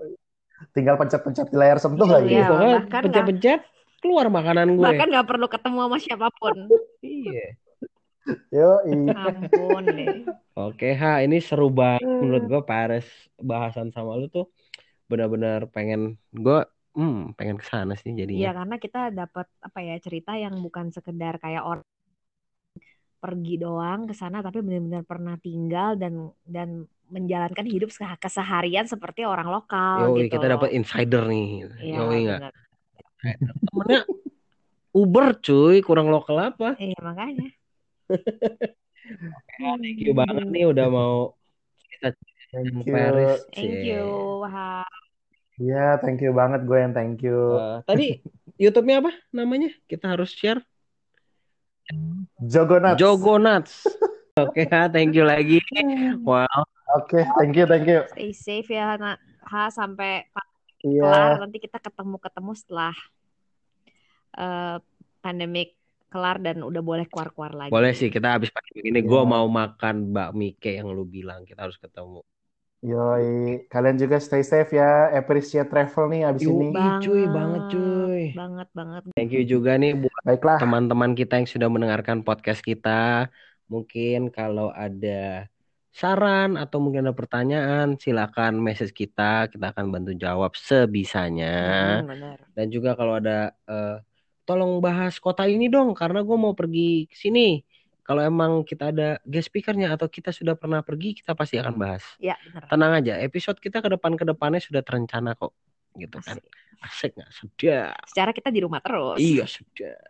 Tinggal 0.74 0.94
pencet-pencet 0.98 1.46
di 1.50 1.56
layar 1.56 1.78
sentuh 1.78 2.06
Iya, 2.06 2.14
lagi. 2.18 2.30
iya. 2.30 2.46
pokoknya 2.46 2.76
bahkan 2.82 3.02
pencet-pencet 3.06 3.60
keluar 3.98 4.26
makanan 4.30 4.66
gue. 4.74 4.84
Bahkan 4.86 5.06
nggak 5.10 5.26
perlu 5.26 5.46
ketemu 5.46 5.78
sama 5.84 5.96
siapa 5.98 6.28
pun. 6.34 6.56
Iya. 6.98 7.46
Yo, 8.52 8.84
Ampun 8.84 9.84
deh. 9.88 10.28
Oke, 10.52 10.92
Ha, 10.92 11.24
ini 11.24 11.40
seru 11.40 11.72
banget 11.72 12.04
Hmm. 12.04 12.20
menurut 12.20 12.44
gue 12.44 12.60
Paris 12.60 13.06
bahasan 13.40 13.88
sama 13.88 14.20
lu 14.20 14.28
tuh 14.28 14.52
benar-benar 15.08 15.64
pengen 15.72 16.20
gue 16.28 16.60
hmm, 16.96 17.34
pengen 17.36 17.56
ke 17.60 17.66
sana 17.66 17.92
sih 17.98 18.12
Iya 18.12 18.20
jadinya. 18.24 18.50
karena 18.62 18.76
kita 18.80 19.00
dapat 19.12 19.46
apa 19.60 19.78
ya 19.82 19.94
cerita 20.00 20.32
yang 20.36 20.54
bukan 20.60 20.92
sekedar 20.94 21.36
kayak 21.42 21.64
orang 21.64 21.86
pergi 23.18 23.54
doang 23.58 24.06
ke 24.06 24.14
sana 24.14 24.38
tapi 24.46 24.62
benar-benar 24.62 25.02
pernah 25.02 25.34
tinggal 25.42 25.98
dan 25.98 26.30
dan 26.46 26.86
menjalankan 27.10 27.66
hidup 27.66 27.90
seh- 27.90 28.20
keseharian 28.20 28.86
seperti 28.86 29.26
orang 29.26 29.48
lokal 29.50 30.12
Yoi, 30.12 30.28
gitu 30.28 30.38
kita 30.38 30.46
dapat 30.54 30.70
insider 30.76 31.22
nih. 31.26 31.66
Iya, 31.82 31.96
Yoi 31.98 32.18
nggak? 32.28 32.40
benar. 32.40 32.52
Temennya 33.68 34.00
Uber 34.94 35.26
cuy, 35.42 35.76
kurang 35.82 36.08
lokal 36.14 36.36
apa? 36.54 36.78
Iya 36.78 36.98
makanya. 37.02 37.48
Thank 39.58 39.98
you 40.04 40.14
banget 40.14 40.46
nih 40.52 40.64
udah 40.70 40.86
mau 40.86 41.34
kita 41.90 42.14
thank 42.54 42.86
you. 42.86 42.92
Paris. 42.94 43.42
Thank 43.56 43.82
you. 43.82 44.00
Wah. 44.46 44.86
Iya, 45.58 45.98
thank 45.98 46.22
you 46.22 46.30
banget 46.30 46.62
gue 46.62 46.78
yang 46.78 46.94
thank 46.94 47.18
you. 47.26 47.58
Eh, 47.58 47.78
tadi 47.82 48.06
YouTube-nya 48.62 49.02
apa 49.02 49.12
namanya? 49.34 49.74
Kita 49.90 50.14
harus 50.14 50.30
share. 50.30 50.62
Jogonat. 52.38 52.94
Jogonuts. 52.94 53.82
Oke, 54.42 54.70
Ha, 54.70 54.86
thank 54.86 55.18
you 55.18 55.26
lagi. 55.26 55.58
Wow. 56.22 56.46
Oke, 56.94 57.26
thank 57.42 57.58
you, 57.58 57.66
thank 57.66 57.90
you. 57.90 58.06
Stay 58.14 58.30
safe 58.30 58.70
ya 58.70 58.94
nak. 58.94 59.18
Ha 59.50 59.66
sampai 59.74 60.30
Iya, 60.78 61.02
kelar 61.02 61.42
nanti 61.42 61.58
kita 61.58 61.82
ketemu-ketemu 61.82 62.52
setelah 62.54 62.94
eh 64.38 64.78
pandemik 65.18 65.74
kelar 66.08 66.38
dan 66.38 66.62
udah 66.62 66.80
boleh 66.80 67.04
keluar-keluar 67.10 67.52
lagi. 67.52 67.74
Boleh 67.74 67.92
sih 67.92 68.08
kita 68.08 68.38
habis 68.38 68.54
pakai 68.54 68.78
begini. 68.78 69.02
Iya. 69.02 69.10
Gue 69.10 69.22
mau 69.26 69.44
makan 69.50 70.14
bakmi 70.14 70.54
kayak 70.56 70.86
yang 70.86 70.88
lu 70.94 71.04
bilang. 71.04 71.42
Kita 71.42 71.66
harus 71.66 71.76
ketemu. 71.76 72.22
Yoi. 72.82 73.66
Kalian 73.66 73.96
juga 73.98 74.16
stay 74.22 74.42
safe 74.46 74.74
ya. 74.74 75.10
Appreciate 75.14 75.66
travel 75.66 76.10
nih 76.12 76.22
abis 76.26 76.42
Yoi. 76.46 76.52
ini. 76.54 76.68
Banget, 76.74 77.00
cuy, 77.04 77.22
banget, 77.26 77.62
cuy. 77.72 78.22
Banget 78.34 78.68
banget. 78.74 79.02
Thank 79.14 79.32
you 79.34 79.42
juga 79.42 79.74
nih 79.74 79.92
buat 79.98 80.22
Baiklah. 80.24 80.58
teman-teman 80.62 81.12
kita 81.18 81.42
yang 81.42 81.48
sudah 81.48 81.68
mendengarkan 81.70 82.22
podcast 82.22 82.62
kita. 82.62 83.28
Mungkin 83.68 84.32
kalau 84.32 84.72
ada 84.72 85.50
saran 85.92 86.54
atau 86.54 86.78
mungkin 86.78 87.04
ada 87.04 87.14
pertanyaan, 87.16 87.98
silakan 87.98 88.62
message 88.62 88.94
kita. 88.94 89.50
Kita 89.50 89.74
akan 89.74 89.90
bantu 89.90 90.14
jawab 90.14 90.54
sebisanya. 90.54 91.54
Hmm, 92.00 92.08
benar. 92.08 92.36
Dan 92.54 92.66
juga 92.70 92.94
kalau 92.94 93.18
ada 93.18 93.52
eh, 93.66 93.96
tolong 94.48 94.80
bahas 94.80 95.18
kota 95.20 95.44
ini 95.44 95.68
dong, 95.68 95.92
karena 95.92 96.24
gue 96.24 96.36
mau 96.40 96.56
pergi 96.56 97.04
ke 97.10 97.16
sini. 97.18 97.60
Kalau 98.08 98.24
emang 98.24 98.64
kita 98.64 98.88
ada 98.88 99.20
guest 99.20 99.52
speakernya 99.52 99.92
atau 99.92 100.08
kita 100.08 100.32
sudah 100.32 100.56
pernah 100.56 100.80
pergi, 100.80 101.20
kita 101.20 101.36
pasti 101.36 101.60
akan 101.60 101.76
bahas. 101.76 102.00
Ya, 102.16 102.40
benar. 102.40 102.64
Tenang 102.72 102.92
aja, 103.04 103.14
episode 103.20 103.60
kita 103.60 103.84
ke 103.84 103.88
depan 103.92 104.16
ke 104.16 104.24
depannya 104.24 104.64
sudah 104.64 104.80
terencana 104.80 105.36
kok, 105.36 105.52
gitu 105.92 106.16
kan? 106.24 106.40
Asik. 106.40 106.48
Asik 106.80 107.10
nggak? 107.20 107.30
Sudah. 107.36 107.92
Secara 108.08 108.30
kita 108.32 108.48
di 108.48 108.64
rumah 108.64 108.80
terus. 108.80 109.20
Iya 109.20 109.44
sudah. 109.44 110.00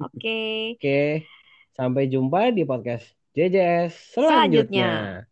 Oke. 0.00 0.80
Oke, 0.80 1.28
sampai 1.76 2.08
jumpa 2.08 2.56
di 2.56 2.64
podcast 2.64 3.04
JJS 3.36 4.16
selanjutnya. 4.16 4.88
Selanjutnya. 4.88 5.31